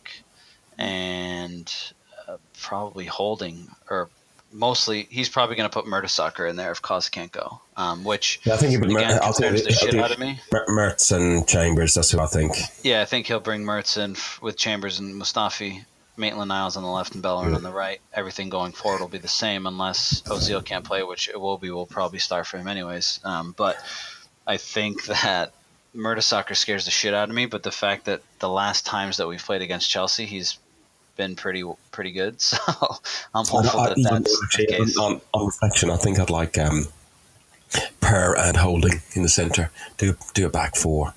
[0.78, 1.72] and
[2.26, 4.08] uh, probably Holding or
[4.52, 7.60] mostly he's probably going to put Mertesacker in there if Kos can't go.
[7.76, 8.90] Um, which yeah, I think he would.
[8.90, 10.40] Again, I'll the shit out of me.
[10.68, 11.94] Mertz and Chambers.
[11.94, 12.54] That's who I think.
[12.82, 15.84] Yeah, I think he'll bring Mertz in f- with Chambers and Mustafi.
[16.16, 17.56] Maitland Niles on the left and Bellerin yeah.
[17.56, 18.00] on the right.
[18.12, 21.70] Everything going forward will be the same unless Ozil can't play, which it will be.
[21.70, 23.20] We'll probably start for him anyways.
[23.24, 23.78] Um, but
[24.46, 25.54] I think that
[25.96, 27.46] Mertesacker scares the shit out of me.
[27.46, 30.58] But the fact that the last times that we've played against Chelsea, he's
[31.20, 32.36] been pretty pretty good.
[32.50, 32.56] So
[33.34, 34.96] I'm hopeful that that's actually, the case.
[34.96, 36.86] On, on, reflection, I think I'd like um,
[38.00, 39.70] Per and Holding in the centre.
[39.98, 41.12] Do do a back four,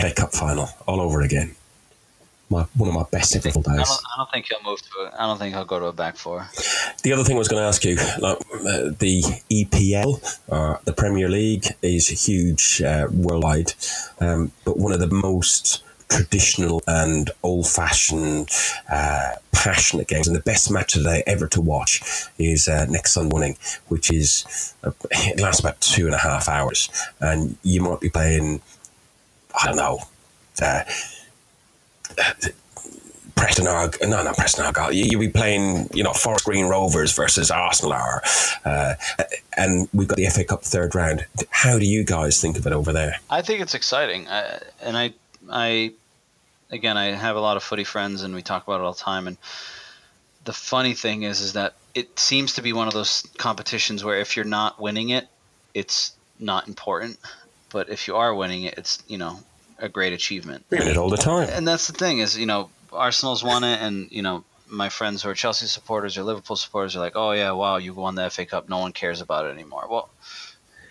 [0.00, 1.56] FA Cup final all over again.
[2.50, 3.66] My, one of my best ever days.
[3.66, 4.88] I don't, I don't think he'll move to.
[5.00, 6.46] A, I don't think he'll go to a back four.
[7.02, 10.92] The other thing I was going to ask you, like, uh, the EPL, uh, the
[10.92, 13.72] Premier League, is huge uh, worldwide,
[14.20, 15.82] um, but one of the most
[16.14, 18.48] traditional and old fashioned,
[18.90, 20.26] uh, passionate games.
[20.26, 22.02] And the best match of the day ever to watch
[22.38, 23.56] is uh, next Sunday morning,
[23.88, 26.88] which is, uh, it lasts about two and a half hours.
[27.20, 28.60] And you might be playing,
[29.60, 29.98] I don't know,
[30.62, 30.84] uh,
[33.34, 34.92] Preston Arg, no, not Preston Argyle.
[34.92, 38.20] You, you'll be playing, you know, Forest Green Rovers versus Arsenal,
[38.64, 38.94] uh,
[39.56, 41.26] and we've got the FA Cup third round.
[41.50, 43.16] How do you guys think of it over there?
[43.28, 45.14] I think it's exciting, and I,
[45.50, 45.92] I
[46.74, 49.00] again, I have a lot of footy friends, and we talk about it all the
[49.00, 49.26] time.
[49.26, 49.36] And
[50.44, 54.18] the funny thing is, is that it seems to be one of those competitions where
[54.18, 55.26] if you're not winning it,
[55.72, 57.18] it's not important.
[57.70, 59.38] But if you are winning it, it's you know
[59.78, 60.64] a great achievement.
[60.70, 61.48] We Win it all the time.
[61.50, 65.22] And that's the thing is, you know, Arsenal's won it, and you know my friends
[65.22, 68.28] who are Chelsea supporters or Liverpool supporters are like, oh yeah, wow, you won the
[68.30, 68.68] FA Cup.
[68.68, 69.86] No one cares about it anymore.
[69.88, 70.08] Well,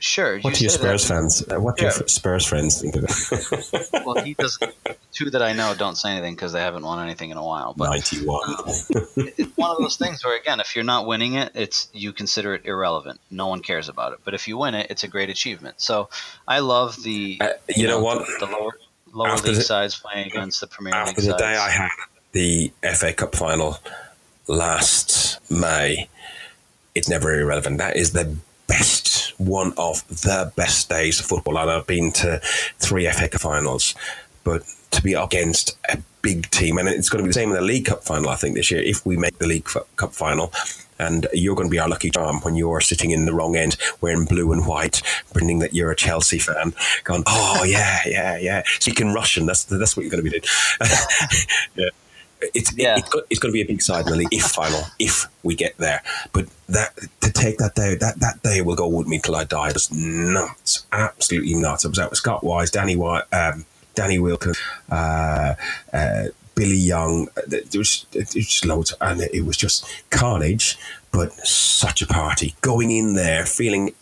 [0.04, 0.38] Sure.
[0.42, 1.44] What you do your Spurs that- fans?
[1.50, 3.90] Uh, what do your Spurs friends think of it?
[4.06, 4.74] Well, he doesn't.
[5.14, 7.74] Two that I know don't say anything because they haven't won anything in a while.
[7.74, 8.42] But Ninety-one.
[9.16, 12.54] it's one of those things where, again, if you're not winning it, it's you consider
[12.54, 13.22] it irrelevant.
[13.32, 14.20] No one cares about it.
[14.26, 15.80] But if you win it, it's a great achievement.
[15.80, 16.10] So
[16.48, 17.38] I love the.
[17.40, 18.28] Uh, you know what?
[18.40, 18.78] The lower
[19.14, 21.56] lower After league the- sides playing against the Premier After League the day.
[21.56, 21.90] I had
[22.34, 23.78] the FA Cup final
[24.48, 26.10] last May,
[26.96, 27.78] it's never irrelevant.
[27.78, 28.36] That is the
[28.68, 29.03] best,
[29.48, 31.58] one of the best days of football.
[31.58, 32.40] And I've been to
[32.80, 33.96] three FA Cup finals,
[34.44, 37.50] but to be up against a big team, and it's going to be the same
[37.50, 40.14] in the League Cup final, I think, this year, if we make the League Cup
[40.14, 40.52] final.
[41.00, 43.78] And you're going to be our lucky charm when you're sitting in the wrong end,
[44.00, 45.02] wearing blue and white,
[45.32, 49.98] pretending that you're a Chelsea fan, going, "Oh yeah, yeah, yeah." Speaking Russian, that's that's
[49.98, 50.44] what you're going to be doing.
[51.76, 51.90] yeah
[52.54, 52.98] it's Yeah.
[52.98, 55.56] it's, got, it's going to be a big side in the if final if we
[55.56, 56.02] get there.
[56.32, 59.44] But that to take that day that that day will go with me till I
[59.44, 59.70] die.
[59.70, 61.86] It was nuts, absolutely nuts.
[61.86, 63.66] I was out with Scott Wise, Danny White, um,
[63.96, 64.58] Danny Wilkins,
[64.90, 65.56] uh,
[65.92, 66.24] uh,
[66.56, 67.28] Billy Young.
[67.48, 70.78] There was, it was just loads, and it was just carnage.
[71.12, 73.94] But such a party going in there, feeling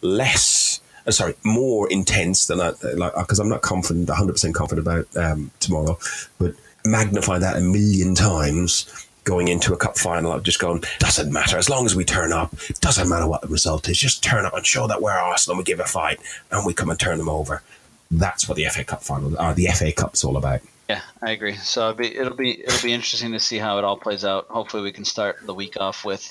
[0.00, 0.80] less.
[1.06, 5.06] Uh, sorry, more intense than I like because I'm not confident, 100 percent confident about
[5.16, 5.98] um, tomorrow,
[6.38, 6.54] but
[6.90, 10.32] magnify that a million times going into a cup final.
[10.32, 12.54] I've just gone doesn't matter as long as we turn up.
[12.80, 13.98] Doesn't matter what the result is.
[13.98, 15.58] Just turn up and show that we're Arsenal.
[15.58, 17.62] We give a fight and we come and turn them over.
[18.10, 20.60] That's what the FA Cup final, or the FA Cup's all about.
[20.88, 21.56] Yeah, I agree.
[21.56, 24.46] So it'll be it'll be it'll be interesting to see how it all plays out.
[24.46, 26.22] Hopefully, we can start the week off with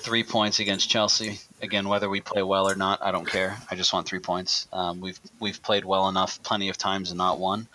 [0.00, 1.40] three points against Chelsea.
[1.60, 3.56] Again, whether we play well or not, I don't care.
[3.68, 4.68] I just want three points.
[4.72, 7.66] Um, we've we've played well enough, plenty of times, and not won.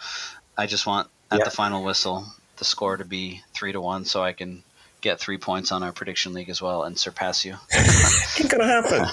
[0.57, 1.45] I just want at Yeah.
[1.45, 2.25] the final whistle
[2.57, 4.63] the score to be three to one, so I can
[5.01, 7.55] get three points on our prediction league as well and surpass you.
[8.39, 9.03] Ain't gonna happen.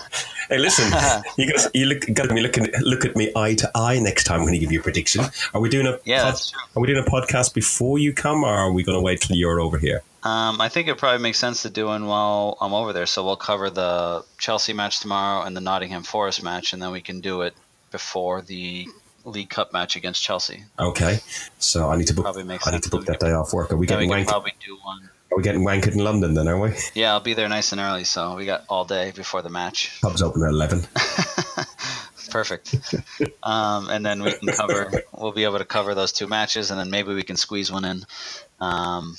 [0.51, 0.87] hey, listen,
[1.39, 4.45] you got you look got me looking look at me eye to eye next time
[4.45, 5.25] when you give your prediction.
[5.55, 6.43] Are we doing a Yeah, pod-
[6.77, 9.37] are we doing a podcast before you come, or are we going to wait till
[9.37, 10.03] you're over here?
[10.25, 13.07] Um, I think it probably makes sense to do one while I'm over there.
[13.07, 17.01] So we'll cover the Chelsea match tomorrow and the Nottingham Forest match, and then we
[17.01, 17.55] can do it
[17.93, 18.89] before the
[19.29, 20.65] League Cup match against Chelsea.
[20.79, 21.21] Okay,
[21.59, 22.25] so I need to book.
[22.25, 23.73] Probably makes I need to book that day off work.
[23.73, 24.29] Are we we getting can wank?
[24.29, 25.11] probably do one.
[25.31, 26.49] Are we getting wanked in London then?
[26.49, 26.73] Are we?
[26.95, 30.01] Yeah, I'll be there nice and early, so we got all day before the match.
[30.01, 30.87] Pubs open at eleven.
[32.31, 32.75] Perfect.
[33.43, 34.91] um, and then we can cover.
[35.17, 37.85] We'll be able to cover those two matches, and then maybe we can squeeze one
[37.85, 38.07] in
[38.61, 39.17] um,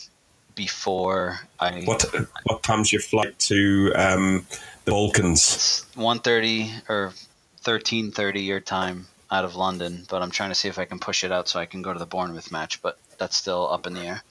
[0.55, 1.83] before I.
[1.83, 2.05] What
[2.43, 4.47] what time's your flight to um,
[4.85, 5.41] the Balkans?
[5.41, 7.13] It's 1.30 or
[7.63, 11.23] 13.30 your time out of London, but I'm trying to see if I can push
[11.23, 13.93] it out so I can go to the Bournemouth match, but that's still up in
[13.93, 14.23] the air.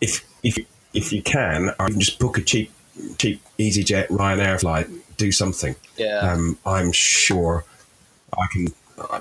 [0.00, 2.70] If if you- if you can, you can just book a cheap
[3.18, 4.88] cheap EasyJet Ryanair flight.
[5.16, 5.74] Do something.
[5.96, 6.18] Yeah.
[6.18, 7.64] Um, I'm sure
[8.32, 8.68] I can.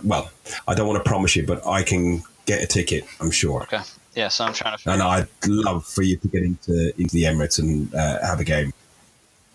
[0.04, 0.30] Well,
[0.68, 3.06] I don't want to promise you, but I can get a ticket.
[3.20, 3.64] I'm sure.
[3.64, 3.82] okay.
[4.16, 7.24] Yeah, so I'm trying to And I'd love for you to get into into the
[7.24, 8.72] Emirates and uh, have a game.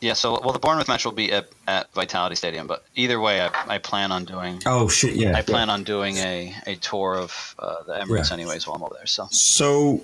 [0.01, 3.41] Yeah, so well, the Bournemouth match will be at, at Vitality Stadium, but either way,
[3.41, 4.63] I, I plan on doing.
[4.65, 5.15] Oh shit!
[5.17, 5.37] Yeah.
[5.37, 8.35] I plan on doing a, a tour of uh, the Emirates Yeah.
[8.35, 9.07] anyways while I'm over there.
[9.07, 10.01] So So,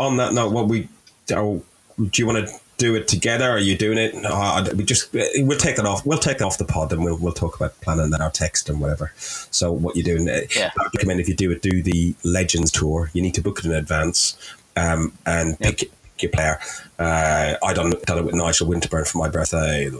[0.00, 0.88] on that note, what we
[1.32, 1.62] oh,
[1.98, 3.48] do you want to do it together?
[3.48, 4.14] Are you doing it?
[4.16, 6.04] No, I- we just we'll take that off.
[6.04, 8.68] We'll take that off the pod, and we'll we'll talk about planning that our text
[8.68, 9.12] and whatever.
[9.16, 10.28] So, what you're doing?
[10.28, 10.72] uh, Yeah.
[10.78, 13.10] I recommend if you do it, do the Legends tour.
[13.12, 14.36] You need to book it in advance,
[14.76, 15.90] um, and pick, pick
[16.32, 16.58] player.
[16.98, 19.90] Uh, I done done it with Nigel Winterburn for my birthday.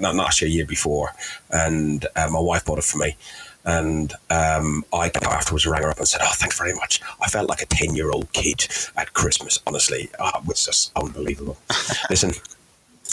[0.00, 1.10] Not last year, year before,
[1.50, 3.16] and uh, my wife bought it for me.
[3.64, 7.00] And um, I afterwards rang her up and said, "Oh, thanks very much.
[7.20, 9.60] I felt like a ten-year-old kid at Christmas.
[9.66, 11.56] Honestly, oh, it was just unbelievable."
[12.10, 12.32] Listen,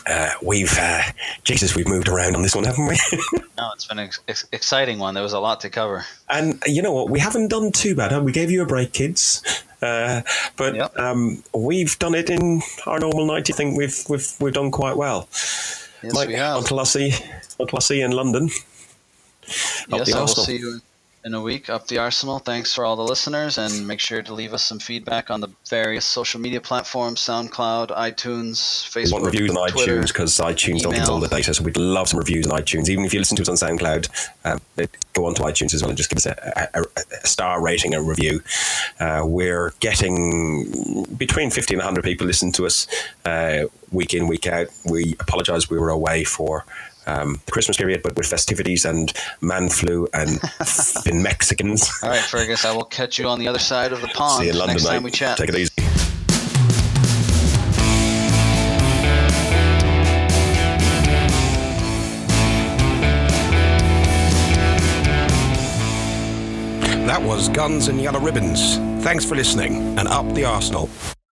[0.06, 1.02] uh, we've uh,
[1.44, 2.98] Jesus, we've moved around on this one, haven't we?
[3.58, 5.14] no, it's been an ex- ex- exciting one.
[5.14, 6.06] There was a lot to cover.
[6.30, 7.10] and you know what?
[7.10, 8.12] We haven't done too bad.
[8.12, 8.22] Huh?
[8.22, 10.22] We gave you a break, kids, uh,
[10.56, 10.98] but Yep.
[10.98, 13.50] um, we've done it in our normal night.
[13.50, 15.28] I think we've we've we've done quite well.
[16.02, 16.58] Yes, Mike, we have.
[16.58, 17.14] Until I see,
[17.60, 18.50] until I see you in London.
[19.90, 20.82] Yes, I will see you
[21.26, 22.40] in a week up the Arsenal.
[22.40, 25.50] Thanks for all the listeners, and make sure to leave us some feedback on the
[25.70, 30.00] various social media platforms: SoundCloud, iTunes, We want Facebook, reviews on Twitter.
[30.00, 31.54] iTunes because iTunes don't give us all the data.
[31.54, 32.90] So we'd love some reviews on iTunes.
[32.90, 34.60] Even if you listen to us on SoundCloud, um,
[35.14, 37.94] go on to iTunes as well and just give us a, a, a star rating
[37.94, 38.42] and review.
[39.00, 42.88] Uh, we're getting between 50 and 100 people listen to us
[43.26, 44.68] uh, week in, week out.
[44.86, 46.66] We apologise we were away for
[47.06, 51.90] um, the Christmas period, but with festivities and man flu and thin Mexicans.
[52.02, 54.46] All right, Fergus, I will catch you on the other side of the pond See
[54.46, 54.90] you in London, next mate.
[54.92, 55.38] time we chat.
[55.38, 55.72] Take it easy.
[67.08, 68.78] That was Guns and Yellow Ribbons.
[69.04, 70.90] Thanks for listening, and up the Arsenal.